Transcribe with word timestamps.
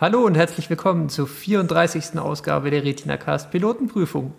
Hallo 0.00 0.24
und 0.24 0.34
herzlich 0.34 0.70
willkommen 0.70 1.10
zur 1.10 1.26
34. 1.26 2.18
Ausgabe 2.18 2.70
der 2.70 2.84
RetinaCast 2.84 3.50
Pilotenprüfung. 3.50 4.32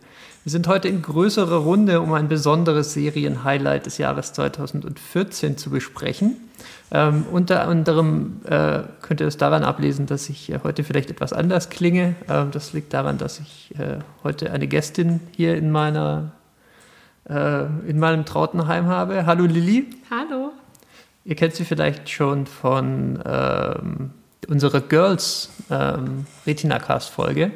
Wir 0.44 0.52
sind 0.52 0.68
heute 0.68 0.88
in 0.88 1.04
größerer 1.04 1.58
Runde, 1.58 2.02
um 2.02 2.14
ein 2.14 2.28
besonderes 2.28 2.94
Serienhighlight 2.94 3.86
des 3.86 4.00
Jahres 4.00 4.34
2014 4.34 5.58
zu 5.58 5.70
besprechen. 5.70 6.38
Ähm, 6.90 7.26
unter 7.32 7.68
anderem 7.68 8.42
äh, 8.46 8.80
könnt 9.04 9.22
ihr 9.22 9.28
es 9.28 9.38
daran 9.38 9.64
ablesen, 9.64 10.08
dass 10.08 10.30
ich 10.30 10.52
äh, 10.52 10.62
heute 10.64 10.84
vielleicht 10.84 11.12
etwas 11.12 11.32
anders 11.32 11.70
klinge. 11.70 12.16
Ähm, 12.28 12.50
das 12.50 12.74
liegt 12.74 12.92
daran, 12.92 13.20
dass 13.20 13.40
ich 13.40 13.76
äh, 13.78 14.00
heute 14.24 14.52
eine 14.52 14.68
Gästin 14.68 15.20
hier 15.30 15.56
in 15.56 15.70
meiner 15.70 16.32
äh, 17.30 17.66
in 17.88 18.00
meinem 18.00 18.26
Trautenheim 18.26 18.88
habe. 18.88 19.28
Hallo 19.28 19.46
Lilly. 19.46 19.92
Hallo. 20.10 20.54
Ihr 21.24 21.36
kennt 21.36 21.54
sie 21.54 21.66
vielleicht 21.66 22.10
schon 22.10 22.48
von 22.48 23.22
ähm, 23.24 24.10
unserer 24.48 24.82
Girls 24.82 25.50
ähm, 25.70 26.26
Retina-Cast-Folge. 26.46 27.52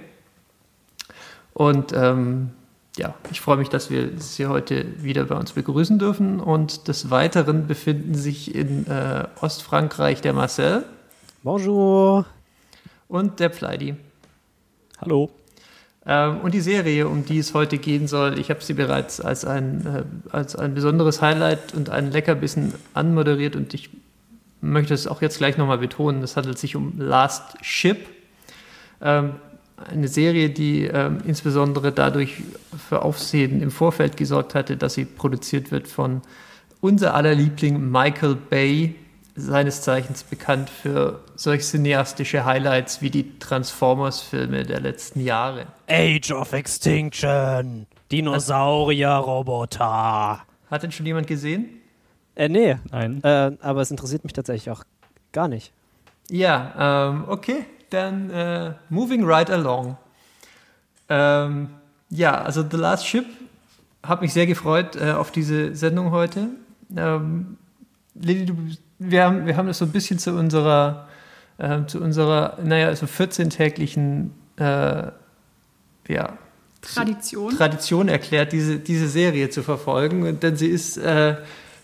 Und 1.53 1.93
ähm, 1.93 2.51
ja, 2.97 3.13
ich 3.31 3.41
freue 3.41 3.57
mich, 3.57 3.69
dass 3.69 3.89
wir 3.89 4.09
Sie 4.17 4.45
heute 4.47 5.03
wieder 5.03 5.25
bei 5.25 5.35
uns 5.35 5.53
begrüßen 5.53 5.99
dürfen. 5.99 6.39
Und 6.39 6.87
des 6.87 7.09
Weiteren 7.09 7.67
befinden 7.67 8.15
sich 8.15 8.53
in 8.55 8.87
äh, 8.87 9.25
Ostfrankreich 9.41 10.21
der 10.21 10.33
Marcel. 10.33 10.83
Bonjour. 11.43 12.25
Und 13.07 13.39
der 13.39 13.49
Pleidi. 13.49 13.95
Hallo. 14.99 15.29
Ähm, 16.05 16.41
und 16.41 16.53
die 16.53 16.61
Serie, 16.61 17.07
um 17.07 17.25
die 17.25 17.39
es 17.39 17.53
heute 17.53 17.77
gehen 17.77 18.07
soll, 18.07 18.39
ich 18.39 18.49
habe 18.49 18.61
sie 18.63 18.73
bereits 18.73 19.19
als 19.19 19.43
ein, 19.43 19.85
äh, 19.85 20.03
als 20.31 20.55
ein 20.55 20.75
besonderes 20.75 21.21
Highlight 21.21 21.73
und 21.73 21.89
ein 21.89 22.11
Leckerbissen 22.11 22.73
anmoderiert 22.93 23.55
und 23.55 23.73
ich 23.73 23.89
möchte 24.71 24.93
es 24.93 25.07
auch 25.07 25.21
jetzt 25.21 25.37
gleich 25.37 25.57
nochmal 25.57 25.77
betonen, 25.77 26.23
es 26.23 26.37
handelt 26.37 26.57
sich 26.57 26.75
um 26.75 26.93
Last 26.97 27.57
Ship. 27.61 28.07
Ähm, 29.01 29.33
eine 29.77 30.07
Serie, 30.07 30.49
die 30.49 30.85
ähm, 30.85 31.19
insbesondere 31.25 31.91
dadurch 31.91 32.43
für 32.89 33.01
Aufsehen 33.01 33.61
im 33.61 33.71
Vorfeld 33.71 34.17
gesorgt 34.17 34.55
hatte, 34.55 34.77
dass 34.77 34.93
sie 34.93 35.05
produziert 35.05 35.71
wird 35.71 35.87
von 35.87 36.21
unser 36.81 37.13
aller 37.13 37.35
Liebling 37.35 37.91
Michael 37.91 38.35
Bay, 38.35 38.95
seines 39.35 39.81
Zeichens 39.81 40.23
bekannt 40.23 40.69
für 40.69 41.19
solch 41.35 41.65
cineastische 41.65 42.45
Highlights 42.45 43.01
wie 43.01 43.09
die 43.09 43.37
Transformers-Filme 43.37 44.63
der 44.63 44.79
letzten 44.79 45.19
Jahre. 45.19 45.67
Age 45.89 46.31
of 46.31 46.53
Extinction, 46.53 47.85
Dinosaurier-Roboter. 48.13 50.39
Hat 50.71 50.83
denn 50.83 50.93
schon 50.93 51.05
jemand 51.05 51.27
gesehen? 51.27 51.81
Äh, 52.35 52.49
nee. 52.49 52.77
Nein. 52.91 53.23
Äh, 53.23 53.51
aber 53.61 53.81
es 53.81 53.91
interessiert 53.91 54.23
mich 54.23 54.33
tatsächlich 54.33 54.69
auch 54.69 54.83
gar 55.31 55.47
nicht. 55.47 55.71
Ja, 56.29 57.09
ähm, 57.09 57.25
okay, 57.27 57.65
dann 57.89 58.29
äh, 58.29 58.73
moving 58.89 59.23
right 59.25 59.49
along. 59.49 59.97
Ähm, 61.09 61.69
ja, 62.09 62.41
also 62.41 62.65
The 62.69 62.77
Last 62.77 63.05
Ship 63.05 63.25
hat 64.03 64.21
mich 64.21 64.33
sehr 64.33 64.47
gefreut 64.47 64.95
äh, 64.95 65.11
auf 65.11 65.31
diese 65.31 65.75
Sendung 65.75 66.11
heute. 66.11 66.49
Ähm, 66.95 67.57
Lili, 68.15 68.45
du, 68.45 68.55
wir, 68.99 69.23
haben, 69.23 69.45
wir 69.45 69.57
haben 69.57 69.67
das 69.67 69.77
so 69.77 69.85
ein 69.85 69.91
bisschen 69.91 70.19
zu 70.19 70.33
unserer, 70.33 71.07
äh, 71.57 71.85
zu 71.85 72.01
unserer, 72.01 72.57
naja, 72.63 72.87
also 72.87 73.05
14-täglichen 73.05 74.31
äh, 74.57 75.11
ja, 76.07 76.37
Tradition. 76.81 77.55
Tradition 77.55 78.07
erklärt, 78.09 78.51
diese, 78.51 78.77
diese 78.77 79.07
Serie 79.09 79.49
zu 79.49 79.63
verfolgen, 79.63 80.39
denn 80.39 80.55
sie 80.55 80.67
ist 80.67 80.99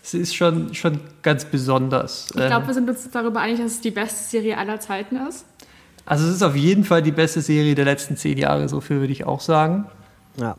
sie 0.02 0.18
ist 0.18 0.34
schon, 0.34 0.74
schon 0.74 1.00
ganz 1.22 1.44
besonders. 1.44 2.26
Ich 2.34 2.36
glaube, 2.46 2.66
wir 2.66 2.74
sind 2.74 2.88
uns 2.90 3.08
darüber 3.10 3.40
einig, 3.40 3.58
dass 3.60 3.72
es 3.72 3.80
die 3.80 3.90
beste 3.90 4.22
Serie 4.24 4.58
aller 4.58 4.78
Zeiten 4.80 5.16
ist. 5.28 5.46
Also 6.04 6.26
es 6.26 6.34
ist 6.34 6.42
auf 6.42 6.56
jeden 6.56 6.84
Fall 6.84 7.00
die 7.02 7.12
beste 7.12 7.40
Serie 7.40 7.74
der 7.74 7.84
letzten 7.84 8.16
zehn 8.16 8.36
Jahre, 8.36 8.68
so 8.68 8.80
viel 8.80 8.98
würde 9.00 9.12
ich 9.12 9.24
auch 9.24 9.40
sagen. 9.40 9.86
Ja, 10.36 10.56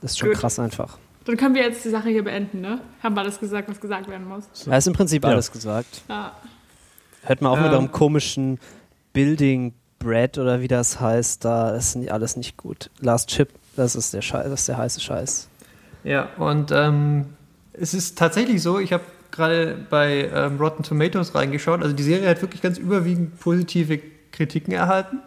das 0.00 0.12
ist 0.12 0.18
schon 0.18 0.30
Gut. 0.30 0.38
krass 0.38 0.58
einfach. 0.58 0.96
Dann 1.26 1.36
können 1.36 1.54
wir 1.54 1.62
jetzt 1.62 1.84
die 1.84 1.90
Sache 1.90 2.08
hier 2.08 2.24
beenden, 2.24 2.62
ne? 2.62 2.80
Haben 3.02 3.14
wir 3.14 3.20
alles 3.20 3.38
gesagt, 3.38 3.68
was 3.68 3.78
gesagt 3.78 4.08
werden 4.08 4.26
muss. 4.26 4.44
Da 4.64 4.76
ist 4.76 4.86
im 4.86 4.94
Prinzip 4.94 5.22
Ja. 5.22 5.30
alles 5.30 5.52
gesagt. 5.52 6.02
Ja. 6.08 6.32
Hört 7.22 7.42
auf 7.44 7.58
mit 7.58 7.66
Ähm. 7.66 7.72
eurem 7.74 7.92
komischen 7.92 8.58
Building 9.12 9.74
Bread 9.98 10.38
oder 10.38 10.62
wie 10.62 10.68
das 10.68 10.98
heißt. 10.98 11.44
Da 11.44 11.72
ist 11.76 11.94
alles 12.10 12.36
nicht 12.36 12.56
gut. 12.56 12.88
Last 13.00 13.28
Chip, 13.28 13.50
das 13.76 13.94
ist 13.94 14.14
der 14.14 14.22
Scheiß, 14.22 14.48
das 14.48 14.60
ist 14.60 14.68
der 14.68 14.78
heiße 14.78 15.00
Scheiß. 15.00 15.48
Ja, 16.04 16.30
und 16.38 16.70
ähm, 16.72 17.26
es 17.72 17.94
ist 17.94 18.18
tatsächlich 18.18 18.62
so, 18.62 18.78
ich 18.78 18.92
habe 18.92 19.04
gerade 19.30 19.76
bei 19.88 20.28
ähm, 20.34 20.58
Rotten 20.58 20.82
Tomatoes 20.82 21.34
reingeschaut, 21.34 21.82
also 21.82 21.94
die 21.94 22.02
Serie 22.02 22.28
hat 22.28 22.42
wirklich 22.42 22.62
ganz 22.62 22.78
überwiegend 22.78 23.38
positive 23.38 24.00
Kritiken 24.32 24.72
erhalten. 24.72 25.20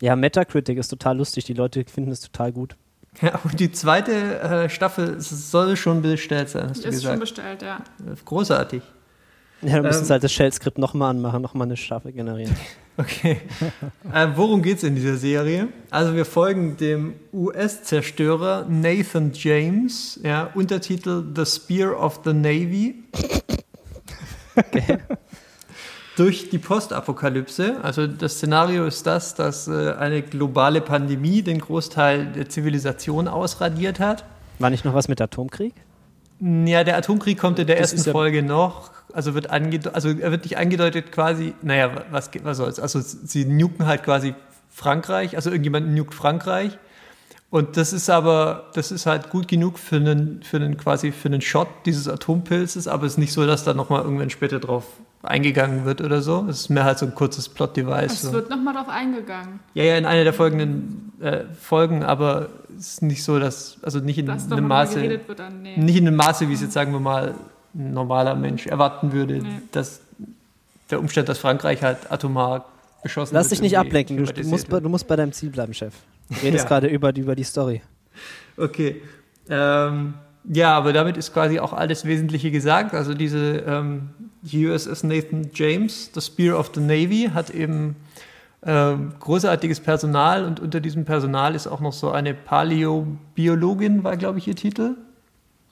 Ja, 0.00 0.16
Metacritic 0.16 0.76
ist 0.78 0.88
total 0.88 1.16
lustig. 1.16 1.44
Die 1.44 1.54
Leute 1.54 1.84
finden 1.84 2.10
es 2.10 2.20
total 2.20 2.52
gut. 2.52 2.76
Ja, 3.22 3.38
und 3.44 3.60
die 3.60 3.70
zweite 3.70 4.40
äh, 4.40 4.68
Staffel 4.68 5.20
soll 5.20 5.76
schon 5.76 6.02
bestellt 6.02 6.48
sein, 6.48 6.68
hast 6.68 6.84
du 6.84 6.88
Ist 6.88 7.02
schon 7.02 7.18
gesagt. 7.18 7.20
bestellt, 7.20 7.62
ja. 7.62 7.78
Großartig. 8.24 8.82
Ja, 9.62 9.76
dann 9.76 9.82
müssen 9.82 10.00
Ähm. 10.00 10.04
sie 10.04 10.12
halt 10.12 10.24
das 10.24 10.32
Shell-Skript 10.32 10.78
nochmal 10.78 11.10
anmachen, 11.10 11.40
nochmal 11.42 11.66
eine 11.66 11.76
Staffel 11.76 12.12
generieren. 12.12 12.54
Okay. 12.96 13.40
äh, 14.12 14.28
worum 14.36 14.62
geht 14.62 14.76
es 14.76 14.84
in 14.84 14.94
dieser 14.94 15.16
Serie? 15.16 15.66
Also 15.90 16.14
wir 16.14 16.24
folgen 16.24 16.76
dem 16.76 17.14
US-Zerstörer 17.32 18.66
Nathan 18.68 19.32
James, 19.34 20.20
ja, 20.22 20.48
Untertitel 20.54 21.24
The 21.34 21.44
Spear 21.44 22.00
of 22.00 22.20
the 22.24 22.32
Navy. 22.32 23.02
Durch 26.16 26.50
die 26.50 26.58
Postapokalypse. 26.58 27.78
Also 27.82 28.06
das 28.06 28.34
Szenario 28.34 28.86
ist 28.86 29.04
das, 29.08 29.34
dass 29.34 29.66
äh, 29.66 29.94
eine 29.98 30.22
globale 30.22 30.80
Pandemie 30.80 31.42
den 31.42 31.58
Großteil 31.58 32.26
der 32.26 32.48
Zivilisation 32.48 33.26
ausradiert 33.26 33.98
hat. 33.98 34.24
War 34.60 34.70
nicht 34.70 34.84
noch 34.84 34.94
was 34.94 35.08
mit 35.08 35.20
Atomkrieg? 35.20 35.74
Ja, 36.40 36.84
der 36.84 36.96
Atomkrieg 36.96 37.38
kommt 37.38 37.58
in 37.58 37.66
der 37.66 37.76
Das 37.76 37.92
ersten 37.92 38.08
ja- 38.08 38.12
Folge 38.12 38.42
noch. 38.42 38.90
Also 39.12 39.34
wird 39.34 39.50
angedeutet, 39.50 39.94
also 39.94 40.08
er 40.08 40.30
wird 40.32 40.42
nicht 40.44 40.58
angedeutet 40.58 41.12
quasi, 41.12 41.54
naja, 41.62 42.04
was, 42.10 42.30
was 42.42 42.56
soll's. 42.56 42.80
Also 42.80 43.00
sie 43.00 43.44
nuken 43.44 43.86
halt 43.86 44.02
quasi 44.02 44.34
Frankreich, 44.70 45.36
also 45.36 45.50
irgendjemand 45.50 45.94
nukt 45.94 46.14
Frankreich. 46.14 46.76
Und 47.50 47.76
das 47.76 47.92
ist 47.92 48.10
aber, 48.10 48.70
das 48.74 48.90
ist 48.90 49.06
halt 49.06 49.30
gut 49.30 49.46
genug 49.46 49.78
für 49.78 49.96
einen, 49.96 50.42
für 50.42 50.56
einen 50.56 50.76
quasi 50.76 51.12
für 51.12 51.28
einen 51.28 51.40
Shot 51.40 51.68
dieses 51.86 52.08
Atompilzes, 52.08 52.88
aber 52.88 53.06
es 53.06 53.12
ist 53.12 53.18
nicht 53.18 53.32
so, 53.32 53.46
dass 53.46 53.62
da 53.62 53.72
nochmal 53.74 54.02
irgendwann 54.02 54.30
später 54.30 54.58
drauf 54.58 54.84
eingegangen 55.24 55.84
wird 55.84 56.00
oder 56.00 56.20
so. 56.22 56.46
Es 56.48 56.60
ist 56.60 56.68
mehr 56.70 56.84
halt 56.84 56.98
so 56.98 57.06
ein 57.06 57.14
kurzes 57.14 57.48
Plot-Device. 57.48 58.12
Es 58.12 58.22
So. 58.22 58.32
wird 58.32 58.50
nochmal 58.50 58.74
drauf 58.74 58.88
eingegangen. 58.88 59.60
Ja, 59.74 59.84
ja, 59.84 59.96
in 59.96 60.06
einer 60.06 60.24
der 60.24 60.32
folgenden 60.32 61.12
äh, 61.20 61.44
Folgen, 61.60 62.02
aber 62.02 62.48
es 62.78 62.94
ist 62.94 63.02
nicht 63.02 63.22
so, 63.24 63.38
dass, 63.38 63.78
also 63.82 64.00
nicht 64.00 64.18
in 64.18 64.26
Dass 64.26 64.50
einem 64.50 64.66
Maße. 64.68 65.00
wird 65.02 65.38
dann, 65.38 65.62
nee. 65.62 65.76
Nicht 65.76 65.96
in 65.96 66.04
dem 66.04 66.16
Maße, 66.16 66.48
wie 66.48 66.52
es 66.54 66.60
jetzt, 66.60 66.72
sagen 66.72 66.92
wir 66.92 67.00
mal, 67.00 67.34
ein 67.74 67.92
normaler 67.92 68.34
Mensch 68.34 68.66
erwarten 68.66 69.12
würde, 69.12 69.38
Nee. 69.38 69.48
dass 69.72 70.00
der 70.90 71.00
Umstand, 71.00 71.28
dass 71.28 71.38
Frankreich 71.38 71.82
halt 71.82 72.10
atomar 72.12 72.66
beschossen 73.02 73.34
Lass 73.34 73.46
wird. 73.46 73.52
dich 73.52 73.62
nicht 73.62 73.78
ablenken. 73.78 74.16
Du, 74.24 74.42
musst 74.48 74.68
bei, 74.68 74.80
du 74.80 74.88
musst 74.88 75.06
bei 75.08 75.16
deinem 75.16 75.32
Ziel 75.32 75.50
bleiben, 75.50 75.72
Chef. 75.74 75.94
Du 76.28 76.36
redest 76.42 76.64
Ja. 76.64 76.68
gerade 76.68 76.86
über, 76.88 77.12
die- 77.12 77.22
über 77.22 77.34
die 77.34 77.44
Story. 77.44 77.80
Okay. 78.56 79.02
Ähm, 79.48 80.14
ja, 80.44 80.76
aber 80.76 80.92
damit 80.92 81.16
ist 81.16 81.32
quasi 81.32 81.58
auch 81.58 81.72
alles 81.72 82.04
Wesentliche 82.04 82.50
gesagt. 82.50 82.94
Also 82.94 83.14
diese 83.14 83.64
ähm, 83.66 84.10
USS 84.44 85.02
Nathan 85.02 85.50
James, 85.54 86.10
the 86.14 86.20
Spear 86.20 86.58
of 86.58 86.70
the 86.74 86.80
Navy, 86.80 87.30
hat 87.32 87.50
eben 87.50 87.96
ähm, 88.62 89.12
großartiges 89.20 89.80
Personal 89.80 90.44
und 90.44 90.60
unter 90.60 90.80
diesem 90.80 91.04
Personal 91.04 91.54
ist 91.54 91.66
auch 91.66 91.80
noch 91.80 91.92
so 91.92 92.10
eine 92.10 92.34
Paläobiologin, 92.34 94.04
war 94.04 94.16
glaube 94.16 94.38
ich 94.38 94.48
ihr 94.48 94.56
Titel. 94.56 94.96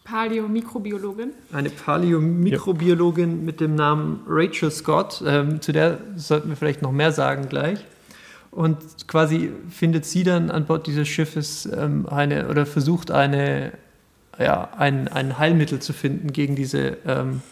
Paleo-Mikrobiologin. 0.05 1.31
Eine 1.53 1.71
Paläomikrobiologin 1.71 3.45
mit 3.45 3.61
dem 3.61 3.75
Namen 3.75 4.21
Rachel 4.27 4.71
Scott. 4.71 5.23
Ähm, 5.25 5.61
zu 5.61 5.73
der 5.73 5.99
sollten 6.17 6.49
wir 6.49 6.57
vielleicht 6.57 6.83
noch 6.83 6.93
mehr 6.93 7.13
sagen 7.13 7.49
gleich. 7.49 7.79
Und 8.51 9.09
quasi 9.09 9.51
findet 9.71 10.05
sie 10.05 10.25
dann 10.25 10.51
an 10.51 10.67
Bord 10.67 10.87
dieses 10.87 11.09
Schiffes 11.09 11.67
ähm, 11.67 12.07
eine 12.09 12.49
oder 12.49 12.67
versucht 12.67 13.11
eine, 13.11 13.73
ja, 14.39 14.71
ein, 14.77 15.09
ein 15.09 15.39
Heilmittel 15.39 15.81
zu 15.81 15.93
finden 15.93 16.33
gegen 16.33 16.57
diese, 16.57 16.99
ähm, 17.07 17.43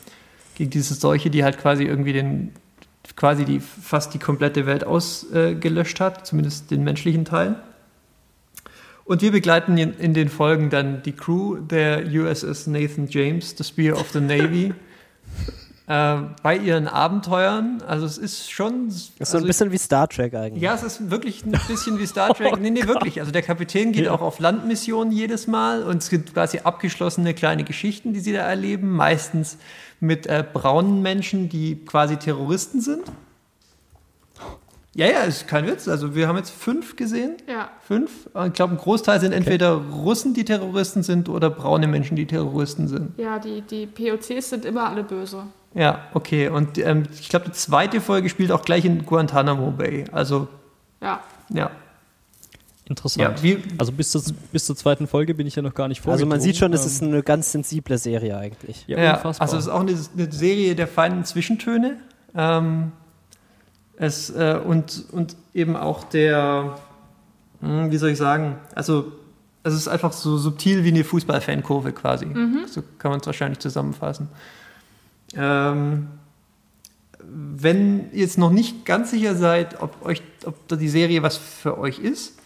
gegen 0.54 0.70
diese 0.70 0.94
Seuche, 0.94 1.30
die 1.30 1.44
halt 1.44 1.58
quasi 1.58 1.84
irgendwie 1.84 2.12
den, 2.12 2.52
quasi 3.16 3.44
die 3.44 3.60
fast 3.60 4.14
die 4.14 4.18
komplette 4.18 4.66
Welt 4.66 4.84
ausgelöscht 4.84 6.00
hat, 6.00 6.26
zumindest 6.26 6.70
den 6.70 6.84
menschlichen 6.84 7.24
Teil. 7.24 7.56
Und 9.04 9.22
wir 9.22 9.32
begleiten 9.32 9.76
in, 9.76 9.94
in 9.94 10.14
den 10.14 10.28
Folgen 10.28 10.70
dann 10.70 11.02
die 11.02 11.12
Crew 11.12 11.56
der 11.56 12.06
USS 12.06 12.68
Nathan 12.68 13.08
James, 13.08 13.54
the 13.58 13.64
Spear 13.64 13.96
of 13.96 14.10
the 14.12 14.20
Navy, 14.20 14.72
äh, 15.90 16.22
bei 16.44 16.56
ihren 16.56 16.86
Abenteuern. 16.86 17.82
Also 17.84 18.06
es 18.06 18.16
ist 18.16 18.48
schon. 18.52 18.86
Das 18.86 18.96
ist 18.96 19.16
so 19.18 19.22
also 19.22 19.38
ein 19.38 19.46
bisschen 19.48 19.72
wie 19.72 19.78
Star 19.78 20.08
Trek 20.08 20.34
eigentlich. 20.34 20.62
ja, 20.62 20.72
es 20.72 20.84
ist 20.84 21.10
wirklich 21.10 21.44
ein 21.44 21.58
bisschen 21.66 21.98
wie 21.98 22.06
Star 22.06 22.32
Trek. 22.32 22.50
Nee, 22.60 22.70
nee, 22.70 22.86
wirklich. 22.86 23.20
Also 23.20 23.32
der 23.32 23.42
Kapitän 23.42 23.90
geht 23.92 24.08
auch 24.08 24.20
auf 24.20 24.38
Landmissionen 24.38 25.12
jedes 25.12 25.46
Mal 25.46 25.82
und 25.82 25.98
es 25.98 26.10
gibt 26.10 26.34
quasi 26.34 26.60
abgeschlossene 26.62 27.32
kleine 27.34 27.64
Geschichten, 27.64 28.12
die 28.12 28.20
sie 28.20 28.32
da 28.32 28.40
erleben. 28.40 28.90
Meistens 28.90 29.56
mit 29.98 30.26
äh, 30.26 30.44
braunen 30.52 31.02
Menschen, 31.02 31.48
die 31.48 31.84
quasi 31.84 32.16
Terroristen 32.18 32.80
sind. 32.80 33.02
Ja, 34.94 35.06
ja, 35.06 35.22
ist 35.22 35.48
kein 35.48 35.66
Witz. 35.66 35.88
Also 35.88 36.14
wir 36.14 36.28
haben 36.28 36.36
jetzt 36.36 36.50
fünf 36.50 36.96
gesehen. 36.96 37.36
Ja. 37.48 37.70
Fünf. 37.80 38.28
Ich 38.46 38.52
glaube, 38.52 38.74
ein 38.74 38.78
Großteil 38.78 39.20
sind 39.20 39.32
entweder 39.32 39.72
Russen, 39.72 40.34
die 40.34 40.44
Terroristen 40.44 41.02
sind, 41.02 41.28
oder 41.28 41.48
braune 41.50 41.88
Menschen, 41.88 42.16
die 42.16 42.26
Terroristen 42.26 42.88
sind. 42.88 43.18
Ja, 43.18 43.38
die, 43.38 43.62
die 43.62 43.86
POCs 43.86 44.50
sind 44.50 44.64
immer 44.64 44.88
alle 44.88 45.02
böse. 45.04 45.44
Ja, 45.74 46.04
okay. 46.14 46.48
Und 46.48 46.78
ähm, 46.78 47.04
ich 47.12 47.28
glaube, 47.28 47.46
die 47.46 47.52
zweite 47.52 48.00
Folge 48.00 48.28
spielt 48.28 48.50
auch 48.52 48.62
gleich 48.62 48.84
in 48.84 49.04
Guantanamo 49.06 49.70
Bay. 49.70 50.04
Also, 50.12 50.48
Ja. 51.00 51.20
ja. 51.50 51.70
Interessant. 52.86 53.22
Ja, 53.38 53.42
wie, 53.44 53.62
also 53.78 53.92
bis 53.92 54.10
zur, 54.10 54.20
bis 54.50 54.66
zur 54.66 54.74
zweiten 54.74 55.06
Folge 55.06 55.32
bin 55.34 55.46
ich 55.46 55.54
ja 55.54 55.62
noch 55.62 55.74
gar 55.74 55.86
nicht 55.86 56.00
Also 56.00 56.06
vorgedrungen. 56.10 56.28
man 56.30 56.40
sieht 56.40 56.56
schon, 56.56 56.72
es 56.72 56.84
ist 56.84 57.00
eine 57.04 57.22
ganz 57.22 57.52
sensible 57.52 57.96
Serie 57.98 58.36
eigentlich. 58.36 58.84
ja, 58.88 58.98
Ja, 59.00 59.14
unfassbar. 59.14 59.42
also 59.46 59.58
es 59.58 59.66
ist 59.66 59.70
auch 59.70 59.80
eine, 59.80 59.92
eine 60.16 60.32
Serie 60.32 60.74
der 60.74 60.88
feinen 60.88 61.24
Zwischentöne. 61.24 61.98
Ähm, 62.34 62.90
es, 63.96 64.30
äh, 64.30 64.58
und, 64.64 65.04
und 65.12 65.36
eben 65.54 65.76
auch 65.76 66.02
der, 66.02 66.78
hm, 67.60 67.92
wie 67.92 67.96
soll 67.96 68.10
ich 68.10 68.18
sagen, 68.18 68.56
also 68.74 69.12
es 69.62 69.74
ist 69.74 69.86
einfach 69.86 70.12
so 70.12 70.36
subtil 70.36 70.82
wie 70.82 70.88
eine 70.88 71.04
Fußballfankurve 71.04 71.92
quasi. 71.92 72.26
So 72.66 72.82
kann 72.98 73.12
man 73.12 73.20
es 73.20 73.26
wahrscheinlich 73.26 73.60
zusammenfassen. 73.60 74.28
Ähm, 75.36 76.08
wenn 77.22 78.10
ihr 78.12 78.20
jetzt 78.20 78.38
noch 78.38 78.50
nicht 78.50 78.84
ganz 78.84 79.10
sicher 79.10 79.34
seid, 79.34 79.80
ob, 79.80 80.04
euch, 80.04 80.22
ob 80.44 80.66
die 80.68 80.88
Serie 80.88 81.22
was 81.22 81.36
für 81.36 81.78
euch 81.78 81.98
ist, 81.98 82.38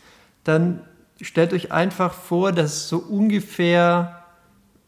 dann 0.43 0.81
stellt 1.21 1.53
euch 1.53 1.73
einfach 1.73 2.13
vor, 2.13 2.53
dass 2.53 2.89
so 2.89 2.99
ungefähr, 2.99 4.25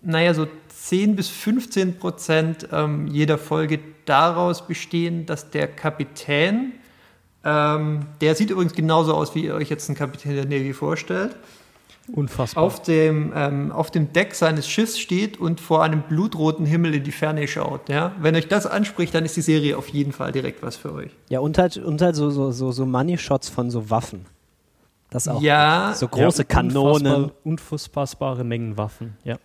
naja, 0.03 0.35
so 0.35 0.47
10 0.69 1.17
bis 1.17 1.29
15 1.29 1.99
Prozent 1.99 2.69
ähm, 2.73 3.07
jeder 3.07 3.39
Folge 3.39 3.81
daraus 4.05 4.67
bestehen, 4.67 5.27
dass 5.27 5.51
der 5.51 5.67
Kapitän, 5.67 6.73
ähm, 7.45 8.07
der 8.21 8.35
sieht 8.35 8.51
übrigens 8.51 8.75
genauso 8.75 9.15
aus, 9.15 9.35
wie 9.35 9.45
ihr 9.47 9.55
euch 9.55 9.71
jetzt 9.71 9.89
einen 9.89 9.97
Kapitän 9.97 10.35
der 10.35 10.45
Navy 10.45 10.73
vorstellt, 10.73 11.37
unfassbar. 12.13 12.63
auf 12.63 12.83
dem, 12.83 13.33
ähm, 13.35 13.73
auf 13.73 13.91
dem 13.91 14.13
Deck 14.13 14.35
seines 14.35 14.69
Schiffs 14.69 14.99
steht 14.99 15.39
und 15.39 15.61
vor 15.61 15.83
einem 15.83 16.03
blutroten 16.03 16.67
Himmel 16.67 16.95
in 16.95 17.05
die 17.05 17.13
Ferne 17.13 17.47
schaut. 17.49 17.89
Ja? 17.89 18.13
Wenn 18.21 18.35
euch 18.37 18.49
das 18.49 18.67
anspricht, 18.67 19.15
dann 19.15 19.25
ist 19.25 19.37
die 19.37 19.43
Serie 19.43 19.77
auf 19.77 19.89
jeden 19.89 20.13
Fall 20.13 20.33
direkt 20.33 20.63
was 20.63 20.77
für 20.77 20.93
euch. 20.93 21.11
Ja, 21.29 21.41
und 21.41 21.59
halt, 21.59 21.77
und 21.77 22.01
halt 22.03 22.17
so, 22.17 22.31
so, 22.31 22.53
so, 22.53 22.73
so 22.73 22.87
Money-Shots 22.87 23.49
von 23.49 23.71
so 23.71 23.91
Waffen. 23.91 24.27
Das 25.11 25.29
auch. 25.29 25.41
Ja, 25.41 25.95
So 25.95 26.09
große 26.09 26.45
Kanonen. 26.45 27.31
Unfassbar, 27.45 27.45
unfassbare 27.45 28.45
Mengen 28.45 28.77
Waffen. 28.77 29.17
Ja. 29.25 29.39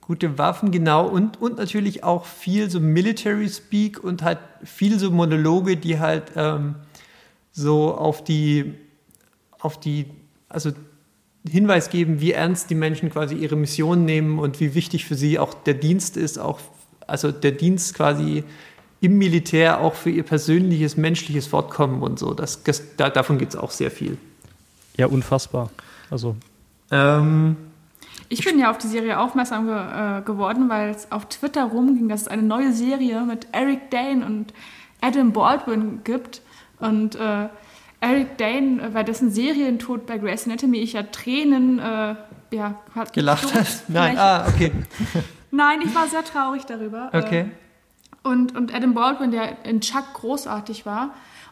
gute 0.00 0.38
Waffen, 0.38 0.70
genau. 0.70 1.06
Und, 1.06 1.40
und 1.40 1.58
natürlich 1.58 2.04
auch 2.04 2.24
viel 2.24 2.70
so 2.70 2.80
Military 2.80 3.48
Speak 3.48 4.02
und 4.02 4.22
halt 4.22 4.38
viel 4.62 4.98
so 4.98 5.10
Monologe, 5.10 5.76
die 5.76 5.98
halt 5.98 6.32
ähm, 6.36 6.76
so 7.52 7.94
auf 7.94 8.22
die, 8.22 8.74
auf 9.58 9.78
die, 9.80 10.06
also 10.48 10.70
Hinweis 11.46 11.90
geben, 11.90 12.20
wie 12.20 12.32
ernst 12.32 12.70
die 12.70 12.74
Menschen 12.74 13.10
quasi 13.10 13.34
ihre 13.34 13.56
Mission 13.56 14.04
nehmen 14.04 14.38
und 14.38 14.60
wie 14.60 14.74
wichtig 14.74 15.04
für 15.04 15.14
sie 15.14 15.38
auch 15.38 15.54
der 15.54 15.74
Dienst 15.74 16.16
ist, 16.16 16.38
auch, 16.38 16.60
also 17.06 17.30
der 17.30 17.52
Dienst 17.52 17.94
quasi 17.94 18.44
im 19.00 19.18
Militär 19.18 19.80
auch 19.80 19.94
für 19.94 20.10
ihr 20.10 20.24
persönliches, 20.24 20.96
menschliches 20.96 21.46
Fortkommen 21.46 22.02
und 22.02 22.18
so. 22.18 22.34
Das, 22.34 22.64
das, 22.64 22.96
da, 22.96 23.10
davon 23.10 23.38
gibt 23.38 23.54
es 23.54 23.58
auch 23.58 23.70
sehr 23.70 23.90
viel. 23.90 24.18
ja, 24.96 25.06
unfassbar. 25.06 25.70
Also 26.10 26.36
Ähm, 26.90 27.56
Ich 28.28 28.44
bin 28.44 28.58
ja 28.58 28.70
auf 28.70 28.78
die 28.78 28.88
Serie 28.88 29.18
aufmerksam 29.18 29.66
ge 29.66 29.74
äh, 29.74 30.22
geworden, 30.22 30.68
weil 30.68 30.90
es 30.90 31.10
auf 31.12 31.26
Twitter 31.26 31.64
rumging, 31.64 32.08
dass 32.08 32.22
es 32.22 32.28
eine 32.28 32.42
neue 32.42 32.72
Serie 32.72 33.22
mit 33.24 33.46
Eric 33.52 33.90
Dane 33.90 34.24
und 34.24 34.52
Adam 35.00 35.32
Baldwin 35.32 36.00
gibt. 36.04 36.42
Und 36.80 37.14
äh, 37.16 37.48
Eric 38.00 38.38
Dane, 38.38 38.82
äh, 38.82 38.90
bei 38.90 39.02
dessen 39.02 39.30
Serientod 39.30 40.06
bei 40.06 40.18
Grey's 40.18 40.46
Anatomy 40.46 40.78
ich 40.78 40.92
ja 40.92 41.02
Tränen 41.02 41.78
äh, 41.78 42.14
ja, 42.50 42.80
hat 42.94 43.12
gelacht 43.12 43.52
hast? 43.54 43.88
Nein, 43.90 44.16
ah, 44.18 44.46
okay. 44.48 44.72
Nein, 45.50 45.80
ich 45.84 45.94
war 45.94 46.06
sehr 46.06 46.24
traurig 46.24 46.64
darüber. 46.66 47.10
Äh, 47.12 47.18
Okay. 47.18 47.46
Und, 48.22 48.56
und 48.56 48.74
Adam 48.74 48.94
Baldwin, 48.94 49.30
der 49.30 49.64
in 49.64 49.80
Chuck 49.80 50.04
großartig 50.14 50.86
war. 50.86 51.04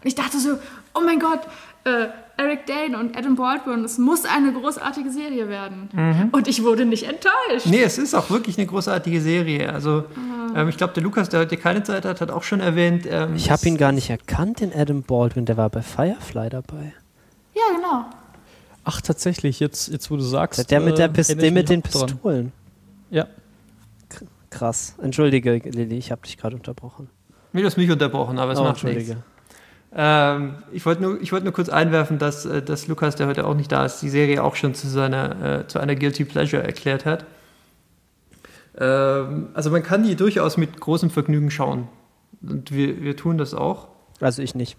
Und 0.02 0.06
ich 0.06 0.14
dachte 0.14 0.38
so, 0.38 0.58
oh 0.94 1.00
mein 1.04 1.18
Gott, 1.18 1.40
äh, 1.84 2.08
Eric 2.36 2.66
Dane 2.66 2.98
und 2.98 3.16
Adam 3.16 3.34
Baldwin, 3.36 3.84
es 3.84 3.96
muss 3.96 4.24
eine 4.26 4.52
großartige 4.52 5.10
Serie 5.10 5.48
werden. 5.48 6.28
Und 6.32 6.48
ich 6.48 6.62
wurde 6.62 6.84
nicht 6.84 7.04
enttäuscht. 7.04 7.66
Nee, 7.66 7.82
es 7.82 7.96
ist 7.96 8.14
auch 8.14 8.28
wirklich 8.28 8.58
eine 8.58 8.66
großartige 8.66 9.20
Serie. 9.22 9.72
Also, 9.72 10.04
ähm, 10.54 10.68
ich 10.68 10.76
glaube, 10.76 10.92
der 10.92 11.02
Lukas, 11.02 11.30
der 11.30 11.40
heute 11.40 11.56
keine 11.56 11.82
Zeit 11.82 12.04
hat, 12.04 12.20
hat 12.20 12.30
auch 12.30 12.42
schon 12.42 12.60
erwähnt. 12.60 13.06
Ähm, 13.08 13.36
Ich 13.36 13.50
habe 13.50 13.66
ihn 13.66 13.78
gar 13.78 13.92
nicht 13.92 14.10
erkannt, 14.10 14.60
den 14.60 14.72
Adam 14.74 15.02
Baldwin. 15.02 15.46
Der 15.46 15.56
war 15.56 15.70
bei 15.70 15.80
Firefly 15.80 16.50
dabei. 16.50 16.92
Ja, 17.54 17.62
genau. 17.74 18.04
Ach, 18.84 19.00
tatsächlich, 19.00 19.58
jetzt, 19.60 19.88
jetzt 19.88 20.10
wo 20.10 20.16
du 20.16 20.22
sagst. 20.22 20.70
Der 20.70 20.80
mit, 20.80 20.98
der 20.98 21.06
äh, 21.06 21.08
Pist 21.08 21.30
ich 21.30 21.36
mit 21.50 21.68
den 21.70 21.82
auch 21.82 21.88
dran. 21.90 22.06
Pistolen. 22.10 22.52
Ja. 23.10 23.26
Krass. 24.56 24.94
Entschuldige, 25.02 25.52
Lilly, 25.56 25.98
ich 25.98 26.10
habe 26.10 26.22
dich 26.22 26.38
gerade 26.38 26.56
unterbrochen. 26.56 27.10
Nee, 27.52 27.60
du 27.60 27.66
hast 27.66 27.76
mich 27.76 27.90
unterbrochen, 27.90 28.38
aber 28.38 28.52
es 28.52 28.58
Oh, 28.58 28.64
macht 28.64 28.82
nichts. 28.84 29.10
Entschuldige. 29.10 29.24
Ähm, 29.94 30.54
ich 30.72 30.84
wollte 30.84 31.02
nur, 31.02 31.20
ich 31.20 31.32
wollte 31.32 31.44
nur 31.44 31.52
kurz 31.52 31.68
einwerfen, 31.68 32.18
dass, 32.18 32.44
äh, 32.44 32.62
dass 32.62 32.86
Lukas, 32.88 33.16
der 33.16 33.26
heute 33.26 33.46
auch 33.46 33.54
nicht 33.54 33.70
da 33.70 33.84
ist, 33.84 34.00
die 34.00 34.08
Serie 34.08 34.42
auch 34.42 34.56
schon 34.56 34.74
zu, 34.74 34.88
seiner, 34.88 35.60
äh, 35.60 35.66
zu 35.66 35.78
einer 35.78 35.94
Guilty 35.94 36.24
Pleasure 36.24 36.62
erklärt 36.62 37.04
hat. 37.04 37.24
Ähm, 38.78 39.48
also 39.54 39.70
man 39.70 39.82
kann 39.82 40.02
die 40.02 40.16
durchaus 40.16 40.56
mit 40.56 40.80
großem 40.80 41.10
Vergnügen 41.10 41.50
schauen. 41.50 41.88
Und 42.42 42.72
wir, 42.72 43.02
wir 43.02 43.16
tun 43.16 43.38
das 43.38 43.54
auch. 43.54 43.88
Also 44.20 44.42
ich 44.42 44.54
nicht. 44.54 44.76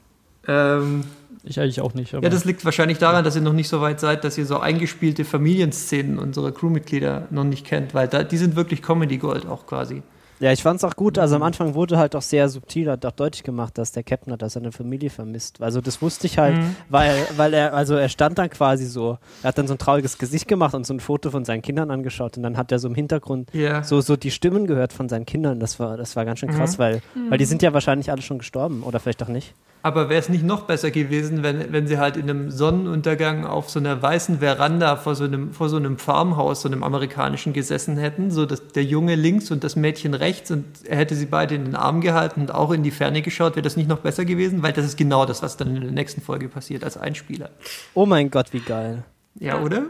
Ähm, 0.48 1.04
Ich 1.48 1.60
eigentlich 1.60 1.82
auch 1.82 1.94
nicht. 1.94 2.14
Aber 2.14 2.24
ja, 2.24 2.30
das 2.30 2.46
liegt 2.46 2.64
wahrscheinlich 2.66 2.98
daran, 2.98 3.24
dass 3.24 3.36
ihr 3.36 3.42
noch 3.42 3.54
nicht 3.54 3.70
so 3.70 3.80
weit 3.82 4.00
seid, 4.00 4.24
dass 4.24 4.38
ihr 4.38 4.46
so 4.46 4.60
eingespielte 4.60 5.24
Familienszenen 5.26 6.20
unserer 6.20 6.52
Crewmitglieder 6.52 7.28
noch 7.32 7.44
nicht 7.46 7.66
kennt, 7.66 7.94
weil 7.94 8.08
da, 8.08 8.24
die 8.24 8.38
sind 8.38 8.56
wirklich 8.56 8.82
Comedy 8.82 9.18
Gold 9.18 9.46
auch 9.48 9.66
quasi. 9.66 10.04
Ja, 10.40 10.52
ich 10.52 10.62
fand's 10.62 10.84
auch 10.84 10.96
gut. 10.96 11.18
Also 11.18 11.36
am 11.36 11.42
Anfang 11.42 11.74
wurde 11.74 11.98
halt 11.98 12.16
auch 12.16 12.22
sehr 12.22 12.48
subtil, 12.48 12.92
hat 12.92 13.04
auch 13.08 13.12
deutlich 13.12 13.42
gemacht, 13.44 13.76
dass 13.80 13.92
der 13.92 14.04
Captain 14.04 14.32
hat, 14.32 14.44
dass 14.44 14.56
er 14.56 14.62
seine 14.62 14.72
Familie 14.72 15.10
vermisst. 15.10 15.60
Also 15.64 15.82
das 15.82 16.00
wusste 16.00 16.28
ich 16.28 16.38
halt, 16.38 16.60
weil, 16.90 17.16
weil 17.38 17.56
er, 17.56 17.74
also 17.74 17.96
er 17.96 18.08
stand 18.08 18.38
dann 18.38 18.52
quasi 18.52 18.86
so, 18.86 19.18
er 19.42 19.48
hat 19.48 19.58
dann 19.58 19.66
so 19.66 19.74
ein 19.74 19.80
trauriges 19.80 20.20
Gesicht 20.20 20.48
gemacht 20.48 20.76
und 20.76 20.86
so 20.86 20.94
ein 20.94 21.00
Foto 21.00 21.32
von 21.32 21.44
seinen 21.44 21.64
Kindern 21.64 21.90
angeschaut 21.90 22.38
und 22.38 22.44
dann 22.44 22.56
hat 22.56 22.72
er 22.72 22.78
so 22.78 22.88
im 22.88 22.94
Hintergrund 22.94 23.50
Ja. 23.54 23.82
so, 23.82 24.00
so 24.02 24.16
die 24.16 24.30
Stimmen 24.30 24.68
gehört 24.68 24.94
von 24.94 25.10
seinen 25.10 25.26
Kindern. 25.26 25.60
Das 25.60 25.80
war, 25.80 25.98
das 25.98 26.16
war 26.16 26.24
ganz 26.24 26.38
schön 26.40 26.50
krass, 26.50 26.78
weil, 26.78 27.02
weil 27.30 27.40
die 27.40 27.46
sind 27.46 27.64
ja 27.64 27.74
wahrscheinlich 27.74 28.12
alle 28.12 28.22
schon 28.22 28.38
gestorben 28.38 28.84
oder 28.84 29.00
vielleicht 29.00 29.24
auch 29.24 29.30
nicht. 29.30 29.56
Aber 29.88 30.10
wäre 30.10 30.20
es 30.20 30.28
nicht 30.28 30.44
noch 30.44 30.64
besser 30.64 30.92
gewesen, 30.92 31.44
wenn, 31.44 31.72
wenn 31.72 31.88
sie 31.88 31.98
halt 31.98 32.18
in 32.18 32.30
einem 32.30 32.52
Sonnenuntergang 32.52 33.46
auf 33.46 33.70
so 33.70 33.80
einer 33.80 34.02
weißen 34.02 34.40
Veranda 34.40 34.98
vor 34.98 35.16
so 35.16 35.24
einem, 35.24 35.54
vor 35.54 35.70
so 35.70 35.78
einem 35.78 35.98
Farmhaus, 35.98 36.64
so 36.64 36.68
einem 36.68 36.84
amerikanischen, 36.84 37.54
gesessen 37.54 37.98
hätten, 37.98 38.30
so 38.30 38.46
dass 38.46 38.68
der 38.68 38.84
Junge 38.84 39.16
links 39.16 39.50
und 39.50 39.64
das 39.64 39.78
Mädchen 39.78 40.14
rechts 40.14 40.52
und 40.52 40.66
er 40.84 40.98
hätte 40.98 41.16
sie 41.16 41.26
beide 41.26 41.56
in 41.56 41.64
den 41.64 41.76
Arm 41.76 42.02
gehalten 42.02 42.42
und 42.42 42.54
auch 42.54 42.72
in 42.72 42.84
die 42.84 42.92
Ferne 42.92 43.22
geschaut, 43.22 43.56
wäre 43.56 43.62
das 43.62 43.78
nicht 43.78 43.88
noch 43.88 44.00
besser 44.00 44.26
gewesen? 44.26 44.62
Weil 44.62 44.74
das 44.74 44.84
ist 44.84 44.98
genau 44.98 45.26
das, 45.26 45.42
was 45.42 45.56
dann 45.56 45.74
in 45.74 45.82
der 45.82 45.92
nächsten 45.92 46.20
Folge 46.20 46.50
passiert 46.50 46.84
als 46.84 46.98
Einspieler. 46.98 47.50
Oh 47.94 48.06
mein 48.06 48.30
Gott, 48.30 48.52
wie 48.52 48.60
geil. 48.60 49.06
Ja, 49.40 49.62
oder? 49.62 49.84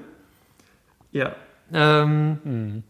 Ja. 1.11 1.35
Ähm, 1.73 2.83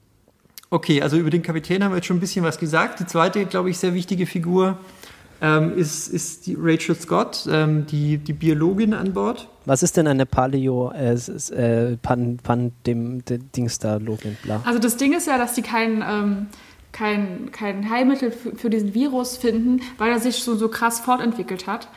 Okay, 0.69 1.01
also 1.01 1.15
über 1.15 1.29
den 1.29 1.43
Kapitän 1.43 1.81
haben 1.81 1.91
wir 1.91 1.97
jetzt 1.97 2.07
schon 2.07 2.17
ein 2.17 2.19
bisschen 2.19 2.43
was 2.43 2.59
gesagt. 2.59 2.99
Die 2.99 3.05
zweite, 3.05 3.45
glaube 3.45 3.69
ich, 3.69 3.77
sehr 3.77 3.93
wichtige 3.93 4.25
Figur 4.25 4.77
ähm, 5.41 5.77
ist, 5.77 6.07
ist 6.07 6.47
die 6.47 6.55
Rachel 6.59 6.95
Scott, 6.95 7.47
ähm, 7.51 7.85
die, 7.85 8.17
die 8.17 8.33
Biologin 8.33 8.93
an 8.93 9.13
Bord. 9.13 9.47
Was 9.65 9.83
ist 9.83 9.97
denn 9.97 10.07
eine 10.07 10.25
Paleo, 10.25 10.91
äh, 10.91 11.13
äh, 11.13 11.97
Pan, 11.97 12.37
Pan, 12.41 12.71
dem, 12.85 13.23
dem 13.25 13.51
Dings 13.51 13.79
da, 13.79 13.97
Login, 13.97 14.37
bla. 14.43 14.61
Also 14.65 14.79
das 14.79 14.97
Ding 14.97 15.13
ist 15.13 15.27
ja, 15.27 15.37
dass 15.37 15.53
die 15.53 15.61
kein, 15.61 16.03
ähm, 16.07 16.47
kein, 16.91 17.51
kein 17.51 17.89
Heilmittel 17.89 18.31
für, 18.31 18.55
für 18.55 18.69
diesen 18.69 18.93
Virus 18.93 19.37
finden, 19.37 19.81
weil 19.97 20.11
er 20.11 20.19
sich 20.19 20.43
so, 20.43 20.55
so 20.55 20.69
krass 20.69 20.99
fortentwickelt 20.99 21.67
hat. 21.67 21.89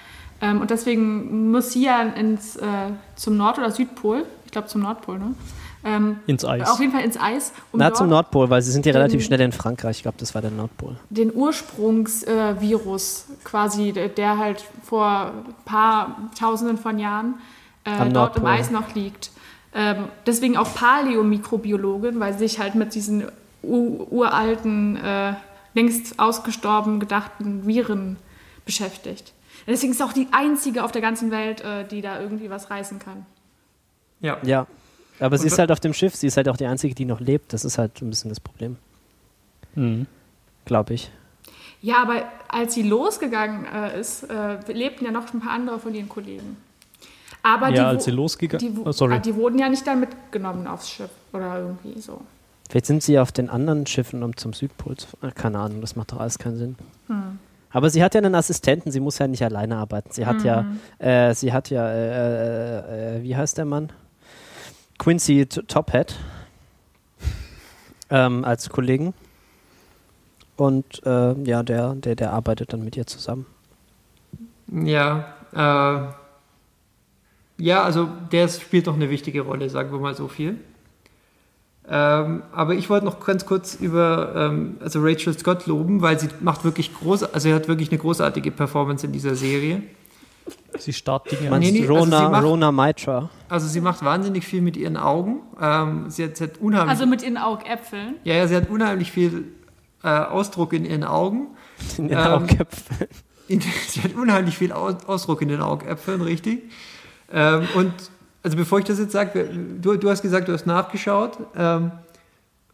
Ähm, 0.42 0.60
und 0.60 0.70
deswegen 0.70 1.50
muss 1.50 1.72
sie 1.72 1.84
ja 1.84 2.02
ins, 2.02 2.56
äh, 2.56 2.64
zum 3.14 3.36
Nord- 3.36 3.58
oder 3.58 3.70
Südpol, 3.70 4.24
ich 4.44 4.52
glaube 4.52 4.68
zum 4.68 4.82
Nordpol, 4.82 5.18
ne? 5.18 5.34
Ähm, 5.82 6.18
Ins 6.26 6.44
Eis. 6.44 6.68
Auf 6.70 6.78
jeden 6.78 6.92
Fall 6.92 7.02
ins 7.04 7.18
Eis, 7.18 7.52
um 7.72 7.78
Na, 7.78 7.86
dort 7.86 7.96
zum 7.96 8.08
Nordpol, 8.10 8.50
weil 8.50 8.60
sie 8.60 8.70
sind 8.70 8.84
ja 8.84 8.92
den- 8.92 9.00
relativ 9.00 9.24
schnell 9.24 9.40
in 9.40 9.52
Frankreich. 9.52 9.96
Ich 9.98 10.02
glaube, 10.02 10.18
das 10.20 10.34
war 10.34 10.42
der 10.42 10.50
Nordpol. 10.50 10.96
den 11.08 11.32
Ursprungsvirus 11.34 13.26
äh, 13.30 13.44
quasi, 13.44 13.92
der, 13.92 14.36
halt 14.38 14.64
vor 14.84 15.32
ein 15.48 15.54
paar 15.64 16.16
Tausenden 16.38 16.76
von 16.76 16.98
Jahren 16.98 17.34
äh, 17.84 17.90
dort 17.96 18.06
im 18.06 18.12
Nordpol. 18.12 18.46
Eis 18.50 18.70
noch 18.70 18.94
liegt. 18.94 19.30
Ähm, 19.74 20.08
deswegen 20.26 20.56
auch 20.58 20.74
Paläomikrobiologin, 20.74 22.20
weil 22.20 22.32
sie 22.34 22.40
sich 22.40 22.58
halt 22.58 22.74
mit 22.74 22.94
diesen 22.94 23.24
uralten, 23.62 24.96
äh, 24.96 25.34
längst 25.74 26.18
ausgestorben 26.18 26.98
gedachten 27.00 27.66
Viren 27.66 28.16
beschäftigt. 28.64 29.32
Deswegen 29.66 29.92
ist 29.92 29.98
sie 29.98 30.04
auch 30.04 30.12
die 30.12 30.26
einzige 30.32 30.82
auf 30.84 30.92
der 30.92 31.02
ganzen 31.02 31.30
Welt, 31.30 31.60
äh, 31.60 31.84
die 31.86 32.00
da 32.00 32.20
irgendwie 32.20 32.50
was 32.50 32.70
reißen 32.70 32.98
kann. 32.98 33.24
Ja. 34.20 34.38
Ja. 34.42 34.66
Aber 35.20 35.36
sie 35.38 35.44
Und 35.44 35.52
ist 35.52 35.58
halt 35.58 35.70
auf 35.70 35.80
dem 35.80 35.92
Schiff, 35.92 36.16
sie 36.16 36.26
ist 36.26 36.36
halt 36.36 36.48
auch 36.48 36.56
die 36.56 36.66
Einzige, 36.66 36.94
die 36.94 37.04
noch 37.04 37.20
lebt. 37.20 37.52
Das 37.52 37.64
ist 37.64 37.78
halt 37.78 38.00
ein 38.02 38.10
bisschen 38.10 38.30
das 38.30 38.40
Problem, 38.40 38.76
Mhm. 39.74 40.06
glaube 40.64 40.94
ich. 40.94 41.10
Ja, 41.82 42.02
aber 42.02 42.24
als 42.48 42.74
sie 42.74 42.82
losgegangen 42.82 43.64
äh, 43.66 43.98
ist, 44.00 44.24
äh, 44.24 44.56
lebten 44.72 45.04
ja 45.04 45.10
noch 45.10 45.32
ein 45.32 45.40
paar 45.40 45.52
andere 45.52 45.78
von 45.78 45.94
ihren 45.94 46.08
Kollegen. 46.08 46.56
Aber 47.42 47.68
Ja, 47.68 47.72
die, 47.74 47.80
als 47.80 48.04
sie 48.04 48.10
losgegangen- 48.10 48.58
die, 48.58 48.80
Oh, 48.84 48.92
sorry. 48.92 49.14
ah, 49.14 49.18
die 49.18 49.34
wurden 49.34 49.58
ja 49.58 49.68
nicht 49.68 49.86
dann 49.86 50.00
mitgenommen 50.00 50.66
aufs 50.66 50.90
Schiff 50.90 51.10
oder 51.32 51.58
irgendwie 51.58 51.98
so. 52.00 52.20
Vielleicht 52.68 52.86
sind 52.86 53.02
sie 53.02 53.18
auf 53.18 53.32
den 53.32 53.48
anderen 53.48 53.86
Schiffen, 53.86 54.22
um 54.22 54.36
zum 54.36 54.52
Südpol 54.52 54.96
zu 54.96 55.08
fahren. 55.08 55.32
Keine 55.34 55.58
Ahnung, 55.58 55.80
das 55.80 55.96
macht 55.96 56.12
doch 56.12 56.20
alles 56.20 56.38
keinen 56.38 56.56
Sinn. 56.58 56.76
Hm. 57.08 57.38
Aber 57.72 57.88
sie 57.88 58.02
hat 58.02 58.14
ja 58.14 58.20
einen 58.20 58.34
Assistenten, 58.34 58.90
sie 58.90 59.00
muss 59.00 59.18
ja 59.18 59.26
nicht 59.26 59.42
alleine 59.42 59.76
arbeiten. 59.76 60.10
Sie 60.12 60.26
hat 60.26 60.42
ja, 60.44 60.62
Mhm. 60.62 60.80
äh, 60.98 61.34
sie 61.34 61.52
hat 61.52 61.70
ja, 61.70 61.88
äh, 61.88 63.16
äh, 63.16 63.16
äh, 63.18 63.22
wie 63.22 63.34
heißt 63.36 63.56
der 63.58 63.64
Mann? 63.64 63.90
Quincy 65.00 65.46
Tophead 65.46 66.14
ähm, 68.10 68.44
als 68.44 68.68
Kollegen. 68.68 69.14
Und 70.56 71.00
äh, 71.06 71.32
ja, 71.42 71.62
der, 71.62 71.94
der, 71.94 72.14
der 72.16 72.32
arbeitet 72.34 72.74
dann 72.74 72.84
mit 72.84 72.98
ihr 72.98 73.06
zusammen. 73.06 73.46
Ja, 74.70 75.24
äh, 75.54 76.02
ja, 77.62 77.82
also 77.82 78.08
der 78.30 78.48
spielt 78.48 78.88
doch 78.88 78.94
eine 78.94 79.08
wichtige 79.08 79.40
Rolle, 79.40 79.70
sagen 79.70 79.90
wir 79.90 79.98
mal 79.98 80.14
so 80.14 80.28
viel. 80.28 80.56
Ähm, 81.88 82.42
aber 82.52 82.74
ich 82.74 82.90
wollte 82.90 83.06
noch 83.06 83.24
ganz 83.24 83.46
kurz 83.46 83.74
über 83.76 84.34
ähm, 84.36 84.76
also 84.80 85.00
Rachel 85.02 85.36
Scott 85.36 85.66
loben, 85.66 86.02
weil 86.02 86.20
sie 86.20 86.28
macht 86.40 86.62
wirklich 86.62 86.94
groß, 86.94 87.22
also 87.24 87.48
sie 87.48 87.54
hat 87.54 87.68
wirklich 87.68 87.90
eine 87.90 87.98
großartige 87.98 88.50
Performance 88.50 89.06
in 89.06 89.12
dieser 89.12 89.34
Serie. 89.34 89.82
Sie 90.78 90.92
starrt 90.92 91.30
Dinge 91.30 91.50
Meinst 91.50 91.72
nee, 91.72 91.80
nee, 91.80 91.86
also 91.88 92.04
sie 92.04 92.14
Rona, 92.14 92.28
macht- 92.30 92.44
Rona 92.44 92.72
Mitra? 92.72 93.30
Also 93.48 93.66
sie 93.66 93.80
macht 93.80 94.04
wahnsinnig 94.04 94.46
viel 94.46 94.60
mit 94.62 94.76
ihren 94.76 94.96
Augen. 94.96 95.40
Ähm, 95.60 96.08
sie, 96.10 96.24
hat, 96.24 96.36
sie 96.36 96.44
hat 96.44 96.58
unheimlich, 96.60 96.90
Also 96.90 97.06
mit 97.06 97.22
ihren 97.22 97.36
Augäpfeln. 97.36 98.14
ja, 98.24 98.34
ja, 98.34 98.46
sie 98.48 98.56
hat 98.56 98.70
unheimlich 98.70 99.10
viel 99.12 99.44
äh, 100.02 100.08
Ausdruck 100.08 100.72
in 100.72 100.84
ihren 100.84 101.04
Augen. 101.04 101.48
In 101.98 102.08
den 102.08 102.16
Ähm, 102.18 102.24
Augäpfeln. 102.26 103.08
In, 103.48 103.60
sie 103.88 104.02
hat 104.02 104.14
unheimlich 104.14 104.56
viel 104.56 104.72
Aus, 104.72 104.94
Ausdruck 105.06 105.42
in 105.42 105.48
den 105.48 105.60
Augäpfeln, 105.60 106.20
richtig. 106.22 106.62
Ähm, 107.32 107.66
und 107.74 107.92
also 108.42 108.56
bevor 108.56 108.78
ich 108.78 108.84
das 108.86 108.98
jetzt 108.98 109.12
sage, 109.12 109.48
du, 109.80 109.96
du 109.96 110.08
hast 110.10 110.22
gesagt, 110.22 110.48
du 110.48 110.52
hast 110.52 110.66
nachgeschaut, 110.66 111.36
ähm, 111.56 111.90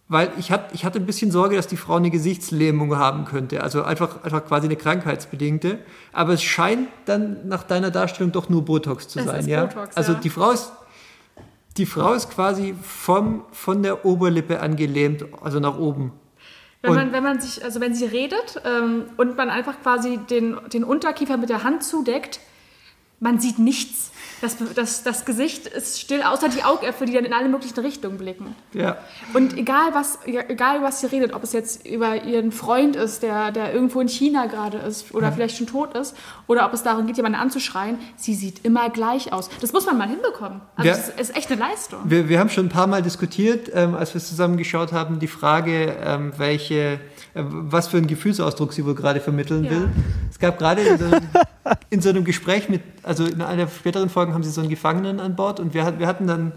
weil 0.08 0.30
ich, 0.38 0.52
hat, 0.52 0.72
ich 0.72 0.84
hatte 0.84 0.98
ein 1.00 1.06
bisschen 1.06 1.30
Sorge, 1.30 1.56
dass 1.56 1.66
die 1.66 1.76
Frau 1.76 1.96
eine 1.96 2.10
Gesichtslähmung 2.10 2.96
haben 2.96 3.24
könnte, 3.24 3.62
also 3.62 3.82
einfach, 3.82 4.22
einfach 4.22 4.44
quasi 4.46 4.66
eine 4.66 4.76
krankheitsbedingte. 4.76 5.80
Aber 6.12 6.34
es 6.34 6.42
scheint 6.42 6.88
dann 7.06 7.48
nach 7.48 7.64
deiner 7.64 7.90
Darstellung 7.90 8.32
doch 8.32 8.48
nur 8.48 8.64
Botox 8.64 9.08
zu 9.08 9.18
Es 9.18 9.26
sein, 9.26 9.48
ja? 9.48 9.66
Botox, 9.66 9.96
also 9.96 10.12
ja. 10.12 10.18
die 10.20 10.30
Frau 10.30 10.50
ist 10.50 10.72
die 11.76 11.86
Frau 11.86 12.14
ist 12.14 12.30
quasi 12.30 12.74
vom, 12.80 13.44
von 13.52 13.82
der 13.82 14.04
Oberlippe 14.04 14.60
angelähmt, 14.60 15.24
also 15.42 15.60
nach 15.60 15.78
oben. 15.78 16.12
Wenn 16.82 16.94
man, 16.94 17.12
wenn 17.12 17.22
man 17.22 17.40
sich, 17.40 17.64
also 17.64 17.80
wenn 17.80 17.94
sie 17.94 18.04
redet 18.04 18.62
ähm, 18.64 19.06
und 19.16 19.36
man 19.36 19.50
einfach 19.50 19.80
quasi 19.82 20.18
den, 20.30 20.56
den 20.72 20.84
Unterkiefer 20.84 21.36
mit 21.36 21.48
der 21.48 21.64
Hand 21.64 21.82
zudeckt, 21.82 22.40
man 23.18 23.40
sieht 23.40 23.58
nichts. 23.58 24.12
Das, 24.42 24.56
das, 24.74 25.02
das 25.02 25.24
Gesicht 25.24 25.66
ist 25.66 25.98
still, 26.00 26.22
außer 26.22 26.48
die 26.50 26.62
Augäpfel, 26.62 27.06
die 27.06 27.14
dann 27.14 27.24
in 27.24 27.32
alle 27.32 27.48
möglichen 27.48 27.80
Richtungen 27.80 28.18
blicken. 28.18 28.54
Ja. 28.74 28.98
Und 29.32 29.56
egal 29.56 29.94
was, 29.94 30.18
egal 30.26 30.82
was 30.82 31.00
sie 31.00 31.06
redet, 31.06 31.32
ob 31.32 31.42
es 31.42 31.52
jetzt 31.54 31.86
über 31.86 32.22
ihren 32.24 32.52
Freund 32.52 32.96
ist, 32.96 33.22
der, 33.22 33.50
der 33.50 33.72
irgendwo 33.72 34.00
in 34.00 34.08
China 34.08 34.44
gerade 34.46 34.76
ist 34.78 35.14
oder 35.14 35.32
vielleicht 35.32 35.56
schon 35.56 35.66
tot 35.66 35.94
ist, 35.96 36.14
oder 36.46 36.66
ob 36.66 36.74
es 36.74 36.82
darum 36.82 37.06
geht, 37.06 37.16
jemanden 37.16 37.38
anzuschreien, 37.38 37.98
sie 38.16 38.34
sieht 38.34 38.64
immer 38.64 38.90
gleich 38.90 39.32
aus. 39.32 39.48
Das 39.62 39.72
muss 39.72 39.86
man 39.86 39.96
mal 39.96 40.08
hinbekommen. 40.08 40.60
Also 40.76 40.90
Ja. 40.90 40.96
das 40.96 41.08
ist 41.08 41.36
echt 41.36 41.50
eine 41.50 41.60
Leistung. 41.60 42.00
Wir, 42.04 42.28
wir 42.28 42.38
haben 42.38 42.50
schon 42.50 42.66
ein 42.66 42.70
paar 42.70 42.86
Mal 42.86 43.02
diskutiert, 43.02 43.70
ähm, 43.72 43.94
als 43.94 44.12
wir 44.12 44.18
es 44.18 44.28
zusammen 44.28 44.58
geschaut 44.58 44.92
haben, 44.92 45.18
die 45.18 45.28
Frage, 45.28 45.96
ähm, 46.04 46.32
welche, 46.36 47.00
was 47.36 47.88
für 47.88 47.96
einen 47.98 48.06
Gefühlsausdruck 48.06 48.72
sie 48.72 48.84
wohl 48.84 48.94
gerade 48.94 49.20
vermitteln 49.20 49.64
Ja. 49.64 49.70
will. 49.70 49.88
Es 50.30 50.38
gab 50.38 50.58
gerade 50.58 50.82
in, 50.82 50.98
so 50.98 51.04
einem- 51.04 51.20
in 51.90 52.00
so 52.00 52.08
einem 52.10 52.24
Gespräch 52.24 52.68
mit, 52.68 52.82
also 53.02 53.24
in 53.24 53.40
einer 53.42 53.64
der 53.66 53.68
späteren 53.68 54.08
Folgen 54.08 54.34
haben 54.34 54.42
sie 54.42 54.50
so 54.50 54.60
einen 54.60 54.70
Gefangenen 54.70 55.20
an 55.20 55.36
Bord 55.36 55.60
und 55.60 55.74
wir, 55.74 55.98
wir 55.98 56.06
hatten 56.06 56.26
dann, 56.26 56.52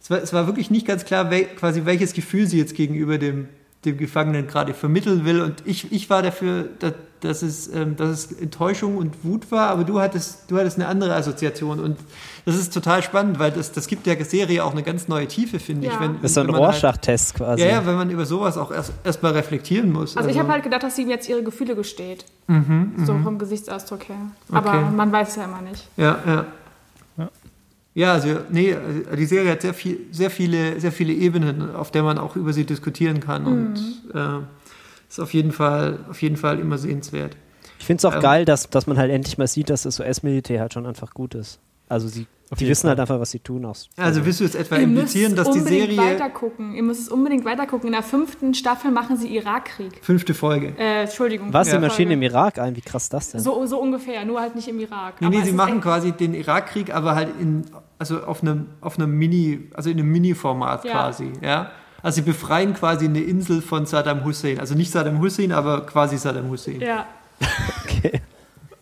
es 0.00 0.10
war, 0.10 0.18
es 0.22 0.32
war 0.32 0.46
wirklich 0.46 0.70
nicht 0.70 0.86
ganz 0.86 1.04
klar, 1.04 1.30
wel, 1.30 1.44
quasi 1.44 1.84
welches 1.84 2.12
Gefühl 2.12 2.46
sie 2.46 2.58
jetzt 2.58 2.74
gegenüber 2.74 3.18
dem, 3.18 3.48
dem 3.84 3.96
Gefangenen 3.98 4.46
gerade 4.46 4.74
vermitteln 4.74 5.24
will. 5.24 5.40
Und 5.40 5.62
ich, 5.64 5.92
ich 5.92 6.08
war 6.10 6.22
dafür, 6.22 6.68
dass, 6.78 6.92
dass, 7.20 7.42
es, 7.42 7.68
ähm, 7.74 7.96
dass 7.96 8.08
es 8.10 8.32
Enttäuschung 8.32 8.96
und 8.96 9.24
Wut 9.24 9.50
war, 9.50 9.68
aber 9.70 9.84
du 9.84 10.00
hattest, 10.00 10.50
du 10.50 10.58
hattest 10.58 10.76
eine 10.78 10.88
andere 10.88 11.14
Assoziation. 11.14 11.80
Und 11.80 11.96
das 12.44 12.56
ist 12.56 12.72
total 12.74 13.02
spannend, 13.02 13.38
weil 13.38 13.50
das, 13.50 13.72
das 13.72 13.86
gibt 13.86 14.06
der 14.06 14.22
Serie 14.24 14.64
auch 14.64 14.72
eine 14.72 14.82
ganz 14.82 15.08
neue 15.08 15.26
Tiefe, 15.26 15.58
finde 15.58 15.86
ich. 15.86 15.92
Ja. 15.94 16.00
Wenn, 16.00 16.14
Das 16.20 16.30
ist 16.32 16.34
so 16.34 16.40
ein 16.40 16.46
wenn 16.48 16.52
man 16.52 16.62
halt- 16.64 16.74
Rorschach-Test 16.74 17.34
quasi. 17.36 17.62
ja, 17.62 17.68
ja, 17.68 17.86
wenn 17.86 17.94
man 17.96 18.10
über 18.10 18.26
sowas 18.26 18.56
auch 18.58 18.70
erst 18.70 18.92
erstmal 19.04 19.32
reflektieren 19.32 19.92
muss. 19.92 20.16
Also 20.16 20.28
ich 20.28 20.38
habe 20.38 20.50
halt 20.52 20.62
gedacht, 20.62 20.82
dass 20.82 20.96
sie 20.96 21.02
ihm 21.02 21.10
jetzt 21.10 21.28
ihre 21.28 21.42
Gefühle 21.42 21.74
gesteht. 21.74 22.24
so 22.46 23.18
vom 23.22 23.38
Gesichtsausdruck 23.38 24.08
her. 24.08 24.16
Aber 24.52 24.72
Mhm, 24.74 24.78
Okay. 24.84 24.96
man 24.96 25.12
weiß 25.12 25.28
es 25.30 25.36
ja 25.36 25.44
immer 25.44 25.62
nicht. 25.62 25.88
Ja. 25.96 26.18
Ja. 26.26 26.44
Ja, 27.94 28.12
also 28.14 28.28
nee, 28.50 28.76
die 29.16 29.26
Serie 29.26 29.52
hat 29.52 29.62
sehr, 29.62 29.74
viel, 29.74 30.00
sehr, 30.10 30.30
viele, 30.30 30.80
sehr 30.80 30.90
viele 30.90 31.12
Ebenen, 31.12 31.74
auf 31.74 31.92
der 31.92 32.02
man 32.02 32.18
auch 32.18 32.34
über 32.34 32.52
sie 32.52 32.64
diskutieren 32.64 33.20
kann 33.20 33.46
und 33.46 33.74
äh, 34.12 34.40
ist 35.08 35.20
auf 35.20 35.32
jeden 35.32 35.52
Fall, 35.52 36.00
auf 36.10 36.20
jeden 36.20 36.36
Fall 36.36 36.58
immer 36.58 36.76
sehenswert. 36.76 37.36
Ich 37.78 37.86
finde 37.86 37.98
es 38.00 38.04
auch 38.04 38.14
Ähm, 38.16 38.20
geil, 38.20 38.44
dass, 38.44 38.68
dass 38.68 38.86
man 38.88 38.96
halt 38.98 39.12
endlich 39.12 39.38
mal 39.38 39.46
sieht, 39.46 39.70
dass 39.70 39.82
das 39.82 40.00
US-Militär 40.00 40.60
halt 40.60 40.72
schon 40.74 40.86
einfach 40.86 41.14
gut 41.14 41.34
ist. 41.36 41.60
Also 41.88 42.08
sie, 42.08 42.26
die 42.58 42.68
wissen 42.68 42.82
Fall. 42.82 42.90
halt 42.90 43.00
einfach, 43.00 43.18
was 43.20 43.30
sie 43.30 43.40
tun. 43.40 43.64
Auch. 43.64 43.74
Also 43.96 44.24
willst 44.24 44.40
du 44.40 44.44
jetzt 44.44 44.54
etwa 44.54 44.76
Ihr 44.76 44.82
implizieren, 44.82 45.34
dass 45.34 45.50
die 45.50 45.58
unbedingt 45.58 45.88
Serie 45.92 45.96
weitergucken. 45.98 46.74
Ihr 46.74 46.82
müsst 46.82 47.00
es 47.00 47.08
unbedingt 47.08 47.44
weitergucken. 47.44 47.86
In 47.88 47.92
der 47.92 48.02
fünften 48.02 48.54
Staffel 48.54 48.90
machen 48.90 49.16
sie 49.16 49.34
Irakkrieg. 49.34 49.98
fünfte 50.02 50.34
Folge? 50.34 50.74
Äh, 50.78 51.02
Entschuldigung. 51.02 51.52
was, 51.52 51.68
fünfte 51.68 51.80
die 51.80 51.86
Maschine 51.88 52.12
im. 52.14 52.22
Irak 52.22 52.58
ein? 52.58 52.76
Wie 52.76 52.80
krass 52.82 53.08
das 53.08 53.30
denn? 53.30 53.40
So, 53.40 53.64
so 53.66 53.80
ungefähr, 53.80 54.24
nur 54.24 54.40
halt 54.40 54.54
nicht 54.54 54.68
im 54.68 54.78
Irak. 54.78 55.20
Nee, 55.20 55.26
Aber 55.26 55.36
nee, 55.36 55.42
sie 55.42 55.52
machen 55.52 55.80
quasi 55.80 56.12
den 56.12 56.34
Irakkrieg, 56.34 56.94
aber 56.94 57.14
halt 57.14 57.28
in, 57.40 57.64
also 57.98 58.22
auf 58.24 58.42
einem, 58.42 58.66
auf 58.80 58.98
einem 58.98 59.16
Mini, 59.18 59.68
also 59.74 59.90
in 59.90 59.98
einem 59.98 60.10
Mini-Format 60.12 60.84
Ja. 60.84 60.92
quasi, 60.92 61.32
ja. 61.42 61.70
Also 62.02 62.16
sie 62.16 62.22
befreien 62.22 62.74
quasi 62.74 63.06
eine 63.06 63.20
Insel 63.20 63.62
von 63.62 63.86
Saddam 63.86 64.24
Hussein. 64.24 64.60
Also 64.60 64.74
nicht 64.74 64.90
Saddam 64.90 65.20
Hussein, 65.20 65.52
aber 65.52 65.86
quasi 65.86 66.18
Saddam 66.18 66.50
Hussein. 66.50 66.80
Ja. 66.80 67.06
Okay. 67.84 68.20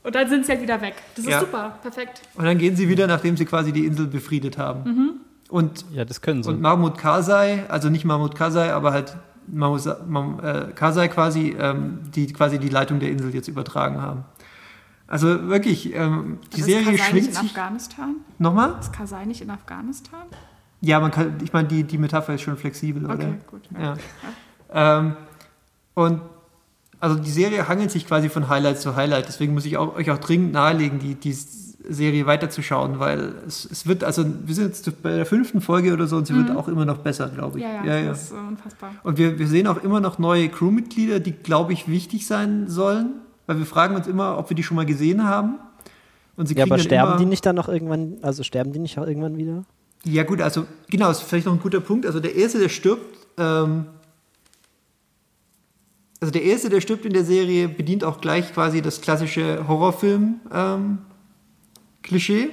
Und 0.04 0.14
dann 0.14 0.28
sind 0.28 0.44
sie 0.47 0.52
halt 0.52 0.62
wieder 0.62 0.80
weg. 0.80 0.94
Das 1.14 1.25
ist 1.25 1.30
Ja. 1.30 1.40
super, 1.40 1.78
perfekt. 1.80 2.23
Und 2.35 2.44
dann 2.44 2.59
gehen 2.59 2.75
sie 2.76 2.88
wieder, 2.88 3.06
nachdem 3.06 3.37
sie 3.37 3.44
quasi 3.44 3.73
die 3.73 3.87
Insel 3.87 4.06
befriedet 4.09 4.59
haben. 4.59 4.82
Mhm. 4.90 5.11
Und, 5.49 5.85
Ja, 5.92 6.04
das 6.04 6.21
können 6.21 6.42
sie. 6.42 6.49
und 6.49 6.61
Mahmoud 6.61 6.99
Karzai, 6.99 7.64
also 7.68 7.88
nicht 7.88 8.04
Mahmoud 8.04 8.35
Karzai, 8.35 8.73
aber 8.73 8.92
halt 8.92 9.16
Mahmoud 9.47 9.87
äh, 10.42 10.73
Karzai 10.75 11.09
quasi, 11.09 11.54
ähm, 11.59 11.99
die 12.14 12.32
quasi 12.32 12.59
die 12.59 12.68
Leitung 12.68 13.00
der 13.00 13.11
Insel 13.11 13.35
jetzt 13.35 13.49
übertragen 13.49 14.00
haben. 14.00 14.25
Also 15.06 15.49
wirklich, 15.49 15.94
ähm, 15.94 16.38
die 16.54 16.61
ist 16.61 16.66
Serie 16.66 16.85
Karzai 16.85 16.99
schwingt 17.04 17.14
nicht 17.14 17.26
in 17.28 17.32
sich. 17.35 17.50
Afghanistan? 17.50 18.16
Nochmal? 18.38 18.75
Ist 18.80 18.92
Kasai 18.92 19.25
nicht 19.26 19.42
in 19.42 19.50
Afghanistan? 19.50 20.23
Ja, 20.80 20.99
man 21.00 21.11
kann, 21.11 21.37
ich 21.44 21.52
meine, 21.52 21.68
die, 21.68 21.85
die 21.85 21.99
Metapher 21.99 22.35
ist 22.35 22.40
schon 22.42 22.56
flexibel, 22.56 23.04
oder? 23.04 23.14
Okay, 23.14 23.35
gut. 23.47 23.62
Ja. 23.78 23.94
Ähm, 24.73 25.16
und 25.94 26.23
also 27.02 27.16
die 27.16 27.30
Serie 27.30 27.66
hangelt 27.66 27.90
sich 27.90 28.06
quasi 28.06 28.28
von 28.28 28.49
Highlight 28.49 28.80
zu 28.80 28.94
Highlight, 28.94 29.26
deswegen 29.26 29.54
muss 29.54 29.64
ich 29.64 29.76
auch, 29.76 29.97
euch 29.97 30.09
auch 30.12 30.18
dringend 30.18 30.52
nahelegen, 30.52 31.00
die, 31.00 31.16
die 31.16 31.32
Serie 31.32 32.26
weiterzuschauen, 32.26 33.00
weil 33.00 33.35
es, 33.44 33.64
es 33.64 33.88
wird, 33.88 34.04
also 34.04 34.25
wir 34.25 34.54
sind 34.54 34.66
jetzt 34.66 35.02
bei 35.02 35.16
der 35.16 35.26
fünften 35.26 35.61
Folge 35.61 35.92
oder 35.92 36.06
so 36.06 36.16
und 36.16 36.28
sie 36.28 36.35
wird 36.37 36.52
auch 36.52 36.68
immer 36.68 36.85
noch 36.85 36.99
besser, 36.99 37.28
glaube 37.28 37.59
ich. 37.59 37.64
Mhm. 37.64 37.71
Ja, 37.85 37.99
ja, 37.99 38.09
das 38.11 38.23
ist 38.23 38.30
äh, 38.30 38.35
unfassbar. 38.37 38.92
Und 39.02 39.18
wir, 39.18 39.37
wir 39.37 39.49
sehen 39.49 39.66
auch 39.66 39.82
immer 39.82 39.99
noch 39.99 40.21
neue 40.21 40.49
Crewmitglieder, 40.49 41.18
die, 41.18 41.32
glaube 41.32 41.73
ich, 41.73 41.88
wichtig 41.88 42.25
sein 42.25 42.68
sollen, 42.68 43.14
weil 43.49 43.59
wir 43.59 43.66
fragen 43.66 43.97
uns 43.97 44.06
immer, 44.06 44.38
ob 44.38 44.49
wir 44.49 44.54
die 44.54 44.62
schon 44.62 44.76
mal 44.76 44.87
gesehen 44.87 45.25
haben. 45.25 45.59
Und 46.37 46.47
sie 46.47 46.54
Ja, 46.54 46.66
aber 46.66 46.78
sterben 46.78 47.11
immer, 47.11 47.18
die 47.18 47.26
nicht 47.26 47.44
dann 47.44 47.56
noch 47.56 47.68
irgendwann, 47.68 48.18
also 48.23 48.44
sterben 48.44 48.73
die 48.73 48.78
nicht 48.78 48.97
auch 49.00 49.09
irgendwann 49.09 49.37
wieder? 49.37 49.64
Ja, 50.04 50.23
gut, 50.23 50.40
also 50.40 50.66
genau, 50.88 51.11
ist 51.11 51.23
vielleicht 51.23 51.47
noch 51.47 51.52
ein 51.52 51.61
guter 51.61 51.80
Punkt. 51.80 52.06
Also 52.06 52.21
der 52.21 52.37
Erste, 52.37 52.61
der 52.61 52.68
stirbt, 52.68 53.26
ähm, 53.38 53.87
also 56.23 56.33
der 56.33 56.45
Erste, 56.45 56.71
der 56.71 56.81
stirbt 56.81 57.05
in 57.05 57.12
der 57.12 57.25
Serie, 57.25 57.69
bedient 57.69 58.05
auch 58.05 58.21
gleich 58.21 58.55
quasi 58.55 58.81
das 58.81 59.00
klassische 59.00 59.67
Horrorfilm-Klischee. 59.67 62.50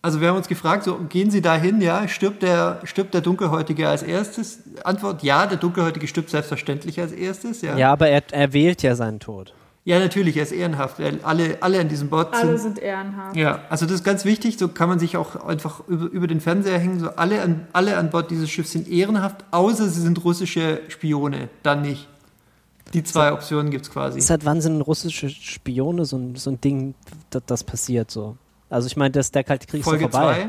also 0.00 0.22
wir 0.22 0.28
haben 0.28 0.38
uns 0.38 0.48
gefragt, 0.48 0.84
so 0.84 0.98
gehen 1.10 1.30
Sie 1.30 1.42
dahin, 1.42 1.82
ja, 1.82 2.08
stirbt 2.08 2.42
der, 2.42 2.80
stirbt 2.84 3.12
der 3.12 3.20
Dunkelhäutige 3.20 3.90
als 3.90 4.02
erstes? 4.02 4.60
Antwort, 4.84 5.22
ja, 5.22 5.46
der 5.46 5.58
Dunkelhäutige 5.58 6.08
stirbt 6.08 6.30
selbstverständlich 6.30 6.98
als 6.98 7.12
erstes, 7.12 7.60
ja. 7.60 7.76
Ja, 7.76 7.92
aber 7.92 8.08
er, 8.08 8.22
er 8.30 8.54
wählt 8.54 8.82
ja 8.82 8.96
seinen 8.96 9.20
Tod. 9.20 9.52
Ja, 9.86 9.98
natürlich, 9.98 10.38
er 10.38 10.44
ist 10.44 10.52
ehrenhaft, 10.52 10.96
alle, 11.24 11.58
alle 11.60 11.78
an 11.78 11.90
diesem 11.90 12.08
Bord 12.08 12.32
Alle 12.32 12.56
sind 12.56 12.76
sind 12.76 12.78
ehrenhaft. 12.78 13.36
ja, 13.36 13.64
also 13.68 13.84
das 13.84 13.96
ist 13.96 14.04
ganz 14.04 14.24
wichtig, 14.24 14.56
so 14.56 14.68
kann 14.68 14.88
man 14.88 14.98
sich 14.98 15.18
auch 15.18 15.44
einfach 15.44 15.86
über, 15.88 16.06
über 16.06 16.26
den 16.26 16.40
Fernseher 16.40 16.78
hängen, 16.78 17.00
so 17.00 17.10
alle 17.10 17.42
an, 17.42 17.66
alle 17.74 17.98
an 17.98 18.08
Bord 18.08 18.30
dieses 18.30 18.50
Schiffs 18.50 18.72
sind 18.72 18.88
ehrenhaft, 18.88 19.44
außer 19.50 19.86
sie 19.90 20.00
sind 20.00 20.24
russische 20.24 20.80
Spione, 20.88 21.50
dann 21.62 21.82
nicht. 21.82 22.08
Die 22.94 23.02
zwei 23.02 23.32
Optionen 23.32 23.70
gibt 23.70 23.84
es 23.86 23.90
quasi. 23.92 24.20
Seit 24.20 24.44
wann 24.44 24.60
sind 24.60 24.80
russische 24.80 25.28
Spione 25.28 26.04
so 26.04 26.16
ein, 26.16 26.36
so 26.36 26.50
ein 26.50 26.60
Ding, 26.60 26.94
das, 27.30 27.42
das 27.46 27.64
passiert 27.64 28.10
so? 28.10 28.36
Also 28.70 28.86
ich 28.86 28.96
meine, 28.96 29.10
der 29.10 29.44
Kalte 29.44 29.66
Krieg 29.66 29.80
ist 29.80 29.84
Folge 29.84 30.04
so 30.04 30.10
vorbei. 30.10 30.48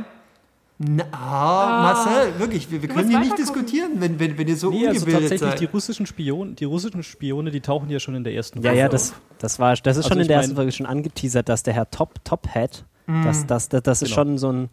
Na, 0.78 1.06
ah, 1.14 1.82
Marcel, 1.84 2.38
wirklich, 2.38 2.70
wir, 2.70 2.82
wir 2.82 2.90
können 2.90 3.10
hier 3.10 3.20
nicht 3.20 3.38
diskutieren, 3.38 3.92
wenn, 3.96 4.20
wenn, 4.20 4.38
wenn 4.38 4.48
ihr 4.48 4.58
so 4.58 4.70
Nee, 4.72 4.88
also 4.88 5.00
ungebildet 5.00 5.30
tatsächlich, 5.30 5.56
die 5.60 5.66
seid. 5.66 5.74
russischen 5.74 6.06
Spione, 6.06 6.52
die 6.54 6.66
russischen 6.66 7.02
Spione, 7.02 7.50
die 7.50 7.62
tauchen 7.62 7.90
ja 7.90 8.00
schon 8.00 8.14
in 8.14 8.26
der 8.26 8.34
ersten 8.34 8.60
Ja, 8.60 8.72
Folge 8.72 8.80
ja, 8.80 8.86
auf. 8.88 8.92
das, 8.92 9.14
das 9.40 9.58
war, 9.60 9.74
das 9.76 9.96
ist 9.98 10.04
Also 10.06 10.10
schon 10.10 10.20
in 10.22 10.28
der 10.28 10.38
ersten 10.38 10.56
Folge 10.56 10.72
schon 10.74 10.86
angeteasert, 10.86 11.48
dass 11.48 11.64
der 11.64 11.74
Herr 11.74 11.90
Top, 11.92 12.24
Top 12.26 12.48
Hat, 12.50 12.84
Mhm. 13.08 13.24
das, 13.24 13.46
das, 13.46 13.70
das, 13.70 13.84
das 13.84 14.02
ist 14.02 14.10
Genau. 14.10 14.16
schon 14.16 14.38
so 14.38 14.52
ein, 14.52 14.70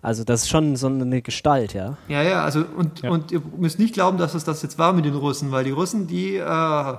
also 0.00 0.22
das 0.24 0.42
ist 0.42 0.48
schon 0.48 0.76
so 0.76 0.86
eine 0.86 1.22
Gestalt, 1.22 1.74
ja. 1.74 1.96
Ja, 2.08 2.22
ja, 2.22 2.44
also 2.44 2.64
und, 2.76 3.02
Ja. 3.02 3.10
und 3.10 3.32
ihr 3.32 3.42
müsst 3.56 3.78
nicht 3.80 3.94
glauben, 3.94 4.16
dass 4.16 4.34
es 4.34 4.44
das 4.44 4.62
jetzt 4.62 4.78
war 4.78 4.92
mit 4.92 5.04
den 5.04 5.14
Russen, 5.14 5.50
weil 5.50 5.64
die 5.64 5.72
Russen, 5.72 6.06
die, 6.06 6.36
äh, 6.36 6.44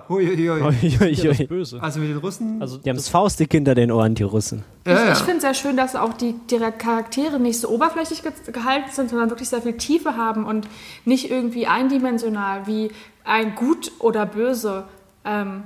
hui, 0.10 0.25
hui, 0.27 0.36
hui. 0.36 1.10
Ja, 1.10 1.32
das. 1.32 1.48
Böse. 1.48 1.82
also 1.82 2.00
mit 2.00 2.10
den 2.10 2.18
Russen, 2.18 2.62
Also 2.62 2.77
Die 2.77 2.89
haben 2.89 2.98
das 2.98 3.08
Faustdick 3.08 3.51
hinter 3.53 3.74
den 3.75 3.91
Ohren, 3.91 4.15
die 4.15 4.24
Russen. 4.24 4.63
ja, 4.86 4.94
Ich, 4.94 5.00
ja. 5.00 5.12
ich 5.13 5.18
finde 5.20 5.36
es 5.38 5.41
sehr 5.44 5.53
schön, 5.53 5.77
dass 5.77 5.96
auch 5.96 6.13
die, 6.13 6.36
die 6.51 6.58
Charaktere 6.77 7.39
nicht 7.39 7.60
so 7.60 7.70
oberflächlich 7.70 8.22
ge 8.22 8.32
gehalten 8.51 8.89
sind, 8.91 9.10
sondern 9.10 9.29
wirklich 9.29 9.48
sehr 9.50 9.62
viel 9.62 9.77
Tiefe 9.77 10.18
haben 10.18 10.46
und 10.46 10.68
nicht 11.06 11.32
irgendwie 11.32 11.68
eindimensional 11.68 12.68
wie 12.68 12.91
ein 13.24 13.56
Gut 13.56 13.91
oder 14.00 14.25
Böse. 14.25 14.84
Ähm, 15.24 15.63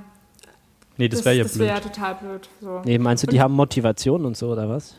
nee, 0.98 1.08
das 1.08 1.24
wäre 1.24 1.36
ja 1.36 1.42
das 1.44 1.54
blöd. 1.54 1.68
wäre 1.68 1.80
total 1.80 2.14
blöd. 2.16 2.48
So. 2.60 2.82
Nee, 2.84 2.98
meinst 2.98 3.22
du, 3.22 3.26
die 3.26 3.40
haben 3.40 3.54
Motivation 3.54 4.24
und 4.24 4.36
so, 4.36 4.50
oder 4.50 4.68
was? 4.68 4.94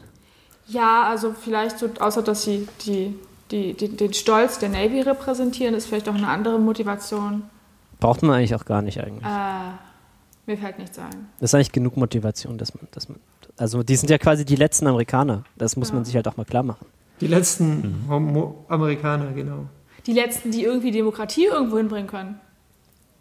Ja, 0.67 1.03
also 1.03 1.33
vielleicht 1.33 1.79
so, 1.79 1.89
außer 1.99 2.21
dass 2.23 2.43
sie 2.43 2.67
die, 2.85 3.13
die, 3.51 3.73
die, 3.73 3.89
den 3.89 4.13
Stolz 4.13 4.57
der 4.59 4.69
Navy 4.69 5.01
repräsentieren, 5.01 5.75
ist 5.75 5.85
vielleicht 5.85 6.09
auch 6.09 6.15
eine 6.15 6.27
andere 6.27 6.59
Motivation. 6.59 7.43
Braucht 7.99 8.23
man 8.23 8.37
eigentlich 8.37 8.55
auch 8.55 8.65
gar 8.65 8.81
nicht 8.81 8.99
eigentlich. 8.99 9.23
Äh, 9.25 9.71
mir 10.47 10.57
fällt 10.57 10.79
nichts 10.79 10.97
ein. 10.99 11.29
Das 11.39 11.51
ist 11.51 11.55
eigentlich 11.55 11.71
genug 11.71 11.97
Motivation, 11.97 12.57
dass 12.57 12.73
man, 12.75 12.87
dass 12.91 13.09
man, 13.09 13.19
also 13.57 13.83
die 13.83 13.95
sind 13.95 14.09
ja 14.09 14.17
quasi 14.17 14.43
die 14.45 14.55
letzten 14.55 14.87
Amerikaner. 14.87 15.43
Das 15.55 15.75
muss 15.75 15.91
man 15.91 16.01
Ja. 16.01 16.05
sich 16.05 16.15
halt 16.15 16.27
auch 16.27 16.37
mal 16.37 16.45
klar 16.45 16.63
machen. 16.63 16.85
die 17.21 17.27
letzten 17.27 18.05
Homo 18.09 18.65
Amerikaner, 18.67 19.31
genau. 19.31 19.65
Die 20.05 20.13
letzten, 20.13 20.51
die 20.51 20.63
irgendwie 20.63 20.91
Demokratie 20.91 21.45
irgendwo 21.45 21.77
hinbringen 21.77 22.07
können. 22.07 22.39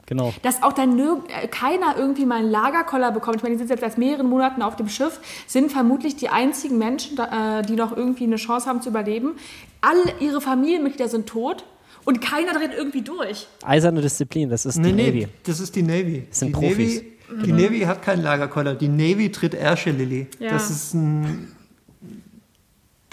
Genau. 0.07 0.35
Dass 0.43 0.63
auch 0.63 0.73
dann 0.73 0.99
äh, 0.99 1.49
keiner 1.49 1.97
irgendwie 1.97 2.27
mal 2.27 2.41
einen 2.41 2.51
Lagerkoller 2.51 3.11
bekommt. 3.13 3.37
Ich 3.37 3.43
meine, 3.43 3.55
die 3.55 3.59
sind 3.59 3.71
jetzt 3.71 3.81
seit 3.81 3.97
mehreren 3.99 4.29
Monaten 4.29 4.63
auf 4.63 4.77
dem 4.77 4.89
Schiff, 4.89 5.21
sind 5.47 5.73
vermutlich 5.73 6.17
die 6.17 6.29
einzigen 6.29 6.79
Menschen, 6.79 7.19
äh, 7.19 7.63
die 7.63 7.75
noch 7.77 7.97
irgendwie 7.97 8.25
eine 8.25 8.37
Chance 8.37 8.67
haben 8.69 8.83
zu 8.83 8.91
überleben. 8.91 9.33
Alle 9.81 10.03
ihre 10.21 10.41
Familienmitglieder 10.41 11.09
sind 11.09 11.27
tot 11.27 11.65
und 12.05 12.21
keiner 12.21 12.53
dreht 12.53 12.73
irgendwie 12.77 13.03
durch. 13.03 13.47
Eiserne 13.65 14.03
Disziplin, 14.03 14.51
das 14.51 14.67
ist 14.67 14.77
Nee, 14.77 14.89
die 14.89 14.93
nee, 14.93 15.07
Navy. 15.09 15.29
das 15.45 15.61
ist 15.61 15.75
die 15.75 15.83
Navy. 15.83 16.27
Das 16.29 16.39
sind 16.41 16.49
die 16.49 16.53
Profis. 16.53 16.97
Navy, 16.97 17.47
die 17.47 17.53
Navy 17.53 17.81
hat 17.81 18.03
keinen 18.03 18.23
Lagerkoller. 18.23 18.75
Die 18.75 18.89
Navy 18.89 19.31
tritt 19.33 19.55
Ärsche, 19.55 19.91
Lilly. 19.91 20.27
Ja. 20.39 20.51
Das 20.51 20.71
ist 20.71 20.95
ein. 20.95 21.49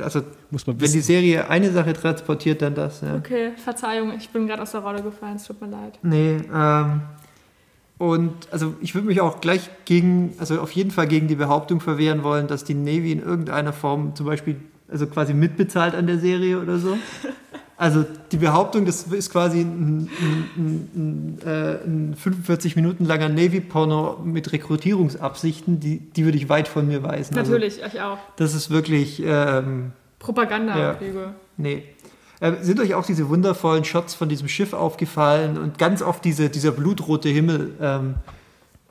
Also, 0.01 0.21
Muss 0.51 0.67
man 0.67 0.79
wenn 0.79 0.87
die 0.87 0.97
wissen. 0.97 1.01
Serie 1.01 1.49
eine 1.49 1.71
Sache 1.71 1.93
transportiert, 1.93 2.61
dann 2.61 2.75
das. 2.75 3.01
Ja. 3.01 3.15
Okay, 3.15 3.51
Verzeihung, 3.55 4.13
ich 4.17 4.29
bin 4.29 4.47
gerade 4.47 4.61
aus 4.61 4.71
der 4.71 4.81
Rolle 4.81 5.01
gefallen, 5.01 5.37
es 5.37 5.45
tut 5.45 5.61
mir 5.61 5.67
leid. 5.69 5.97
Nee, 6.03 6.37
ähm. 6.53 7.01
Und 7.97 8.33
also 8.51 8.73
ich 8.81 8.95
würde 8.95 9.07
mich 9.07 9.21
auch 9.21 9.41
gleich 9.41 9.69
gegen, 9.85 10.33
also 10.39 10.59
auf 10.59 10.71
jeden 10.71 10.89
Fall 10.89 11.05
gegen 11.05 11.27
die 11.27 11.35
Behauptung 11.35 11.79
verwehren 11.81 12.23
wollen, 12.23 12.47
dass 12.47 12.63
die 12.63 12.73
Navy 12.73 13.11
in 13.11 13.21
irgendeiner 13.21 13.73
Form 13.73 14.15
zum 14.15 14.25
Beispiel, 14.25 14.55
also 14.89 15.05
quasi 15.05 15.35
mitbezahlt 15.35 15.93
an 15.93 16.07
der 16.07 16.17
Serie 16.17 16.59
oder 16.59 16.77
so. 16.79 16.97
Also 17.81 18.05
die 18.31 18.37
Behauptung, 18.37 18.85
das 18.85 19.07
ist 19.07 19.31
quasi 19.31 19.61
ein, 19.61 20.07
ein, 20.07 20.49
ein, 20.55 20.89
ein, 20.93 21.39
äh, 21.43 21.83
ein 21.83 22.15
45 22.15 22.75
Minuten 22.75 23.05
langer 23.05 23.27
Navy-Porno 23.27 24.19
mit 24.23 24.51
Rekrutierungsabsichten, 24.51 25.79
die, 25.79 25.97
die 25.97 26.23
würde 26.23 26.37
ich 26.37 26.47
weit 26.47 26.67
von 26.67 26.87
mir 26.87 27.01
weisen. 27.01 27.33
Natürlich, 27.33 27.79
ich 27.81 27.99
auch. 28.01 28.19
Also, 28.19 28.21
das 28.35 28.53
ist 28.53 28.69
wirklich, 28.69 29.23
ähm, 29.25 29.93
Propaganda, 30.21 30.77
Ja. 30.77 30.97
Nee. 31.57 31.83
Äh, 32.39 32.53
sind 32.61 32.79
euch 32.79 32.93
auch 32.95 33.05
diese 33.05 33.27
wundervollen 33.29 33.83
Shots 33.83 34.13
von 34.15 34.29
diesem 34.29 34.47
Schiff 34.47 34.73
aufgefallen 34.73 35.57
und 35.57 35.77
ganz 35.77 36.01
oft 36.01 36.23
diese, 36.25 36.49
dieser 36.49 36.71
blutrote 36.71 37.29
Himmel? 37.29 37.73
Ähm, 37.81 38.15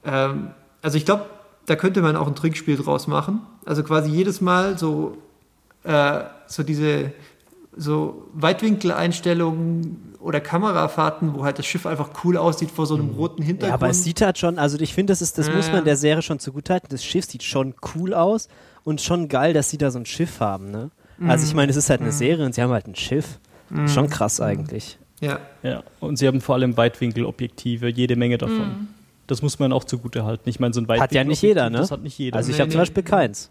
ähm, 0.05 0.51
also 0.83 0.97
ich 0.97 1.05
glaube, 1.05 1.27
da 1.67 1.75
könnte 1.77 2.01
man 2.03 2.15
auch 2.17 2.27
ein 2.29 2.35
Trinkspiel 2.37 2.77
draus 2.77 3.07
machen. 3.07 3.41
Also 3.65 3.83
quasi 3.83 4.11
jedes 4.11 4.41
Mal 4.41 4.79
so, 4.79 5.17
äh, 5.85 6.21
so 6.47 6.63
diese 6.63 7.13
so 7.77 8.29
Weitwinkeleinstellungen 8.35 10.15
oder 10.21 10.41
Kamerafahrten, 10.41 11.35
wo 11.35 11.45
halt 11.45 11.59
das 11.59 11.67
Schiff 11.67 11.87
einfach 11.87 12.11
cool 12.25 12.37
aussieht 12.37 12.71
vor 12.71 12.87
so 12.87 12.95
einem 12.95 13.11
roten 13.11 13.43
Ja, 13.43 13.47
Hintergrund. 13.49 13.75
aber 13.83 13.91
es 13.91 14.05
sieht 14.05 14.21
halt 14.21 14.39
schon, 14.39 14.59
also 14.59 14.79
ich 14.81 14.95
finde, 14.95 15.13
das, 15.13 15.23
ist, 15.23 15.39
das 15.39 15.49
Ja, 15.49 15.55
muss 15.55 15.69
ja. 15.69 15.75
man 15.75 15.85
der 15.85 15.97
Serie 15.97 16.23
schon 16.23 16.39
zugutehalten. 16.39 16.89
Das 16.91 17.05
Schiff 17.05 17.25
sieht 17.27 17.43
schon 17.43 17.75
cool 17.95 18.13
aus 18.15 18.49
und 18.85 19.01
schon 19.01 19.29
geil, 19.29 19.55
dass 19.55 19.71
sie 19.71 19.79
da 19.79 19.91
so 19.91 19.99
ein 19.99 20.07
Schiff 20.07 20.41
haben, 20.41 20.71
ne? 20.71 20.91
Also 21.27 21.45
Mhm. 21.45 21.49
ich 21.49 21.55
meine, 21.55 21.71
es 21.71 21.77
ist 21.77 21.91
halt 21.91 22.01
eine 22.01 22.13
Serie 22.13 22.45
und 22.45 22.55
sie 22.55 22.63
haben 22.63 22.71
halt 22.73 22.87
ein 22.87 22.95
Schiff. 22.95 23.39
Schon 23.87 24.09
krass 24.11 24.41
eigentlich. 24.41 24.99
ja. 25.21 25.39
Ja, 25.63 25.83
und 26.01 26.17
sie 26.17 26.27
haben 26.27 26.41
vor 26.41 26.55
allem 26.57 26.77
Weitwinkelobjektive, 26.77 27.89
jede 27.89 28.17
Menge 28.17 28.39
davon. 28.39 28.89
Das 29.27 29.43
muss 29.43 29.59
man 29.59 29.73
auch 29.73 29.85
zugute 29.85 30.25
halten. 30.25 30.49
Ich 30.49 30.59
meine, 30.59 30.75
so 30.75 30.81
ein 30.81 30.89
Hat 30.89 31.13
ja 31.13 31.23
nicht 31.23 31.43
jeder, 31.43 31.71
ne? 31.71 31.79
Das 31.79 31.91
hat 31.93 32.03
nicht 32.03 32.19
jeder. 32.19 32.37
Also 32.37 32.51
ich 32.51 32.57
Nee, 32.57 32.63
habe 32.63 32.71
zum 32.71 32.79
nee. 32.79 32.83
Beispiel 32.83 33.03
keins. 33.05 33.51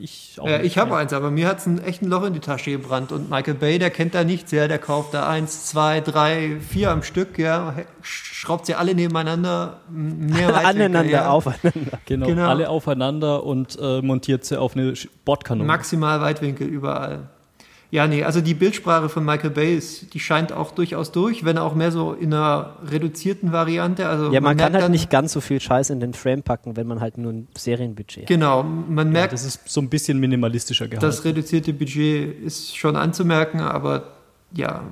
Ich 0.00 0.40
Äh, 0.44 0.62
ich 0.66 0.78
habe 0.78 0.96
eins, 0.96 1.12
aber 1.12 1.30
mir 1.30 1.46
hat 1.48 1.58
es 1.58 1.66
ein 1.66 1.82
echt 1.82 2.02
ein 2.02 2.08
Loch 2.08 2.24
in 2.24 2.32
die 2.32 2.40
Tasche 2.40 2.70
gebrannt. 2.72 3.12
Und 3.12 3.30
Michael 3.30 3.54
Bay, 3.54 3.78
der 3.78 3.90
kennt 3.90 4.14
da 4.14 4.24
nichts, 4.24 4.50
ja, 4.50 4.66
der 4.68 4.78
kauft 4.78 5.14
da 5.14 5.28
eins, 5.28 5.66
zwei, 5.66 6.00
drei, 6.00 6.56
vier 6.60 6.90
am 6.90 7.02
Stück, 7.02 7.38
ja, 7.38 7.74
schraubt 8.02 8.66
sie 8.66 8.74
alle 8.74 8.94
nebeneinander, 8.94 9.80
mehr 9.90 10.48
Weitwinkel, 10.48 10.66
Aneinander, 10.66 11.10
ja. 11.10 11.28
aufeinander. 11.30 11.98
Genau, 12.06 12.26
Genau. 12.26 12.48
alle 12.48 12.68
aufeinander 12.68 13.44
und 13.44 13.78
äh, 13.80 14.02
montiert 14.02 14.44
sie 14.44 14.58
auf 14.58 14.74
eine 14.76 14.94
Bordkanone. 15.24 15.66
Maximal 15.66 16.20
Weitwinkel 16.20 16.66
überall. 16.66 17.28
Ja, 17.92 18.06
nee, 18.06 18.24
also 18.24 18.40
die 18.40 18.54
Bildsprache 18.54 19.10
von 19.10 19.22
Michael 19.22 19.50
Bay, 19.50 19.76
ist, 19.76 20.14
die 20.14 20.18
scheint 20.18 20.50
auch 20.50 20.70
durchaus 20.70 21.12
durch, 21.12 21.44
wenn 21.44 21.58
auch 21.58 21.74
mehr 21.74 21.92
so 21.92 22.14
in 22.14 22.32
einer 22.32 22.78
reduzierten 22.90 23.52
Variante. 23.52 24.08
Also 24.08 24.32
Ja, 24.32 24.40
man, 24.40 24.56
kann 24.56 24.56
merkt 24.56 24.74
halt 24.76 24.84
dann, 24.84 24.92
nicht 24.92 25.10
ganz 25.10 25.34
so 25.34 25.42
viel 25.42 25.60
Scheiß 25.60 25.90
in 25.90 26.00
den 26.00 26.14
Frame 26.14 26.42
packen, 26.42 26.74
wenn 26.74 26.86
man 26.86 27.02
halt 27.02 27.18
nur 27.18 27.34
ein 27.34 27.48
Serienbudget 27.54 28.22
hat. 28.22 28.28
Genau, 28.28 28.62
man 28.62 29.08
ja, 29.08 29.12
merkt, 29.12 29.34
das 29.34 29.44
ist 29.44 29.68
so 29.68 29.82
ein 29.82 29.90
bisschen 29.90 30.18
minimalistischer 30.18 30.88
gehalten. 30.88 31.04
das 31.04 31.22
reduzierte 31.26 31.74
Budget 31.74 32.42
ist 32.42 32.74
schon 32.74 32.96
anzumerken, 32.96 33.60
aber 33.60 34.04
ja, 34.54 34.82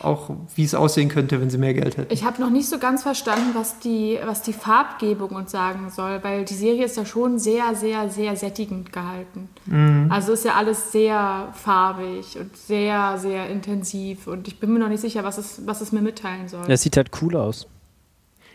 auch 0.00 0.30
wie 0.54 0.64
es 0.64 0.74
aussehen 0.74 1.08
könnte, 1.08 1.40
wenn 1.40 1.50
sie 1.50 1.58
mehr 1.58 1.74
Geld 1.74 1.96
hätten. 1.96 2.12
Ich 2.12 2.24
habe 2.24 2.40
noch 2.40 2.50
nicht 2.50 2.68
so 2.68 2.78
ganz 2.78 3.02
verstanden, 3.02 3.50
was 3.54 3.78
die, 3.80 4.18
was 4.24 4.42
die 4.42 4.52
Farbgebung 4.52 5.30
uns 5.30 5.50
sagen 5.50 5.90
soll, 5.90 6.20
weil 6.22 6.44
die 6.44 6.54
Serie 6.54 6.84
ist 6.84 6.96
ja 6.96 7.04
schon 7.04 7.38
sehr, 7.38 7.74
sehr, 7.74 8.08
sehr 8.08 8.36
sättigend 8.36 8.92
gehalten. 8.92 9.48
Also 10.10 10.32
ist 10.32 10.44
ja 10.44 10.54
alles 10.54 10.92
sehr 10.92 11.48
farbig 11.52 12.38
und 12.38 12.56
sehr, 12.56 13.18
sehr 13.18 13.48
intensiv 13.50 14.26
und 14.26 14.48
ich 14.48 14.58
bin 14.60 14.72
mir 14.72 14.78
noch 14.78 14.88
nicht 14.88 15.00
sicher, 15.00 15.24
was 15.24 15.38
es, 15.38 15.66
was 15.66 15.80
es 15.80 15.92
mir 15.92 16.00
mitteilen 16.00 16.48
soll. 16.48 16.66
Das 16.66 16.82
sieht 16.82 16.96
halt 16.96 17.10
cool 17.20 17.36
aus. 17.36 17.66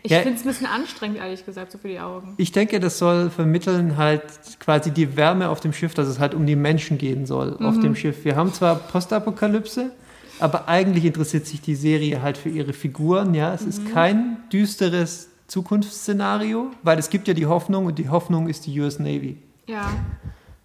Ich 0.06 0.10
Ja. 0.10 0.20
finde 0.20 0.34
es 0.38 0.44
ein 0.44 0.48
bisschen 0.48 0.66
anstrengend, 0.66 1.16
ehrlich 1.16 1.46
gesagt, 1.46 1.72
so 1.72 1.78
für 1.78 1.88
die 1.88 1.98
Augen. 1.98 2.34
Ich 2.36 2.52
denke, 2.52 2.78
das 2.78 2.98
soll 2.98 3.30
vermitteln 3.30 3.96
halt 3.96 4.22
quasi 4.60 4.90
die 4.90 5.16
Wärme 5.16 5.48
auf 5.48 5.60
dem 5.60 5.72
Schiff, 5.72 5.94
dass 5.94 6.08
es 6.08 6.18
halt 6.18 6.34
um 6.34 6.44
die 6.44 6.56
Menschen 6.56 6.98
gehen 6.98 7.24
soll 7.24 7.56
auf 7.62 7.80
dem 7.80 7.96
Schiff. 7.96 8.22
Wir 8.24 8.36
haben 8.36 8.52
zwar 8.52 8.74
Postapokalypse, 8.74 9.92
aber 10.40 10.68
eigentlich 10.68 11.04
interessiert 11.04 11.46
sich 11.46 11.60
die 11.60 11.74
Serie 11.74 12.22
halt 12.22 12.36
für 12.38 12.48
ihre 12.48 12.72
Figuren. 12.72 13.34
Ja, 13.34 13.54
es 13.54 13.62
ist 13.62 13.92
kein 13.92 14.36
düsteres 14.52 15.28
Zukunftsszenario, 15.46 16.70
weil 16.82 16.98
es 16.98 17.10
gibt 17.10 17.28
ja 17.28 17.34
die 17.34 17.46
Hoffnung 17.46 17.86
und 17.86 17.98
die 17.98 18.08
Hoffnung 18.08 18.48
ist 18.48 18.66
die 18.66 18.80
US 18.80 18.98
Navy. 18.98 19.36
Ja. 19.66 19.90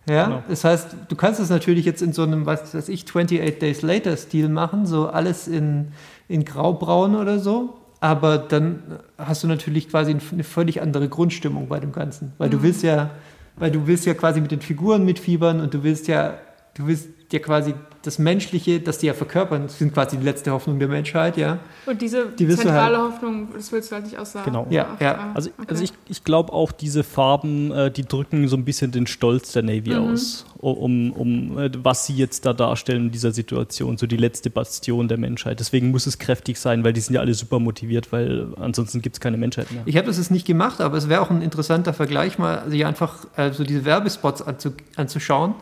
Ja, 0.08 0.26
Genau. 0.26 0.44
das 0.48 0.64
heißt, 0.64 0.88
du 1.08 1.16
kannst 1.16 1.40
es 1.40 1.50
natürlich 1.50 1.86
jetzt 1.86 2.02
in 2.02 2.14
so 2.14 2.24
einem, 2.24 2.46
was 2.48 2.74
weiß 2.74 2.90
ich, 2.90 3.04
28 3.06 3.60
Days 3.60 3.82
Later 3.84 4.18
Stil 4.18 4.50
machen, 4.50 4.86
so 4.88 5.08
alles 5.08 5.48
in, 5.48 5.90
in 6.28 6.46
graubraun 6.46 7.16
oder 7.16 7.38
so. 7.40 7.76
Aber 8.00 8.38
dann 8.38 8.82
hast 9.18 9.44
du 9.44 9.48
natürlich 9.48 9.90
quasi 9.90 10.16
eine 10.32 10.44
völlig 10.44 10.82
andere 10.82 11.10
Grundstimmung 11.10 11.68
bei 11.68 11.80
dem 11.80 11.92
Ganzen. 11.92 12.32
Weil 12.38 12.50
du 12.50 12.64
willst 12.64 12.82
ja, 12.82 13.12
weil 13.58 13.72
du 13.72 13.86
willst 13.88 14.06
ja 14.06 14.14
quasi 14.14 14.40
mit 14.42 14.52
den 14.52 14.62
Figuren 14.62 15.04
mitfiebern 15.06 15.60
und 15.60 15.74
du 15.74 15.84
willst 15.84 16.08
ja, 16.08 16.36
du 16.76 16.88
willst 16.88 17.10
ja 17.32 17.40
quasi 17.40 17.74
das 18.02 18.18
Menschliche, 18.18 18.80
das 18.80 18.98
die 18.98 19.08
ja 19.08 19.14
verkörpern, 19.14 19.64
das 19.64 19.78
sind 19.78 19.94
quasi 19.94 20.18
die 20.18 20.24
letzte 20.24 20.52
Hoffnung 20.52 20.80
der 20.80 20.88
Menschheit, 20.88 21.36
ja. 21.38 21.60
Und 21.86 22.02
diese 22.02 22.28
Die 22.28 22.48
zentrale 22.48 22.98
Hoffnung, 22.98 23.50
das 23.54 23.72
willst 23.72 23.92
du 23.92 23.96
halt 23.96 24.06
nicht 24.06 24.18
aussagen. 24.18 24.46
Genau. 24.46 24.66
Ja, 24.70 24.98
ja. 25.00 25.32
Also, 25.34 25.50
okay. 25.58 25.68
also 25.68 25.84
ich, 25.84 25.92
ich 26.08 26.24
glaube 26.24 26.54
auch, 26.54 26.72
diese 26.72 27.04
Farben, 27.04 27.72
äh, 27.72 27.92
die 27.92 28.04
drücken 28.04 28.48
so 28.48 28.56
ein 28.56 28.64
bisschen 28.66 28.92
den 28.92 29.06
Stolz 29.06 29.52
der 29.52 29.64
Navy 29.64 29.96
aus, 29.96 30.46
o- 30.60 30.72
um, 30.72 31.12
um 31.12 31.58
äh, 31.60 31.70
was 31.84 32.06
sie 32.06 32.16
jetzt 32.16 32.46
da 32.46 32.54
darstellen 32.54 33.06
in 33.08 33.12
dieser 33.12 33.32
Situation, 33.34 33.98
so 33.98 34.08
die 34.08 34.18
letzte 34.18 34.50
Bastion 34.50 35.08
der 35.10 35.18
Menschheit. 35.18 35.60
Deswegen 35.60 35.92
muss 35.92 36.08
es 36.08 36.20
kräftig 36.20 36.58
sein, 36.58 36.84
weil 36.86 36.94
die 36.94 37.02
sind 37.02 37.16
ja 37.16 37.22
alle 37.22 37.34
super 37.34 37.60
motiviert, 37.60 38.12
weil 38.14 38.48
ansonsten 38.60 39.02
gibt 39.02 39.18
es 39.18 39.20
keine 39.20 39.38
Menschheit 39.38 39.70
mehr. 39.72 39.84
Ich 39.86 39.98
habe 39.98 40.08
das 40.08 40.18
jetzt 40.18 40.32
nicht 40.32 40.48
gemacht, 40.48 40.80
aber 40.80 40.98
es 40.98 41.10
wäre 41.10 41.22
auch 41.22 41.30
ein 41.30 41.42
interessanter 41.42 41.94
Vergleich, 41.94 42.40
mal 42.40 42.64
sich 42.70 42.86
einfach 42.86 43.26
äh, 43.36 43.52
so 43.52 43.64
diese 43.66 43.84
Werbespots 43.86 44.42
anzu, 44.42 44.72
anzuschauen. 44.96 45.54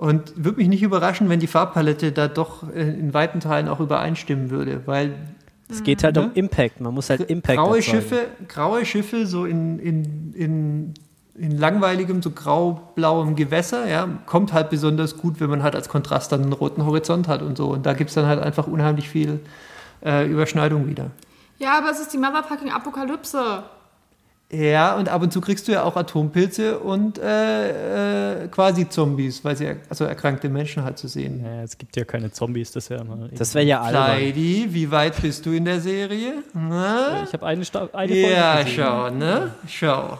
Und 0.00 0.32
würde 0.34 0.56
mich 0.56 0.68
nicht 0.68 0.82
überraschen, 0.82 1.28
wenn 1.28 1.40
die 1.40 1.46
Farbpalette 1.46 2.10
da 2.10 2.26
doch 2.26 2.66
äh, 2.74 2.88
in 2.88 3.12
weiten 3.12 3.40
Teilen 3.40 3.68
auch 3.68 3.80
übereinstimmen 3.80 4.48
würde, 4.48 4.80
weil 4.86 5.12
Es 5.68 5.82
geht 5.82 6.02
halt 6.02 6.16
Ne? 6.16 6.22
um 6.22 6.30
Impact. 6.32 6.80
Man 6.80 6.94
muss 6.94 7.10
halt 7.10 7.20
Impact 7.20 7.58
graue 7.58 7.76
erzeugen. 7.76 8.00
Schiffe, 8.00 8.26
graue 8.48 8.86
Schiffe 8.86 9.26
so 9.26 9.44
in, 9.44 9.78
in, 9.78 10.32
in 10.32 10.94
in 11.34 11.56
langweiligem, 11.56 12.22
so 12.22 12.30
grau-blauem 12.30 13.34
Gewässer, 13.36 13.86
ja, 13.88 14.06
kommt 14.26 14.52
halt 14.52 14.68
besonders 14.68 15.16
gut, 15.16 15.38
wenn 15.40 15.48
man 15.48 15.62
halt 15.62 15.74
als 15.74 15.88
Kontrast 15.88 16.32
dann 16.32 16.42
einen 16.42 16.52
roten 16.52 16.84
Horizont 16.84 17.28
hat 17.28 17.40
und 17.40 17.56
so. 17.56 17.68
Und 17.68 17.86
da 17.86 17.92
gibt 17.94 18.08
es 18.10 18.14
dann 18.14 18.26
halt 18.26 18.42
einfach 18.42 18.66
unheimlich 18.66 19.08
viel 19.08 19.40
äh, 20.04 20.26
Überschneidung 20.26 20.86
wieder. 20.86 21.10
Ja, 21.58 21.78
aber 21.78 21.90
es 21.90 22.00
ist 22.00 22.12
die 22.12 22.18
Motherfucking 22.18 22.70
Apokalypse. 22.70 23.62
Ja, 24.52 24.96
und 24.96 25.08
ab 25.08 25.22
und 25.22 25.32
zu 25.32 25.40
kriegst 25.40 25.68
du 25.68 25.72
ja 25.72 25.84
auch 25.84 25.94
Atompilze 25.96 26.80
und 26.80 27.18
äh, 27.18 28.42
äh, 28.44 28.48
quasi 28.48 28.88
Zombies, 28.88 29.44
weil 29.44 29.56
sie 29.56 29.66
er, 29.66 29.76
also 29.88 30.04
erkrankte 30.04 30.48
Menschen 30.48 30.82
halt 30.82 30.98
zu 30.98 31.06
sehen. 31.06 31.42
Naja, 31.42 31.62
es 31.62 31.78
gibt 31.78 31.96
ja 31.96 32.04
keine 32.04 32.32
Zombies, 32.32 32.72
das 32.72 32.90
wäre 32.90 33.04
mal. 33.04 33.30
Das 33.32 33.54
wäre 33.54 33.64
ja 33.64 33.80
albern. 33.80 34.08
Heidi, 34.08 34.66
wie 34.70 34.90
weit 34.90 35.22
bist 35.22 35.46
du 35.46 35.52
in 35.52 35.64
der 35.64 35.80
Serie? 35.80 36.42
Na? 36.52 37.22
Ich 37.22 37.32
habe 37.32 37.46
eine, 37.46 37.64
Sta 37.64 37.88
eine 37.92 38.12
Folge 38.12 38.32
Ja, 38.32 38.62
gesehen. 38.62 38.74
schau, 38.76 39.10
ne? 39.10 39.54
Schau. 39.68 40.18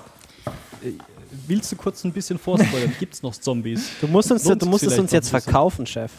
Willst 1.48 1.72
du 1.72 1.76
kurz 1.76 2.04
ein 2.04 2.12
bisschen 2.12 2.38
vorspoilern? 2.38 2.92
Gibt 3.00 3.14
es 3.14 3.22
noch 3.24 3.34
Zombies? 3.34 3.90
Du 4.00 4.06
musst, 4.06 4.30
uns, 4.30 4.44
Lohnt 4.44 4.62
du 4.62 4.66
musst 4.66 4.84
es 4.84 4.96
uns 4.98 5.10
jetzt 5.10 5.30
verkaufen, 5.30 5.86
Chef. 5.86 6.12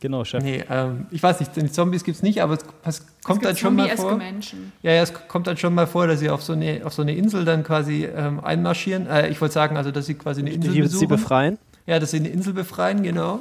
Genau, 0.00 0.24
Chef. 0.24 0.42
Nee, 0.42 0.64
ähm, 0.70 1.06
ich 1.10 1.22
weiß 1.22 1.40
nicht, 1.40 1.54
die 1.54 1.70
Zombies 1.70 2.02
gibt 2.04 2.16
es 2.16 2.22
nicht, 2.22 2.42
aber 2.42 2.54
es, 2.84 3.06
kommt 3.22 3.42
es 3.42 3.48
dann 3.48 3.56
schon 3.56 3.76
mal 3.76 3.88
vor. 3.96 4.16
Menschen. 4.16 4.72
Ja, 4.82 4.92
ja, 4.92 5.02
es 5.02 5.12
kommt 5.28 5.46
dann 5.46 5.56
schon 5.56 5.74
mal 5.74 5.86
vor, 5.86 6.06
dass 6.06 6.20
sie 6.20 6.30
auf 6.30 6.42
so 6.42 6.54
eine, 6.54 6.80
auf 6.84 6.94
so 6.94 7.02
eine 7.02 7.14
Insel 7.14 7.44
dann 7.44 7.64
quasi 7.64 8.04
ähm, 8.04 8.40
einmarschieren. 8.40 9.06
Äh, 9.06 9.28
ich 9.28 9.40
wollte 9.40 9.54
sagen, 9.54 9.76
also 9.76 9.90
dass 9.90 10.06
sie 10.06 10.14
quasi 10.14 10.40
eine 10.40 10.50
Insel 10.50 10.70
Die, 10.70 10.76
sie 10.76 10.82
besuchen. 10.82 11.08
befreien. 11.08 11.58
Ja, 11.86 11.98
dass 11.98 12.10
sie 12.12 12.18
eine 12.18 12.28
Insel 12.28 12.54
befreien, 12.54 13.02
genau. 13.02 13.40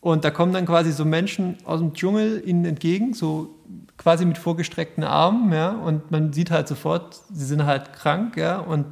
Und 0.00 0.24
da 0.24 0.30
kommen 0.30 0.52
dann 0.52 0.66
quasi 0.66 0.92
so 0.92 1.04
Menschen 1.04 1.56
aus 1.64 1.80
dem 1.80 1.94
Dschungel 1.94 2.42
ihnen 2.46 2.64
entgegen, 2.64 3.12
so 3.14 3.54
quasi 3.96 4.24
mit 4.24 4.38
vorgestreckten 4.38 5.04
Armen, 5.04 5.52
ja. 5.52 5.70
Und 5.70 6.10
man 6.10 6.32
sieht 6.32 6.50
halt 6.50 6.68
sofort, 6.68 7.20
sie 7.32 7.44
sind 7.44 7.64
halt 7.64 7.92
krank, 7.92 8.36
ja. 8.36 8.58
Und 8.58 8.84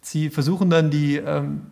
sie 0.00 0.30
versuchen 0.30 0.68
dann 0.70 0.90
die, 0.90 1.16
ähm, 1.16 1.66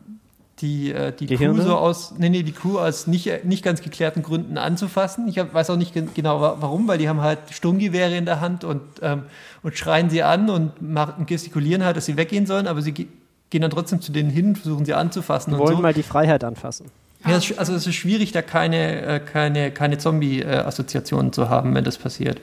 die, 0.61 0.93
äh, 0.93 1.13
die 1.13 1.27
Crew 1.27 1.37
Gehirne? 1.39 1.63
so 1.63 1.77
aus, 1.77 2.15
nee, 2.19 2.29
nee, 2.29 2.43
die 2.43 2.53
Crew 2.53 2.79
aus 2.79 3.07
nicht, 3.07 3.45
nicht 3.45 3.63
ganz 3.65 3.81
geklärten 3.83 4.23
Gründen 4.23 4.59
anzufassen. 4.59 5.27
Ich 5.29 5.39
hab, 5.39 5.53
weiß 5.55 5.71
auch 5.71 5.77
nicht 5.77 5.95
gen- 5.95 6.11
genau 6.15 6.41
wa- 6.41 6.57
warum, 6.61 6.87
weil 6.89 6.99
die 6.99 7.09
haben 7.09 7.21
halt 7.21 7.39
Sturmgewehre 7.51 8.17
in 8.17 8.25
der 8.27 8.41
Hand 8.41 8.65
und, 8.65 8.81
ähm, 9.03 9.23
und 9.63 9.77
schreien 9.77 10.11
sie 10.11 10.23
an 10.23 10.51
und, 10.51 10.81
machen, 10.83 11.27
gestikulieren 11.27 11.85
halt, 11.85 11.97
dass 11.97 12.07
sie 12.07 12.17
weggehen 12.17 12.47
sollen, 12.47 12.67
aber 12.67 12.83
sie 12.83 12.93
ge 12.93 13.07
gehen 13.51 13.63
dann 13.63 13.71
trotzdem 13.73 14.01
zu 14.01 14.13
denen 14.13 14.31
hin, 14.31 14.55
versuchen 14.55 14.85
sie 14.85 14.95
anzufassen 14.95 15.53
und 15.55 15.59
wollen 15.59 15.77
so. 15.77 15.83
mal 15.83 15.93
die 15.93 16.05
Freiheit 16.05 16.45
anfassen. 16.45 16.87
Ja, 17.27 17.37
es 17.37 17.59
also 17.59 17.75
es 17.75 17.85
ist 17.87 17.97
schwierig, 17.97 18.31
da 18.31 18.43
keine, 18.43 19.03
äh, 19.03 19.19
keine, 19.21 19.73
keine 19.73 19.99
Zombie-Assoziationen 19.99 21.33
zu 21.33 21.49
haben, 21.51 21.75
wenn 21.75 21.83
das 21.85 21.99
passiert. 21.99 22.41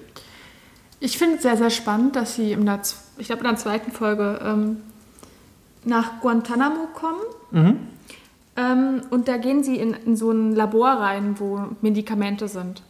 Ich 0.99 1.17
finde 1.17 1.35
es 1.37 1.43
sehr, 1.43 1.55
sehr 1.57 1.69
spannend, 1.69 2.15
dass 2.15 2.35
sie 2.35 2.51
in 2.51 2.65
der, 2.65 2.81
ich 3.17 3.27
glaube 3.27 3.41
in 3.43 3.47
der 3.47 3.55
zweiten 3.57 3.91
Folge 3.91 4.39
ähm, 4.43 4.77
nach 5.85 6.19
Guantanamo 6.21 6.87
kommen. 6.93 7.21
Mhm. 7.51 7.77
Ähm, 8.57 9.01
und 9.11 9.27
da 9.27 9.37
gehen 9.37 9.63
sie 9.63 9.75
in, 9.77 9.93
in 9.93 10.15
so 10.15 10.31
ein 10.31 10.53
Labor 10.53 10.89
rein, 10.89 11.39
wo 11.39 11.61
Medikamente 11.81 12.47
sind. 12.47 12.81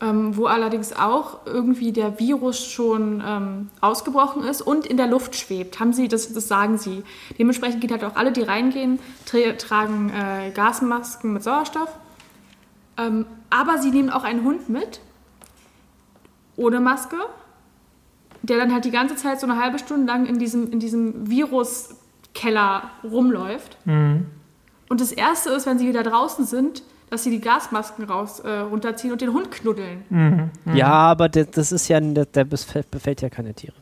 Ähm, 0.00 0.36
wo 0.36 0.46
allerdings 0.46 0.92
auch 0.92 1.44
irgendwie 1.44 1.90
der 1.90 2.20
Virus 2.20 2.64
schon 2.64 3.22
ähm, 3.26 3.68
ausgebrochen 3.80 4.44
ist 4.44 4.62
und 4.62 4.86
in 4.86 4.96
der 4.96 5.08
Luft 5.08 5.34
schwebt. 5.34 5.80
Haben 5.80 5.92
sie, 5.92 6.06
das, 6.06 6.32
das 6.32 6.46
sagen 6.46 6.78
sie. 6.78 7.02
Dementsprechend 7.36 7.80
geht 7.80 7.90
halt 7.90 8.04
auch 8.04 8.14
alle, 8.14 8.30
die 8.30 8.42
reingehen, 8.42 9.00
tra 9.26 9.38
tragen 9.58 10.10
äh, 10.10 10.52
Gasmasken 10.52 11.32
mit 11.32 11.42
Sauerstoff. 11.42 11.90
Ähm, 12.96 13.26
aber 13.50 13.78
sie 13.78 13.90
nehmen 13.90 14.10
auch 14.10 14.22
einen 14.22 14.44
Hund 14.44 14.68
mit, 14.68 15.00
ohne 16.56 16.78
Maske, 16.78 17.16
der 18.42 18.58
dann 18.58 18.72
halt 18.72 18.84
die 18.84 18.92
ganze 18.92 19.16
Zeit 19.16 19.40
so 19.40 19.48
eine 19.48 19.60
halbe 19.60 19.80
Stunde 19.80 20.06
lang 20.06 20.26
in 20.26 20.38
diesem, 20.38 20.70
in 20.70 20.78
diesem 20.78 21.28
Viruskeller 21.28 22.90
rumläuft. 23.02 23.78
Und 24.90 25.00
das 25.00 25.12
Erste 25.12 25.50
ist, 25.50 25.66
wenn 25.66 25.78
sie 25.78 25.88
wieder 25.88 26.02
draußen 26.02 26.44
sind, 26.44 26.82
dass 27.10 27.24
sie 27.24 27.30
die 27.30 27.40
Gasmasken 27.40 28.04
raus 28.04 28.40
äh, 28.40 28.50
runterziehen 28.58 29.12
und 29.12 29.20
den 29.22 29.32
Hund 29.32 29.50
knuddeln. 29.50 30.50
Ja, 30.74 30.88
aber 30.88 31.28
der, 31.28 31.44
das 31.46 31.72
ist 31.72 31.88
ja, 31.88 31.98
der, 32.00 32.26
der 32.26 32.44
befällt, 32.44 32.90
befällt 32.90 33.22
ja 33.22 33.30
keine 33.30 33.54
Tiere. 33.54 33.74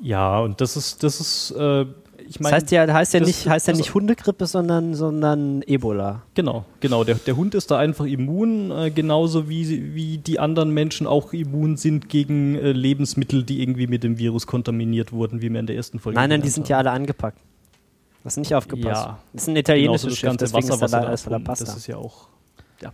Ja, 0.00 0.38
und 0.40 0.60
das 0.60 0.76
ist, 0.76 1.02
das 1.02 1.20
ist, 1.20 1.50
äh, 1.58 1.82
ich 2.18 2.34
Das 2.34 2.40
meine. 2.40 2.56
heißt 2.56 2.70
ja, 2.70 2.92
heißt 2.92 3.14
ja 3.14 3.20
das- 3.20 3.26
nicht, 3.26 3.48
heißt 3.48 3.66
ja 3.66 3.72
das- 3.72 3.78
nicht 3.78 3.94
Hundegrippe, 3.94 4.46
sondern, 4.46 4.94
sondern 4.94 5.62
Ebola. 5.66 6.22
Genau, 6.34 6.64
genau. 6.80 7.02
Der, 7.04 7.14
der 7.16 7.36
Hund 7.36 7.54
ist 7.54 7.70
da 7.70 7.78
einfach 7.78 8.04
immun, 8.04 8.70
äh, 8.70 8.90
genauso 8.90 9.48
wie, 9.48 9.94
wie 9.94 10.18
die 10.18 10.38
anderen 10.38 10.70
Menschen 10.70 11.06
auch 11.06 11.32
immun 11.32 11.76
sind 11.78 12.08
gegen 12.10 12.54
äh, 12.56 12.72
Lebensmittel, 12.72 13.44
die 13.44 13.62
irgendwie 13.62 13.86
mit 13.86 14.02
dem 14.04 14.18
Virus 14.18 14.46
kontaminiert 14.46 15.12
wurden, 15.12 15.40
wie 15.40 15.50
wir 15.50 15.60
in 15.60 15.66
der 15.66 15.76
ersten 15.76 15.98
Folge 15.98 16.18
Nein, 16.18 16.28
nein, 16.28 16.40
die 16.40 16.48
gelernt 16.48 16.54
sind 16.54 16.64
haben. 16.64 16.70
ja 16.70 16.78
alle 16.78 16.90
angepackt. 16.90 17.38
Das 18.26 18.32
ist 18.32 18.38
nicht 18.38 18.54
aufgepasst. 18.56 19.04
Ja. 19.04 19.18
Das 19.32 19.42
ist 19.42 19.48
ein 19.48 19.54
italienisches 19.54 20.02
das 20.02 20.18
Schiff, 20.18 20.28
ganze 20.28 20.46
deswegen 20.46 20.64
Wasser, 20.64 20.74
ist 20.74 20.80
was 20.80 20.90
da 20.90 21.30
er 21.30 21.38
da 21.38 21.44
Pasta. 21.44 21.64
Das 21.66 21.76
ist 21.76 21.86
ja 21.86 21.96
auch, 21.96 22.26
ja, 22.82 22.92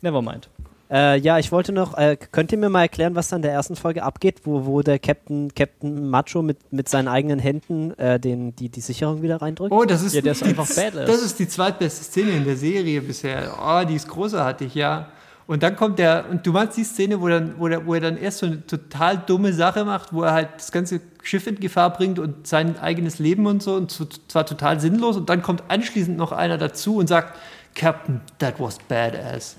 never 0.00 0.22
mind. 0.22 0.48
Äh, 0.90 1.18
ja, 1.18 1.38
ich 1.38 1.52
wollte 1.52 1.72
noch, 1.72 1.98
äh, 1.98 2.16
könnt 2.16 2.50
ihr 2.50 2.56
mir 2.56 2.70
mal 2.70 2.80
erklären, 2.80 3.14
was 3.14 3.28
da 3.28 3.36
in 3.36 3.42
der 3.42 3.52
ersten 3.52 3.76
Folge 3.76 4.02
abgeht, 4.02 4.40
wo, 4.44 4.64
wo 4.64 4.80
der 4.80 4.98
Captain, 4.98 5.52
Captain 5.54 6.08
Macho 6.08 6.40
mit, 6.40 6.72
mit 6.72 6.88
seinen 6.88 7.08
eigenen 7.08 7.40
Händen 7.40 7.92
äh, 7.98 8.18
den, 8.18 8.56
die, 8.56 8.70
die 8.70 8.80
Sicherung 8.80 9.20
wieder 9.20 9.42
reindrückt? 9.42 9.70
Oh, 9.70 9.84
das 9.84 10.02
ist, 10.02 10.14
Ja, 10.14 10.22
der 10.22 10.32
ist 10.32 10.40
die, 10.40 10.46
einfach 10.46 10.66
badass. 10.66 11.06
Das 11.06 11.20
ist 11.20 11.38
die 11.38 11.46
zweitbeste 11.46 12.02
Szene 12.02 12.30
in 12.30 12.44
der 12.46 12.56
Serie 12.56 13.02
bisher. 13.02 13.52
Oh, 13.62 13.84
die 13.86 13.96
ist 13.96 14.08
großartig, 14.08 14.74
ja. 14.74 15.08
Und 15.50 15.64
dann 15.64 15.74
kommt 15.74 15.98
der, 15.98 16.26
und 16.30 16.46
du 16.46 16.52
meinst 16.52 16.76
die 16.76 16.84
Szene, 16.84 17.20
wo, 17.20 17.26
dann, 17.26 17.58
wo, 17.58 17.66
der, 17.66 17.84
wo 17.84 17.94
er 17.94 18.00
dann 18.00 18.16
erst 18.16 18.38
so 18.38 18.46
eine 18.46 18.64
total 18.68 19.18
dumme 19.18 19.52
Sache 19.52 19.84
macht, 19.84 20.12
wo 20.12 20.22
er 20.22 20.32
halt 20.32 20.48
das 20.58 20.70
ganze 20.70 21.00
Schiff 21.24 21.44
in 21.48 21.58
Gefahr 21.58 21.92
bringt 21.92 22.20
und 22.20 22.46
sein 22.46 22.78
eigenes 22.78 23.18
Leben 23.18 23.46
und 23.46 23.60
so, 23.60 23.74
und 23.74 23.90
zwar 24.30 24.46
total 24.46 24.78
sinnlos, 24.78 25.16
und 25.16 25.28
dann 25.28 25.42
kommt 25.42 25.64
anschließend 25.66 26.16
noch 26.16 26.30
einer 26.30 26.56
dazu 26.56 26.98
und 26.98 27.08
sagt, 27.08 27.36
Captain, 27.74 28.20
that 28.38 28.60
was 28.60 28.78
badass. 28.78 29.56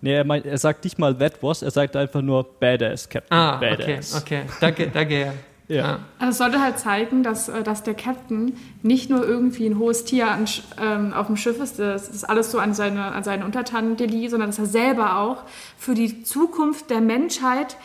Nee, 0.00 0.14
er, 0.14 0.24
meint, 0.24 0.46
er 0.46 0.56
sagt 0.56 0.82
nicht 0.82 0.98
mal 0.98 1.14
that 1.18 1.42
was, 1.42 1.60
er 1.60 1.72
sagt 1.72 1.94
einfach 1.94 2.22
nur 2.22 2.44
Badass, 2.58 3.06
Captain. 3.06 3.36
Ah, 3.36 3.56
okay, 3.56 3.76
Badass. 3.76 4.14
okay. 4.14 4.42
Danke, 4.60 4.86
danke, 4.88 5.20
ja. 5.20 5.34
Ja. 5.68 6.00
Also 6.18 6.30
es 6.30 6.38
sollte 6.38 6.60
halt 6.60 6.78
zeigen, 6.78 7.22
dass, 7.22 7.48
äh, 7.48 7.62
dass 7.62 7.82
der 7.82 7.94
Captain 7.94 8.56
nicht 8.82 9.10
nur 9.10 9.26
irgendwie 9.26 9.66
ein 9.66 9.78
hohes 9.78 10.04
Tier 10.04 10.30
an, 10.30 10.44
ähm, 10.80 11.12
auf 11.12 11.26
dem 11.26 11.36
Schiff 11.36 11.60
ist, 11.60 11.78
das 11.78 12.08
ist 12.08 12.24
alles 12.24 12.50
so 12.50 12.58
an 12.58 12.74
seine, 12.74 13.12
an 13.12 13.24
seine 13.24 13.44
Untertanen 13.44 13.96
delegiert, 13.96 14.32
sondern 14.32 14.50
dass 14.50 14.58
er 14.58 14.66
selber 14.66 15.18
auch 15.18 15.44
für 15.78 15.94
die 15.94 16.24
Zukunft 16.24 16.90
der 16.90 17.00
Menschheit, 17.00 17.76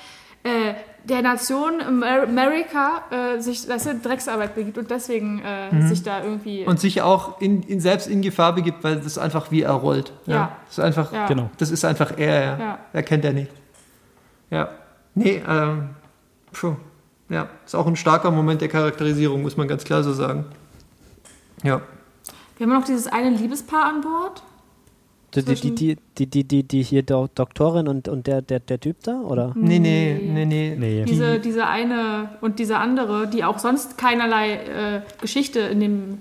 äh, 0.44 0.74
der 1.04 1.22
Nation 1.22 1.80
Amer 1.82 2.24
America, 2.24 3.04
äh, 3.12 3.40
sich 3.40 3.66
das 3.66 3.86
ist 3.86 4.06
Drecksarbeit 4.06 4.56
begibt 4.56 4.78
und 4.78 4.92
deswegen 4.92 5.42
äh, 5.42 5.88
sich 5.88 6.04
da 6.04 6.22
irgendwie... 6.22 6.66
Und 6.66 6.82
sich 6.82 7.02
auch 7.02 7.40
in, 7.40 7.64
in 7.64 7.80
selbst 7.80 8.08
in 8.08 8.22
Gefahr 8.22 8.54
begibt, 8.54 8.84
weil 8.84 8.98
das 8.98 9.18
einfach 9.18 9.50
wie 9.52 9.62
er 9.62 9.72
rollt. 9.72 10.12
Ja. 10.26 10.58
Das 10.66 10.78
ist 10.78 10.84
einfach, 10.84 11.14
ja. 11.14 11.28
Genau. 11.28 11.50
das 11.58 11.72
ist 11.72 11.86
einfach 11.86 12.18
er, 12.18 12.42
ja. 12.42 12.60
Ja. 12.60 12.80
Er 12.92 13.04
kennt 13.04 13.24
er 13.24 13.32
nicht. 13.32 13.52
Ja. 14.50 14.70
Nee, 15.16 15.42
ähm, 15.48 15.90
puh. 16.52 16.76
Ja, 17.30 17.50
ist 17.66 17.76
auch 17.76 17.88
ein 17.88 17.96
starker 17.96 18.32
Moment 18.32 18.62
der 18.62 18.70
Charakterisierung, 18.70 19.42
muss 19.42 19.58
man 19.58 19.68
ganz 19.68 19.84
klar 19.84 20.04
so 20.04 20.14
sagen. 20.14 20.46
Ja. 21.64 21.82
Wir 22.58 22.66
haben 22.66 22.74
noch 22.74 22.86
dieses 22.86 23.08
eine 23.08 23.30
Liebespaar 23.30 23.86
an 23.86 24.02
Bord. 24.02 24.44
Die, 25.36 25.44
die, 25.44 25.76
die, 25.76 25.98
die, 26.18 26.26
die, 26.26 26.44
die, 26.46 26.64
die, 26.64 26.84
hier 26.84 27.04
Do 27.04 27.28
Doktorin 27.36 27.88
und, 27.88 28.08
und 28.08 28.28
der, 28.28 28.42
der, 28.42 28.60
der 28.60 28.80
Typ 28.80 29.04
da, 29.04 29.20
oder? 29.20 29.52
Nee, 29.56 29.78
nee, 29.78 30.18
nee, 30.24 30.46
nee. 30.46 30.76
Nee. 30.80 31.04
Diese, 31.04 31.40
diese 31.40 31.68
eine 31.68 32.30
und 32.40 32.60
diese 32.60 32.78
andere, 32.78 33.28
die 33.28 33.44
auch 33.44 33.60
sonst 33.60 33.98
keinerlei 33.98 34.54
äh, 34.54 35.02
Geschichte 35.22 35.60
in, 35.60 35.80
dem, 35.82 36.18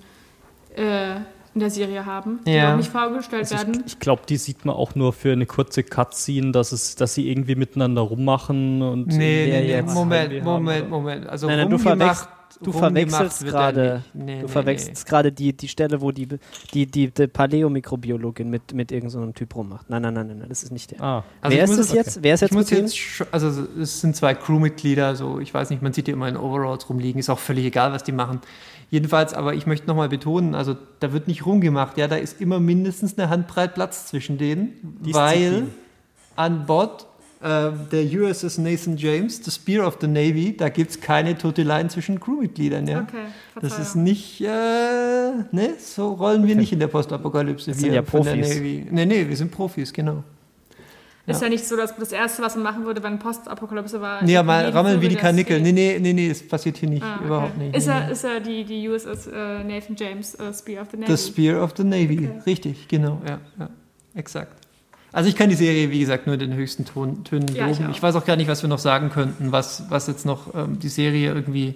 äh, 0.74 1.20
in 1.56 1.60
der 1.60 1.70
Serie 1.70 2.04
haben, 2.06 2.40
die 2.46 2.52
Ja. 2.52 2.72
auch 2.74 2.76
nicht 2.76 2.90
vorgestellt 2.92 3.42
Also 3.50 3.56
werden. 3.56 3.82
ich 3.86 3.94
ich 3.94 3.98
glaube, 3.98 4.22
die 4.28 4.36
sieht 4.36 4.64
man 4.66 4.76
auch 4.76 4.94
nur 4.94 5.12
für 5.14 5.32
eine 5.32 5.46
kurze 5.46 5.82
Cutscene, 5.82 6.52
dass, 6.52 6.70
es, 6.72 6.94
dass 6.96 7.14
sie 7.14 7.28
irgendwie 7.30 7.54
miteinander 7.56 8.02
rummachen 8.02 8.82
und 8.82 9.06
Nee, 9.08 9.16
nee, 9.16 9.60
nee, 9.62 9.68
jetzt? 9.70 9.94
Moment, 9.94 10.44
Moment? 10.44 10.90
Moment. 10.90 11.26
Also 11.26 11.46
Nein, 11.46 11.58
nein, 11.58 11.70
du 11.70 11.78
verwechselst- 11.78 12.28
Du 12.62 12.72
verwechselst 12.72 13.42
er 13.44 13.50
gerade. 13.50 14.02
Nee, 14.14 14.36
du 14.40 14.46
nee, 14.46 14.48
verwechselst 14.48 15.04
gerade 15.06 15.30
die, 15.30 15.54
die 15.54 15.68
Stelle, 15.68 16.00
wo 16.00 16.10
die, 16.10 16.26
die, 16.72 16.86
die, 16.86 17.10
die 17.10 17.26
Paläomikrobiologin 17.26 18.48
mit, 18.48 18.72
mit 18.72 18.92
irgendeinem 18.92 19.10
so 19.10 19.20
einem 19.20 19.34
Typ 19.34 19.54
rummacht. 19.54 19.90
Nein, 19.90 20.00
nein, 20.00 20.14
nein, 20.14 20.26
nein, 20.28 20.38
nein, 20.38 20.48
das 20.48 20.62
ist 20.62 20.72
nicht 20.72 20.92
der. 20.92 21.02
Ah, 21.02 21.24
Also 21.42 21.56
Wer 21.56 21.64
ich 21.64 21.70
ist 21.70 21.76
muss 21.76 21.86
es 21.86 21.92
jetzt? 21.92 22.22
Wer 22.22 22.34
ist 22.34 22.42
Ich 22.42 22.48
jetzt 22.50 22.54
muss 22.56 22.70
mit 22.70 22.78
wem? 22.78 22.86
jetzt, 22.86 23.26
also 23.30 23.66
es 23.78 24.00
sind 24.00 24.16
zwei 24.16 24.34
Crewmitglieder, 24.34 25.16
so 25.16 25.38
ich 25.38 25.52
weiß 25.52 25.68
nicht, 25.68 25.82
man 25.82 25.92
sieht 25.92 26.06
die 26.06 26.12
immer 26.12 26.28
in 26.28 26.36
Overalls 26.38 26.88
rumliegen, 26.88 27.18
ist 27.18 27.28
auch 27.28 27.38
völlig 27.38 27.66
egal, 27.66 27.92
was 27.92 28.04
die 28.04 28.12
machen. 28.12 28.40
Jedenfalls, 28.90 29.34
aber 29.34 29.54
ich 29.54 29.66
möchte 29.66 29.86
nochmal 29.88 30.08
betonen, 30.08 30.54
also 30.54 30.76
da 31.00 31.12
wird 31.12 31.26
nicht 31.26 31.44
rumgemacht, 31.44 31.98
ja, 31.98 32.06
da 32.06 32.16
ist 32.16 32.40
immer 32.40 32.60
mindestens 32.60 33.18
eine 33.18 33.28
Handbreit 33.28 33.74
Platz 33.74 34.06
zwischen 34.06 34.38
denen, 34.38 34.74
Disziplin. 35.00 35.14
weil 35.14 35.66
an 36.36 36.66
Bord 36.66 37.06
äh, 37.42 37.70
der 37.90 38.04
USS 38.04 38.58
Nathan 38.58 38.96
James, 38.96 39.44
the 39.44 39.50
Spear 39.50 39.86
of 39.86 39.98
the 40.00 40.06
Navy, 40.06 40.56
da 40.56 40.68
gibt 40.68 40.92
es 40.92 41.00
keine 41.00 41.36
Toteleien 41.36 41.90
zwischen 41.90 42.20
Crewmitgliedern, 42.20 42.86
ja. 42.86 43.00
Okay, 43.00 43.26
Das 43.60 43.78
ist 43.78 43.96
nicht, 43.96 44.40
äh, 44.40 44.46
ne, 44.46 45.74
so 45.78 46.12
rollen 46.12 46.46
wir 46.46 46.54
nicht 46.54 46.72
in 46.72 46.78
der 46.78 46.86
Postapokalypse. 46.86 47.70
Das 47.70 47.80
sind 47.80 47.88
wir 47.88 47.96
ja 47.96 48.02
von 48.02 48.22
der 48.22 48.36
Profis. 48.36 48.56
Navy. 48.56 48.86
Nee, 48.90 49.06
nee, 49.06 49.28
wir 49.28 49.36
sind 49.36 49.50
Profis, 49.50 49.92
genau. 49.92 50.22
Ist 51.26 51.42
ja 51.42 51.48
nicht 51.48 51.66
so, 51.66 51.76
dass 51.76 51.96
das 51.96 52.12
Erste, 52.12 52.42
was 52.42 52.54
man 52.54 52.62
machen 52.62 52.84
würde, 52.86 53.02
wenn 53.02 53.18
Postapokalypse 53.18 54.00
war. 54.00 54.22
Nee, 54.22 54.40
mal 54.42 54.64
jeden 54.64 54.76
rammeln 54.76 55.00
wie 55.00 55.08
die 55.08 55.16
Karnickel. 55.16 55.60
Nee, 55.60 55.72
nee, 55.72 55.98
nee, 56.00 56.12
nee, 56.12 56.28
das 56.28 56.46
passiert 56.46 56.76
hier 56.76 56.88
nicht. 56.88 57.02
Ah, 57.02 57.16
okay. 57.16 57.24
Überhaupt 57.24 57.58
nicht. 57.58 57.76
Ist 57.76 57.86
nee, 57.88 57.92
er, 57.92 58.06
nee. 58.06 58.12
ist 58.12 58.24
er 58.24 58.40
die, 58.40 58.64
die 58.64 58.88
USS 58.88 59.26
äh, 59.26 59.64
Nathan 59.64 59.96
James 59.96 60.34
äh, 60.36 60.52
Spear 60.52 60.82
of 60.82 60.88
the 60.92 60.96
Navy? 60.98 61.16
The 61.16 61.32
Spear 61.32 61.62
of 61.62 61.74
the 61.76 61.84
Navy. 61.84 62.28
Okay. 62.28 62.40
Richtig, 62.46 62.86
genau. 62.88 63.20
Ja, 63.26 63.40
ja, 63.58 63.70
exakt. 64.14 64.66
Also 65.12 65.28
ich 65.28 65.34
kann 65.34 65.48
die 65.48 65.56
Serie, 65.56 65.90
wie 65.90 65.98
gesagt, 65.98 66.26
nur 66.26 66.34
in 66.34 66.40
den 66.40 66.54
höchsten 66.54 66.84
Ton, 66.84 67.24
Tönen 67.24 67.48
Ja, 67.48 67.68
ich 67.68 67.78
loben. 67.78 67.90
auch. 67.90 67.96
Ich, 67.96 68.02
weiß 68.02 68.14
auch 68.16 68.24
gar 68.24 68.36
nicht, 68.36 68.48
was 68.48 68.62
wir 68.62 68.68
noch 68.68 68.78
sagen 68.78 69.10
könnten, 69.10 69.50
was, 69.50 69.84
was 69.88 70.06
jetzt 70.06 70.26
noch 70.26 70.54
ähm, 70.54 70.78
die 70.78 70.88
Serie 70.90 71.32
irgendwie 71.32 71.74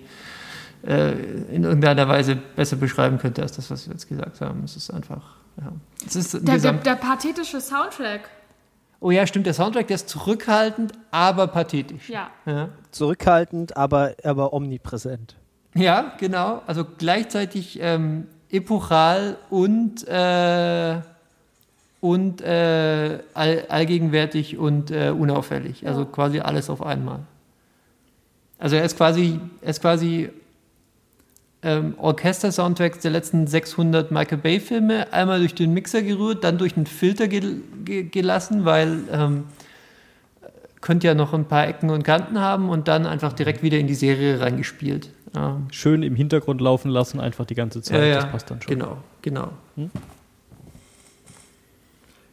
äh, 0.86 1.12
in 1.52 1.64
irgendeiner 1.64 2.06
Weise 2.06 2.36
besser 2.36 2.76
beschreiben 2.76 3.18
könnte, 3.18 3.42
als 3.42 3.52
das, 3.52 3.70
was 3.70 3.86
wir 3.86 3.94
jetzt 3.94 4.08
gesagt 4.08 4.40
haben. 4.40 4.62
Es 4.64 4.76
ist 4.76 4.90
einfach, 4.90 5.36
ja. 5.56 5.72
Es 6.06 6.16
ist 6.16 6.46
Der, 6.46 6.58
der, 6.58 6.72
der 6.74 6.94
pathetische 6.96 7.60
Soundtrack. 7.60 8.28
Oh 9.00 9.10
ja, 9.10 9.26
stimmt, 9.26 9.46
der 9.46 9.54
Soundtrack, 9.54 9.88
der 9.88 9.96
ist 9.96 10.08
zurückhaltend, 10.08 10.92
aber 11.10 11.46
pathetisch. 11.46 12.08
Ja. 12.08 12.30
Ja. 12.46 12.68
Zurückhaltend, 12.90 13.76
aber, 13.76 14.14
aber 14.22 14.52
omnipräsent. 14.52 15.36
Ja, 15.74 16.12
genau. 16.18 16.62
Also 16.66 16.84
gleichzeitig 16.98 17.78
ähm, 17.80 18.26
epochal 18.50 19.36
und, 19.48 20.06
äh, 20.06 21.00
und 22.00 22.42
äh, 22.42 23.18
all, 23.34 23.64
allgegenwärtig 23.68 24.58
und 24.58 24.90
äh, 24.90 25.10
unauffällig. 25.10 25.86
Also 25.86 26.04
quasi 26.06 26.40
alles 26.40 26.68
auf 26.70 26.84
einmal. 26.84 27.20
Also 28.58 28.76
er 28.76 28.84
ist 28.84 28.96
quasi, 28.96 29.40
er 29.62 29.70
ist 29.70 29.80
quasi 29.80 30.30
ähm, 31.62 31.94
Orchester-Soundtracks 31.98 33.00
der 33.00 33.10
letzten 33.10 33.46
600 33.46 34.10
Michael 34.10 34.38
Bay-Filme 34.38 35.12
einmal 35.12 35.40
durch 35.40 35.54
den 35.54 35.74
Mixer 35.74 36.02
gerührt, 36.02 36.42
dann 36.44 36.58
durch 36.58 36.76
einen 36.76 36.86
Filter 36.86 37.28
gel 37.28 37.62
ge 37.84 38.04
gelassen, 38.04 38.64
weil 38.64 39.00
ähm, 39.12 39.44
könnte 40.80 41.06
ja 41.06 41.14
noch 41.14 41.34
ein 41.34 41.44
paar 41.44 41.68
Ecken 41.68 41.90
und 41.90 42.02
Kanten 42.02 42.40
haben 42.40 42.70
und 42.70 42.88
dann 42.88 43.06
einfach 43.06 43.34
direkt 43.34 43.62
wieder 43.62 43.78
in 43.78 43.86
die 43.86 43.94
Serie 43.94 44.40
reingespielt. 44.40 45.10
Ähm, 45.36 45.66
Schön 45.70 46.02
im 46.02 46.16
Hintergrund 46.16 46.60
laufen 46.60 46.90
lassen, 46.90 47.20
einfach 47.20 47.44
die 47.44 47.54
ganze 47.54 47.82
Zeit. 47.82 48.00
ja, 48.00 48.06
ja, 48.06 48.14
Das 48.16 48.30
passt 48.30 48.50
dann 48.50 48.62
schon. 48.62 48.78
Genau, 48.78 48.96
genau. 49.20 49.52
Hm? 49.76 49.90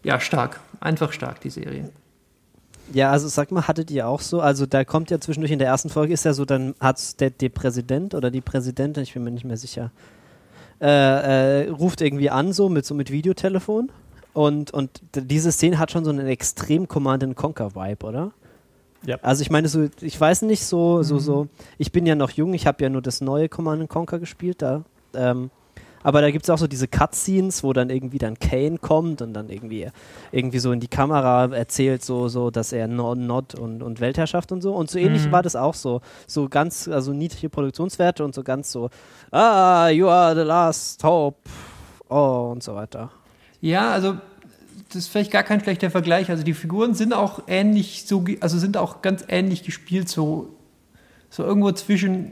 Ja, 0.03 0.19
stark. 0.19 0.61
Einfach 0.79 1.11
stark, 1.11 1.41
die 1.41 1.49
Serie. 1.49 1.89
Ja, 2.93 3.11
also 3.11 3.27
sag 3.27 3.51
mal, 3.51 3.67
hattet 3.67 3.91
ihr 3.91 4.07
auch 4.07 4.21
so, 4.21 4.39
also 4.39 4.65
da 4.65 4.85
kommt 4.85 5.11
ja 5.11 5.19
zwischendurch 5.19 5.51
in 5.51 5.59
der 5.59 5.67
ersten 5.67 5.89
Folge 5.89 6.13
ist 6.13 6.23
ja 6.23 6.33
so, 6.33 6.45
dann 6.45 6.73
hat 6.79 7.19
der, 7.19 7.29
der 7.29 7.49
Präsident 7.49 8.15
oder 8.15 8.31
die 8.31 8.41
Präsidentin, 8.41 9.03
ich 9.03 9.13
bin 9.13 9.23
mir 9.23 9.31
nicht 9.31 9.43
mehr 9.43 9.57
sicher, 9.57 9.91
äh, 10.79 11.65
äh, 11.65 11.69
ruft 11.69 12.01
irgendwie 12.01 12.29
an 12.29 12.53
so 12.53 12.69
mit 12.69 12.85
so 12.85 12.95
mit 12.95 13.11
Videotelefon 13.11 13.91
und, 14.33 14.71
und 14.71 15.01
diese 15.13 15.51
Szene 15.51 15.79
hat 15.79 15.91
schon 15.91 16.05
so 16.05 16.11
einen 16.11 16.27
extrem 16.27 16.87
Command 16.87 17.23
and 17.23 17.35
Conquer 17.35 17.75
Vibe, 17.75 18.05
oder? 18.05 18.31
Ja. 19.05 19.17
Also 19.21 19.41
ich 19.41 19.49
meine 19.49 19.67
so, 19.67 19.89
ich 20.01 20.19
weiß 20.19 20.43
nicht 20.43 20.63
so, 20.63 21.03
so, 21.03 21.19
so, 21.19 21.47
ich 21.77 21.91
bin 21.91 22.05
ja 22.05 22.15
noch 22.15 22.31
jung, 22.31 22.53
ich 22.53 22.67
habe 22.67 22.83
ja 22.83 22.89
nur 22.89 23.01
das 23.01 23.21
neue 23.21 23.49
Command 23.49 23.81
and 23.81 23.89
Conquer 23.89 24.19
gespielt 24.19 24.61
da, 24.61 24.83
ähm, 25.13 25.49
aber 26.03 26.21
da 26.21 26.31
gibt 26.31 26.45
es 26.45 26.49
auch 26.49 26.57
so 26.57 26.67
diese 26.67 26.87
Cutscenes, 26.87 27.63
wo 27.63 27.73
dann 27.73 27.89
irgendwie 27.89 28.17
dann 28.17 28.39
Kane 28.39 28.77
kommt 28.77 29.21
und 29.21 29.33
dann 29.33 29.49
irgendwie, 29.49 29.87
irgendwie 30.31 30.59
so 30.59 30.71
in 30.71 30.79
die 30.79 30.87
Kamera 30.87 31.45
erzählt, 31.53 32.03
so, 32.03 32.27
so 32.27 32.49
dass 32.51 32.71
er 32.71 32.87
Nod 32.87 33.55
und, 33.55 33.83
und 33.83 33.99
Weltherrschaft 33.99 34.51
und 34.51 34.61
so. 34.61 34.73
Und 34.73 34.89
so 34.89 34.99
ähnlich 34.99 35.27
Mhm. 35.27 35.31
war 35.31 35.43
das 35.43 35.55
auch 35.55 35.73
so. 35.73 36.01
So 36.27 36.47
ganz, 36.49 36.87
also 36.87 37.13
niedrige 37.13 37.49
Produktionswerte 37.49 38.23
und 38.23 38.33
so 38.35 38.43
ganz 38.43 38.71
so, 38.71 38.89
ah, 39.31 39.89
you 39.89 40.07
are 40.07 40.35
the 40.35 40.41
last 40.41 41.03
hope. 41.03 41.37
Oh, 42.09 42.49
und 42.51 42.63
so 42.63 42.73
weiter. 42.75 43.11
Ja, 43.59 43.91
also 43.91 44.17
das 44.87 44.95
ist 44.95 45.07
vielleicht 45.09 45.31
gar 45.31 45.43
kein 45.43 45.59
schlechter 45.61 45.91
Vergleich. 45.91 46.29
Also 46.29 46.43
die 46.43 46.53
Figuren 46.53 46.93
sind 46.93 47.13
auch 47.13 47.41
ähnlich 47.47 48.05
so, 48.07 48.23
also 48.39 48.57
sind 48.57 48.77
auch 48.77 49.01
ganz 49.01 49.25
ähnlich 49.27 49.63
gespielt, 49.63 50.07
so, 50.07 50.49
so 51.29 51.43
irgendwo 51.43 51.71
zwischen, 51.73 52.31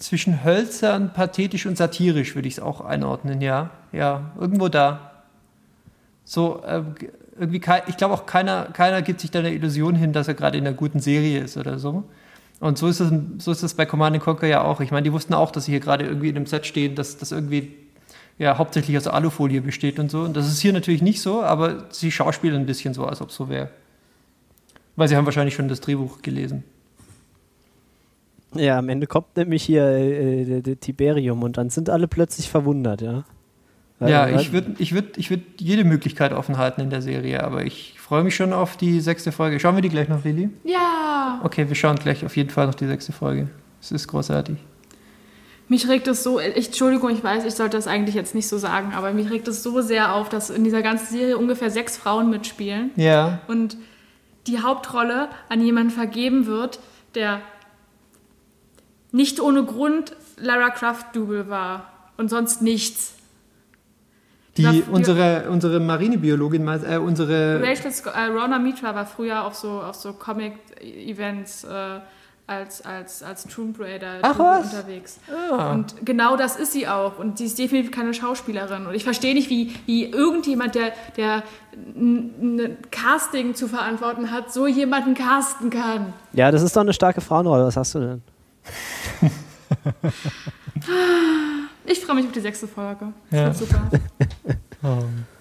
zwischen 0.00 0.42
hölzern, 0.44 1.12
pathetisch 1.12 1.66
und 1.66 1.76
satirisch 1.76 2.34
würde 2.34 2.48
ich 2.48 2.54
es 2.54 2.60
auch 2.60 2.80
einordnen, 2.80 3.40
ja. 3.40 3.70
Ja, 3.92 4.32
irgendwo 4.40 4.68
da. 4.68 5.22
So, 6.24 6.62
g- 6.98 7.10
irgendwie, 7.38 7.62
ich 7.86 7.96
glaube 7.96 8.14
auch 8.14 8.26
keiner, 8.26 8.64
keiner 8.72 9.02
gibt 9.02 9.20
sich 9.20 9.30
da 9.30 9.38
eine 9.38 9.52
Illusion 9.52 9.94
hin, 9.94 10.12
dass 10.12 10.28
er 10.28 10.34
gerade 10.34 10.58
in 10.58 10.66
einer 10.66 10.76
guten 10.76 11.00
Serie 11.00 11.40
ist 11.40 11.56
oder 11.56 11.78
so. 11.78 12.04
Und 12.60 12.76
so 12.76 12.88
ist 12.88 13.00
es, 13.00 13.10
so 13.38 13.52
ist 13.52 13.62
es 13.62 13.74
bei 13.74 13.86
Command 13.86 14.20
Conquer 14.20 14.46
ja 14.46 14.62
auch. 14.62 14.80
Ich 14.80 14.90
meine, 14.90 15.04
die 15.04 15.12
wussten 15.12 15.32
auch, 15.34 15.50
dass 15.50 15.64
sie 15.64 15.72
hier 15.72 15.80
gerade 15.80 16.04
irgendwie 16.04 16.28
in 16.28 16.36
einem 16.36 16.46
Set 16.46 16.66
stehen, 16.66 16.94
dass 16.94 17.16
das 17.16 17.32
irgendwie 17.32 17.74
ja 18.38 18.58
hauptsächlich 18.58 18.96
aus 18.96 19.06
Alufolie 19.06 19.60
besteht 19.62 19.98
und 19.98 20.10
so. 20.10 20.22
Und 20.22 20.36
das 20.36 20.46
ist 20.46 20.60
hier 20.60 20.72
natürlich 20.72 21.02
nicht 21.02 21.20
so, 21.22 21.42
aber 21.42 21.86
sie 21.90 22.10
schauspielen 22.10 22.56
ein 22.56 22.66
bisschen 22.66 22.94
so, 22.94 23.06
als 23.06 23.20
ob 23.20 23.30
es 23.30 23.36
so 23.36 23.48
wäre. 23.48 23.70
Weil 24.96 25.08
sie 25.08 25.16
haben 25.16 25.24
wahrscheinlich 25.24 25.54
schon 25.54 25.68
das 25.68 25.80
Drehbuch 25.80 26.20
gelesen. 26.22 26.64
Ja, 28.54 28.78
am 28.78 28.88
Ende 28.88 29.06
kommt 29.06 29.36
nämlich 29.36 29.62
hier 29.62 29.84
äh, 29.86 30.44
der, 30.44 30.60
der 30.62 30.80
Tiberium 30.80 31.42
und 31.42 31.56
dann 31.56 31.70
sind 31.70 31.88
alle 31.88 32.08
plötzlich 32.08 32.50
verwundert, 32.50 33.00
ja. 33.00 33.24
ja, 34.00 34.24
Weil- 34.24 34.40
ich 34.40 34.52
würde 34.52 34.74
ich 34.78 34.92
würd, 34.92 35.18
ich 35.18 35.30
würd 35.30 35.42
jede 35.58 35.84
Möglichkeit 35.84 36.32
offen 36.32 36.58
halten 36.58 36.80
in 36.80 36.90
der 36.90 37.02
Serie, 37.02 37.44
aber 37.44 37.64
ich 37.64 37.94
freue 37.98 38.24
mich 38.24 38.34
schon 38.34 38.52
auf 38.52 38.76
die 38.76 39.00
sechste 39.00 39.30
Folge. 39.30 39.60
Schauen 39.60 39.76
wir 39.76 39.82
die 39.82 39.88
gleich 39.88 40.08
noch, 40.08 40.24
Lili? 40.24 40.50
Ja. 40.64 41.40
Okay, 41.44 41.68
wir 41.68 41.76
schauen 41.76 41.96
gleich 41.96 42.24
auf 42.24 42.36
jeden 42.36 42.50
Fall 42.50 42.66
noch 42.66 42.74
die 42.74 42.86
sechste 42.86 43.12
Folge. 43.12 43.48
Es 43.80 43.92
ist 43.92 44.08
großartig. 44.08 44.56
Mich 45.68 45.88
regt 45.88 46.08
es 46.08 46.24
so, 46.24 46.40
ich, 46.40 46.66
Entschuldigung, 46.66 47.10
ich 47.10 47.22
weiß, 47.22 47.44
ich 47.44 47.54
sollte 47.54 47.76
das 47.76 47.86
eigentlich 47.86 48.16
jetzt 48.16 48.34
nicht 48.34 48.48
so 48.48 48.58
sagen, 48.58 48.92
aber 48.92 49.12
mich 49.12 49.30
regt 49.30 49.46
es 49.46 49.62
so 49.62 49.80
sehr 49.80 50.16
auf, 50.16 50.28
dass 50.28 50.50
in 50.50 50.64
dieser 50.64 50.82
ganzen 50.82 51.06
Serie 51.16 51.38
ungefähr 51.38 51.70
sechs 51.70 51.96
Frauen 51.96 52.28
mitspielen 52.28 52.90
Ja, 52.96 53.38
und 53.46 53.76
die 54.48 54.58
Hauptrolle 54.60 55.28
an 55.48 55.62
jemanden 55.64 55.90
vergeben 55.92 56.46
wird, 56.46 56.80
der 57.14 57.40
nicht 59.12 59.40
ohne 59.40 59.64
Grund 59.64 60.14
Lara 60.38 60.70
Croft-Double 60.70 61.48
war 61.48 61.84
und 62.16 62.28
sonst 62.30 62.62
nichts. 62.62 63.14
die, 64.56 64.62
Ja, 64.62 64.72
die- 64.72 64.82
unsere, 64.90 65.48
unsere 65.50 65.80
Marinebiologin, 65.80 66.66
äh, 66.68 66.96
unsere. 66.98 67.60
Rachel 67.62 67.90
Sc 67.92 68.06
äh, 68.08 68.24
Rona 68.26 68.58
Mitra 68.58 68.94
war 68.94 69.06
früher 69.06 69.44
auf 69.44 69.54
so, 69.54 69.80
auf 69.80 69.94
so 69.96 70.12
Comic-Events 70.12 71.64
äh, 71.64 72.00
als, 72.46 72.84
als, 72.84 73.22
als 73.22 73.44
Tomb 73.44 73.78
Raider 73.78 74.18
Ach, 74.22 74.36
was? 74.38 74.72
unterwegs. 74.72 75.20
Ah. 75.56 75.72
Und 75.72 75.94
genau 76.04 76.36
das 76.36 76.56
ist 76.56 76.72
sie 76.72 76.88
auch. 76.88 77.18
Und 77.20 77.38
sie 77.38 77.44
ist 77.44 77.56
definitiv 77.58 77.92
keine 77.92 78.12
Schauspielerin. 78.12 78.86
Und 78.86 78.94
ich 78.94 79.04
verstehe 79.04 79.34
nicht, 79.34 79.48
wie, 79.50 79.72
wie 79.86 80.06
irgendjemand, 80.06 80.74
der, 80.74 80.92
der 81.16 81.44
ein 81.76 82.56
ein 82.58 82.76
Casting 82.90 83.54
zu 83.54 83.68
verantworten 83.68 84.32
hat, 84.32 84.52
so 84.52 84.66
jemanden 84.66 85.14
casten 85.14 85.70
kann. 85.70 86.12
Ja, 86.32 86.50
das 86.50 86.62
ist 86.62 86.74
doch 86.74 86.80
eine 86.80 86.92
starke 86.92 87.20
Frauenrolle. 87.20 87.66
Was 87.66 87.76
hast 87.76 87.94
du 87.94 88.00
denn? 88.00 88.22
Ich 91.84 92.00
freue 92.00 92.16
mich 92.16 92.26
auf 92.26 92.32
die 92.32 92.40
sechste 92.40 92.68
Folge. 92.68 93.12
Das 93.30 93.38
Ja. 93.38 93.46
wird 93.46 93.56
super. 93.56 93.90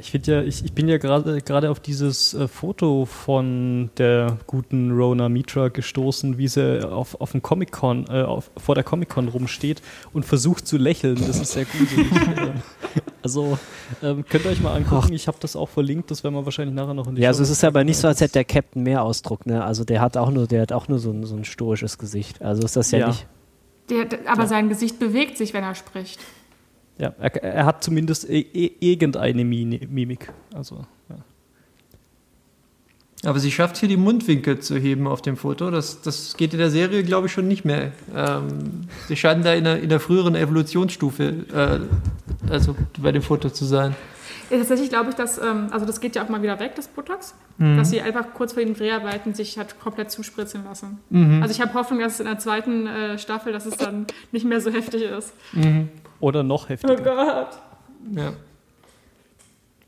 Ich 0.00 0.12
finde 0.12 0.32
ja, 0.32 0.42
ich, 0.42 0.64
ich 0.64 0.72
bin 0.72 0.88
ja 0.88 0.98
gerade 0.98 1.40
gerade 1.40 1.70
auf 1.70 1.80
dieses 1.80 2.32
äh, 2.32 2.46
Foto 2.46 3.04
von 3.04 3.90
der 3.98 4.38
guten 4.46 4.92
Rona 4.92 5.28
Mitra 5.28 5.68
gestoßen, 5.68 6.38
wie 6.38 6.46
sie 6.46 6.88
auf, 6.88 7.20
auf 7.20 7.32
dem 7.32 7.42
Comic-Con, 7.42 8.06
äh, 8.08 8.22
auf, 8.22 8.50
vor 8.56 8.76
der 8.76 8.84
Comic-Con 8.84 9.26
rumsteht 9.28 9.82
und 10.12 10.24
versucht 10.24 10.68
zu 10.68 10.76
lächeln. 10.76 11.16
Das 11.26 11.40
ist 11.40 11.52
sehr 11.52 11.64
gruselig. 11.64 12.12
Äh, 12.12 12.52
also 13.22 13.58
ähm, 14.02 14.24
könnt 14.28 14.44
ihr 14.44 14.52
euch 14.52 14.60
mal 14.60 14.74
angucken, 14.74 15.12
ich 15.14 15.26
habe 15.26 15.38
das 15.40 15.56
auch 15.56 15.68
verlinkt, 15.68 16.12
das 16.12 16.22
werden 16.22 16.34
wir 16.34 16.44
wahrscheinlich 16.44 16.76
nachher 16.76 16.94
noch 16.94 17.08
in 17.08 17.16
die 17.16 17.22
Ja, 17.22 17.30
also 17.30 17.42
es 17.42 17.48
Show 17.48 17.52
ist 17.54 17.64
aber 17.64 17.82
nicht 17.82 17.98
so, 17.98 18.06
als 18.06 18.20
hätte 18.20 18.34
der 18.34 18.44
Captain 18.44 18.84
mehr 18.84 19.02
Ausdruck, 19.02 19.46
ne? 19.46 19.64
Also 19.64 19.84
der 19.84 20.00
hat 20.00 20.16
auch 20.16 20.30
nur, 20.30 20.46
der 20.46 20.62
hat 20.62 20.72
auch 20.72 20.86
nur 20.86 21.00
so 21.00 21.10
ein, 21.10 21.24
so 21.24 21.34
ein 21.34 21.44
stoisches 21.44 21.98
Gesicht. 21.98 22.40
Also 22.40 22.62
ist 22.62 22.76
das 22.76 22.92
ja, 22.92 23.00
Ja. 23.00 23.08
nicht. 23.08 23.26
Der, 23.90 24.04
der, 24.04 24.30
aber 24.30 24.46
sein 24.46 24.68
Gesicht 24.68 24.98
bewegt 24.98 25.38
sich, 25.38 25.54
wenn 25.54 25.64
er 25.64 25.74
spricht. 25.74 26.20
Ja, 26.98 27.14
er, 27.18 27.42
er 27.42 27.66
hat 27.66 27.84
zumindest 27.84 28.28
e 28.28 28.40
e 28.40 28.70
irgendeine 28.80 29.44
Mimik. 29.44 30.32
Also, 30.54 30.84
ja. 31.08 31.16
Aber 33.24 33.40
sie 33.40 33.50
schafft 33.50 33.76
hier 33.78 33.88
die 33.88 33.96
Mundwinkel 33.96 34.60
zu 34.60 34.76
heben 34.76 35.06
auf 35.08 35.22
dem 35.22 35.36
Foto. 35.36 35.70
Das, 35.70 36.02
das 36.02 36.36
geht 36.36 36.52
in 36.52 36.58
der 36.58 36.70
Serie, 36.70 37.02
glaube 37.02 37.26
ich, 37.26 37.32
schon 37.32 37.48
nicht 37.48 37.64
mehr. 37.64 37.92
Ähm, 38.14 38.88
sie 39.08 39.16
scheinen 39.16 39.42
da 39.42 39.54
in 39.54 39.64
der, 39.64 39.80
in 39.80 39.88
der 39.88 39.98
früheren 39.98 40.36
Evolutionsstufe, 40.36 41.24
äh, 41.52 42.50
also 42.50 42.76
bei 42.98 43.10
dem 43.10 43.22
Foto 43.22 43.50
zu 43.50 43.64
sein. 43.64 43.96
Ja, 44.50 44.58
tatsächlich 44.58 44.88
glaube 44.88 45.10
ich, 45.10 45.16
dass, 45.16 45.36
ähm, 45.38 45.68
also 45.70 45.84
das 45.84 46.00
geht 46.00 46.16
ja 46.16 46.24
auch 46.24 46.28
mal 46.28 46.42
wieder 46.42 46.58
weg, 46.60 46.72
das 46.76 46.88
Botox, 46.88 47.34
Mhm. 47.58 47.76
dass 47.76 47.90
sie 47.90 48.00
einfach 48.00 48.26
kurz 48.34 48.52
vor 48.52 48.62
den 48.62 48.74
Dreharbeiten 48.74 49.34
sich 49.34 49.58
hat 49.58 49.80
komplett 49.80 50.12
zuspritzen 50.12 50.62
lassen. 50.64 51.00
Mhm. 51.10 51.42
Also 51.42 51.52
ich 51.52 51.60
habe 51.60 51.74
Hoffnung, 51.74 51.98
dass 51.98 52.14
es 52.14 52.20
in 52.20 52.26
der 52.26 52.38
zweiten 52.38 52.86
äh, 52.86 53.18
Staffel, 53.18 53.52
dass 53.52 53.66
es 53.66 53.76
dann 53.76 54.06
nicht 54.30 54.46
mehr 54.46 54.60
so 54.60 54.70
heftig 54.70 55.02
ist. 55.02 55.32
Mhm. 55.52 55.88
Oder 56.20 56.42
noch 56.42 56.66
Oh 56.66 56.68
heftiger. 56.70 56.96
Gott. 56.96 57.58
Ja. 58.14 58.32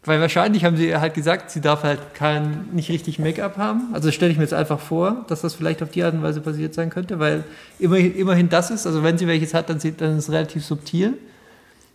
Weil 0.05 0.21
wahrscheinlich 0.21 0.65
haben 0.65 0.77
sie 0.79 0.97
halt 0.97 1.13
gesagt, 1.13 1.51
sie 1.51 1.61
darf 1.61 1.83
halt 1.83 2.15
kein, 2.15 2.69
nicht 2.73 2.89
richtig 2.89 3.19
Make-up 3.19 3.59
haben. 3.59 3.91
Also 3.93 4.09
das 4.09 4.15
stelle 4.15 4.33
ich 4.33 4.39
mir 4.39 4.45
jetzt 4.45 4.55
einfach 4.55 4.81
vor, 4.81 5.25
dass 5.29 5.43
das 5.43 5.55
vielleicht 5.55 5.83
auf 5.83 5.91
die 5.91 6.03
Art 6.03 6.15
und 6.15 6.23
Weise 6.23 6.41
passiert 6.41 6.73
sein 6.73 6.89
könnte, 6.89 7.19
weil 7.19 7.45
immerhin, 7.79 8.15
immerhin 8.17 8.49
das 8.49 8.71
ist, 8.71 8.87
also 8.87 9.03
wenn 9.03 9.19
sie 9.19 9.27
welches 9.27 9.53
hat, 9.53 9.69
dann, 9.69 9.79
sieht, 9.79 10.01
dann 10.01 10.17
ist 10.17 10.25
es 10.29 10.33
relativ 10.33 10.65
subtil. 10.65 11.19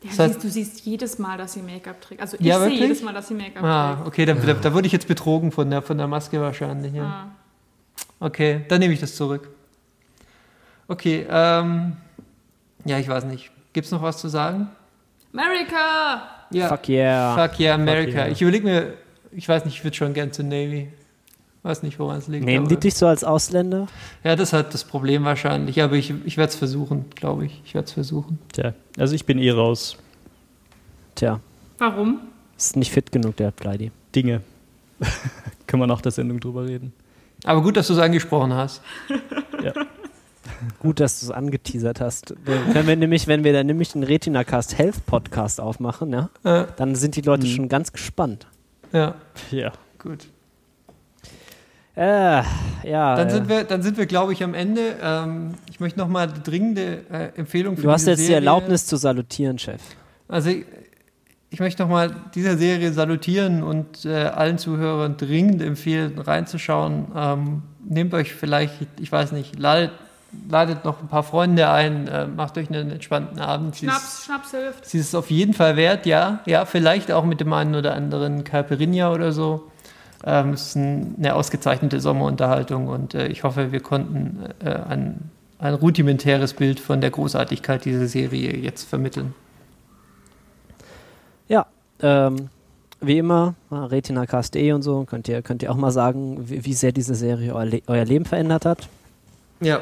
Ja, 0.04 0.12
Das 0.15 0.19
heißt- 0.19 0.41
du 0.43 0.50
siehst 0.50 0.82
jedes 0.82 1.17
Mal, 1.17 1.39
dass 1.39 1.54
sie 1.54 1.63
Make-up 1.63 2.00
trägt. 2.00 2.21
Also 2.21 2.38
ich 2.39 2.45
Ja, 2.45 2.60
sehe 2.60 2.69
jedes 2.69 3.02
Mal, 3.02 3.13
dass 3.13 3.28
sie 3.28 3.34
Make-up 3.34 3.63
Ah, 3.63 3.93
trägt. 3.95 4.08
okay, 4.08 4.26
da, 4.26 4.34
da, 4.36 4.54
da 4.54 4.74
wurde 4.76 4.86
ich 4.86 4.93
jetzt 4.93 5.08
betrogen 5.08 5.52
von 5.52 5.67
der, 5.71 5.82
von 5.82 5.98
der 5.98 6.08
Maske 6.08 6.39
wahrscheinlich. 6.39 6.93
Ja. 6.93 7.04
Ah. 7.04 7.28
Okay, 8.19 8.65
dann 8.67 8.80
nehme 8.82 8.93
ich 8.93 9.00
das 9.00 9.15
zurück. 9.15 9.50
Okay, 10.88 11.26
ähm, 11.28 11.93
ja, 12.86 13.00
ich 13.00 13.08
weiß 13.08 13.26
nicht. 13.26 13.50
Gibt 13.75 13.88
es 13.88 13.91
noch 13.91 14.01
was 14.01 14.19
zu 14.19 14.29
sagen? 14.29 14.69
America! 15.33 16.29
Ja. 16.49 16.69
Fuck 16.69 16.88
yeah. 16.88 17.35
Fuck 17.35 17.59
yeah, 17.59 17.75
America. 17.75 18.19
yeah. 18.19 18.27
Ich 18.29 18.41
überlege 18.41 18.63
mir, 18.65 18.93
ich 19.33 19.49
weiß 19.49 19.65
nicht, 19.65 19.75
ich 19.75 19.83
würde 19.83 19.97
schon 19.97 20.13
gern 20.13 20.31
zur 20.31 20.45
Navy. 20.45 20.88
Weiß 21.61 21.83
nicht, 21.83 21.99
woran 21.99 22.19
es 22.19 22.29
liegt. 22.29 22.45
Nehmen 22.45 22.69
die 22.69 22.75
aber- 22.75 22.79
dich 22.79 22.95
so 22.95 23.05
als 23.05 23.25
Ausländer? 23.25 23.88
Ja, 24.23 24.38
das 24.38 24.49
ist 24.49 24.53
halt 24.53 24.73
das 24.73 24.85
Problem 24.85 25.25
wahrscheinlich. 25.25 25.81
Aber 25.81 25.95
ich, 25.97 26.13
ich 26.23 26.38
werde 26.38 26.51
es 26.51 26.55
versuchen, 26.55 27.09
glaube 27.15 27.47
ich. 27.47 27.61
Ich 27.65 27.73
werde 27.73 27.85
es 27.85 27.91
versuchen. 27.91 28.39
Tja, 28.53 28.73
also 28.97 29.13
ich 29.13 29.25
bin 29.25 29.39
eh 29.39 29.51
raus. 29.51 29.97
Tja, 31.15 31.41
Warum? 31.77 32.21
ist 32.57 32.77
nicht 32.77 32.93
fit 32.93 33.11
genug, 33.11 33.35
der 33.35 33.51
Pleidi. 33.51 33.91
Dinge. 34.15 34.39
Können 35.67 35.83
wir 35.83 35.88
nach 35.88 35.99
der 35.99 36.13
Sendung 36.13 36.39
drüber 36.39 36.65
reden. 36.65 36.93
Aber 37.43 37.61
gut, 37.61 37.75
dass 37.75 37.88
du 37.88 37.93
es 37.93 37.99
angesprochen 37.99 38.53
hast. 38.53 38.81
Ja. 39.63 39.73
Gut, 40.79 40.99
dass 40.99 41.19
du 41.19 41.25
es 41.27 41.31
angeteasert 41.31 42.01
hast. 42.01 42.34
Wenn 42.45 42.88
wir 42.88 42.95
nämlich, 42.95 43.27
wenn 43.27 43.43
wir 43.43 43.53
dann 43.53 43.65
nämlich 43.67 43.91
den 43.93 44.03
Retinacast 44.03 44.77
Health 44.77 45.05
Podcast 45.05 45.60
aufmachen, 45.60 46.12
ja, 46.12 46.29
Äh, 46.43 46.65
dann 46.77 46.95
sind 46.95 47.15
die 47.15 47.21
Leute 47.21 47.45
Mhm. 47.45 47.51
schon 47.51 47.69
ganz 47.69 47.91
gespannt. 47.91 48.47
ja, 48.91 49.15
ja. 49.51 49.71
gut. 49.99 50.27
Äh, 51.95 52.41
ja. 52.84 53.15
Dann 53.15 53.27
äh, 53.27 53.31
sind 53.31 53.47
wir, 53.49 53.63
dann 53.63 53.81
sind 53.81 53.97
wir, 53.97 54.05
glaube 54.05 54.34
ich, 54.34 54.43
am 54.43 54.53
Ende. 54.53 54.95
Ähm, 55.01 55.53
ich 55.69 55.79
möchte 55.79 55.97
nochmal 55.97 56.27
eine 56.29 56.39
dringende 56.39 57.01
äh, 57.10 57.29
Empfehlung 57.38 57.77
für 57.77 57.84
du 57.84 57.91
hast 57.91 58.01
diese 58.01 58.12
jetzt 58.12 58.19
die 58.19 58.23
Serie. 58.25 58.36
Erlaubnis 58.38 58.86
zu 58.86 58.97
salutieren, 58.97 59.58
Chef. 59.60 59.81
Also 60.27 60.49
ich, 60.49 60.65
ich 61.51 61.60
möchte 61.62 61.84
nochmal 61.84 62.13
dieser 62.36 62.58
Serie 62.58 62.91
salutieren 62.91 63.63
und 63.63 64.03
äh, 64.03 64.10
allen 64.25 64.58
Zuhörern 64.58 65.15
dringend 65.15 65.62
empfehlen, 65.62 66.19
reinzuschauen. 66.19 67.05
Ähm, 67.15 67.62
nehmt 67.88 68.13
euch 68.13 68.34
vielleicht, 68.34 68.73
ich 68.99 69.10
weiß 69.10 69.31
nicht, 69.31 69.58
ladet, 69.58 69.91
ladet 70.50 70.86
noch 70.86 71.02
ein 71.02 71.08
paar 71.08 71.24
Freunde 71.24 71.69
ein, 71.69 72.08
äh, 72.08 72.28
macht 72.28 72.58
euch 72.58 72.69
einen 72.69 72.91
entspannten 72.91 73.39
Abend. 73.39 73.76
Sie 73.76 73.86
Schnaps, 73.86 74.04
ist, 74.04 74.26
Schnaps 74.26 74.52
hilft. 74.52 74.86
sie 74.86 75.00
ist 75.00 75.08
es 75.08 75.15
auf 75.15 75.30
jeden 75.32 75.54
Fall 75.54 75.76
wert, 75.76 76.06
ja. 76.06 76.39
Ja, 76.45 76.65
vielleicht 76.65 77.12
auch 77.12 77.26
mit 77.26 77.39
dem 77.39 77.52
einen 77.54 77.76
oder 77.76 77.93
anderen 77.93 78.43
Caipirinha 78.43 79.12
oder 79.12 79.32
so. 79.32 79.71
Ähm, 80.24 80.54
es 80.54 80.67
ist 80.67 80.76
ein, 80.76 81.15
eine 81.17 81.36
ausgezeichnete 81.36 82.00
Sommerunterhaltung 82.00 82.88
und 82.88 83.13
äh, 83.13 83.28
ich 83.28 83.43
hoffe, 83.43 83.71
wir 83.71 83.80
konnten 83.82 84.39
äh, 84.63 84.69
ein, 84.69 85.30
ein 85.60 85.74
rudimentäres 85.74 86.54
Bild 86.54 86.80
von 86.80 87.02
der 87.02 87.12
Großartigkeit 87.12 87.86
dieser 87.86 88.08
Serie 88.08 88.56
jetzt 88.58 88.88
vermitteln. 88.88 89.36
Ja, 91.48 91.67
ähm, 92.02 92.50
wie 93.02 93.19
immer, 93.19 93.54
retinacast.de 93.71 94.71
und 94.71 94.82
so, 94.82 95.04
könnt 95.04 95.28
ihr, 95.28 95.41
könnt 95.41 95.62
ihr 95.62 95.71
auch 95.71 95.76
mal 95.76 95.91
sagen, 95.91 96.50
wie, 96.50 96.65
wie 96.65 96.74
sehr 96.74 96.91
diese 96.91 97.13
Serie 97.13 97.54
euer, 97.54 97.65
Le 97.65 97.82
euer 97.88 98.06
Leben 98.06 98.26
verändert 98.26 98.65
hat. 98.65 98.88
Ja, 99.62 99.82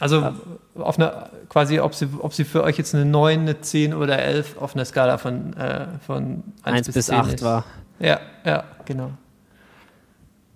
also 0.00 0.32
auf 0.74 0.98
einer, 0.98 1.30
quasi, 1.48 1.78
ob 1.78 1.94
sie, 1.94 2.08
ob 2.18 2.32
sie 2.32 2.44
für 2.44 2.64
euch 2.64 2.78
jetzt 2.78 2.94
eine 2.94 3.04
9, 3.04 3.40
eine 3.40 3.60
10 3.60 3.94
oder 3.94 4.18
11 4.18 4.56
auf 4.58 4.74
einer 4.74 4.84
Skala 4.84 5.18
von, 5.18 5.56
äh, 5.56 5.86
von 6.04 6.42
1, 6.62 6.88
1 6.88 6.92
bis 6.92 7.06
10 7.06 7.14
8 7.14 7.34
ist. 7.34 7.44
war. 7.44 7.64
Ja, 7.98 8.18
ja, 8.44 8.64
genau. 8.86 9.10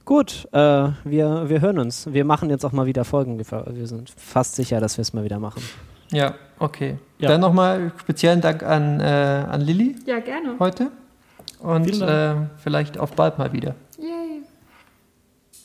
Gut, 0.04 0.48
äh, 0.52 0.59
wir, 0.59 1.48
wir 1.48 1.61
hören 1.61 1.78
uns. 1.78 2.12
Wir 2.12 2.24
machen 2.24 2.50
jetzt 2.50 2.64
auch 2.64 2.72
mal 2.72 2.87
wieder 2.87 3.04
Folgen. 3.04 3.38
Wir, 3.38 3.87
sind 3.87 4.11
fast 4.16 4.54
sicher, 4.54 4.80
dass 4.80 4.98
wir 4.98 5.02
es 5.02 5.12
mal 5.12 5.24
wieder 5.24 5.38
machen. 5.38 5.62
Ja, 6.11 6.35
okay. 6.59 6.98
Ja. 7.18 7.30
Dann 7.30 7.40
nochmal 7.40 7.92
speziellen 7.98 8.40
Dank 8.40 8.62
an, 8.62 9.00
äh, 9.00 9.04
an 9.04 9.61
Lilly 9.61 9.96
Ja, 10.07 10.20
gerne. 10.20 10.57
heute 10.59 10.90
und 11.61 12.00
äh, 12.02 12.35
vielleicht 12.59 12.98
auf 12.98 13.12
bald 13.12 13.38
mal 13.38 13.52
wieder. 13.52 13.74
Yay. 13.98 14.42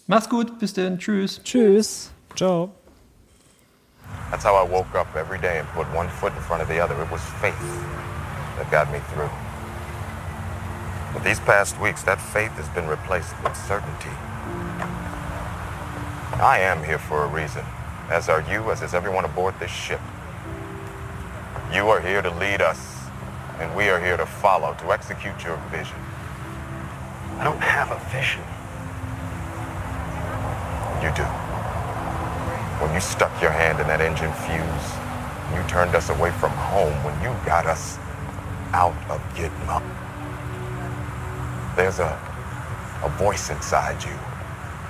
Mach's 0.07 0.29
gut, 0.29 0.57
bis 0.57 0.73
dann, 0.73 0.97
tschüss. 0.97 1.41
Tschüss. 1.43 2.11
Ciao. 2.35 2.71
That's 4.31 4.43
how 4.43 4.55
I 4.55 4.63
woke 4.63 4.93
up 4.95 5.15
every 5.15 5.39
day 5.39 5.57
and 5.59 5.67
put 5.69 5.87
one 5.93 6.07
foot 6.07 6.33
in 6.33 6.41
front 6.41 6.61
of 6.61 6.67
the 6.67 6.79
other. 6.79 6.99
It 7.01 7.11
was 7.11 7.21
faith 7.41 7.59
that 8.57 8.69
got 8.69 8.91
me 8.91 8.99
through. 9.11 9.29
But 11.13 11.23
these 11.23 11.39
past 11.39 11.79
weeks, 11.79 12.03
that 12.03 12.21
faith 12.21 12.51
has 12.51 12.69
been 12.69 12.87
replaced 12.87 13.33
with 13.43 13.55
certainty. 13.57 14.13
I 16.41 16.59
am 16.59 16.83
here 16.83 16.99
for 16.99 17.23
a 17.23 17.27
reason, 17.27 17.65
as 18.09 18.29
are 18.29 18.41
you, 18.41 18.71
as 18.71 18.81
is 18.81 18.93
everyone 18.93 19.25
aboard 19.25 19.55
this 19.59 19.71
ship. 19.71 19.99
You 21.73 21.89
are 21.89 21.99
here 21.99 22.21
to 22.21 22.29
lead 22.29 22.61
us, 22.61 22.79
and 23.59 23.75
we 23.75 23.89
are 23.89 23.99
here 23.99 24.17
to 24.17 24.25
follow, 24.25 24.75
to 24.75 24.91
execute 24.91 25.43
your 25.43 25.57
vision. 25.71 25.97
I 27.39 27.43
don't 27.43 27.61
have 27.61 27.91
a 27.91 27.99
vision. 28.11 28.43
You 31.03 31.15
do. 31.15 31.48
You 32.93 32.99
stuck 32.99 33.41
your 33.41 33.51
hand 33.51 33.79
in 33.79 33.87
that 33.87 34.01
engine 34.01 34.33
fuse, 34.43 34.89
you 35.55 35.61
turned 35.69 35.95
us 35.95 36.09
away 36.09 36.31
from 36.31 36.51
home 36.51 36.93
when 37.03 37.13
you 37.21 37.29
got 37.45 37.65
us 37.65 37.97
out 38.73 38.95
of 39.09 39.21
Gitmo. 39.35 39.81
There's 41.75 41.99
a, 41.99 42.19
a 43.03 43.09
voice 43.17 43.49
inside 43.49 44.03
you. 44.03 44.17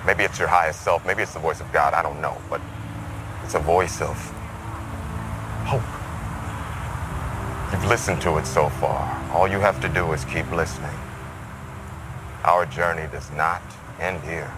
Maybe 0.05 0.23
it's 0.23 0.39
your 0.39 0.47
highest 0.47 0.81
self, 0.81 1.05
maybe 1.05 1.23
it's 1.23 1.33
the 1.33 1.39
voice 1.39 1.61
of 1.61 1.71
God, 1.71 1.93
I 1.93 2.01
don't 2.01 2.21
know, 2.21 2.37
but 2.49 2.61
it's 3.43 3.55
a 3.55 3.59
voice 3.59 4.01
of 4.01 4.17
hope. 5.65 5.83
You've 7.71 7.85
listened 7.85 8.21
to 8.23 8.37
it 8.37 8.45
so 8.47 8.69
far. 8.69 9.31
All 9.33 9.47
you 9.47 9.59
have 9.59 9.79
to 9.81 9.89
do 9.89 10.11
is 10.13 10.25
keep 10.25 10.49
listening. 10.51 10.95
Our 12.43 12.65
journey 12.65 13.07
does 13.11 13.29
not 13.31 13.61
end 13.99 14.23
here. 14.23 14.51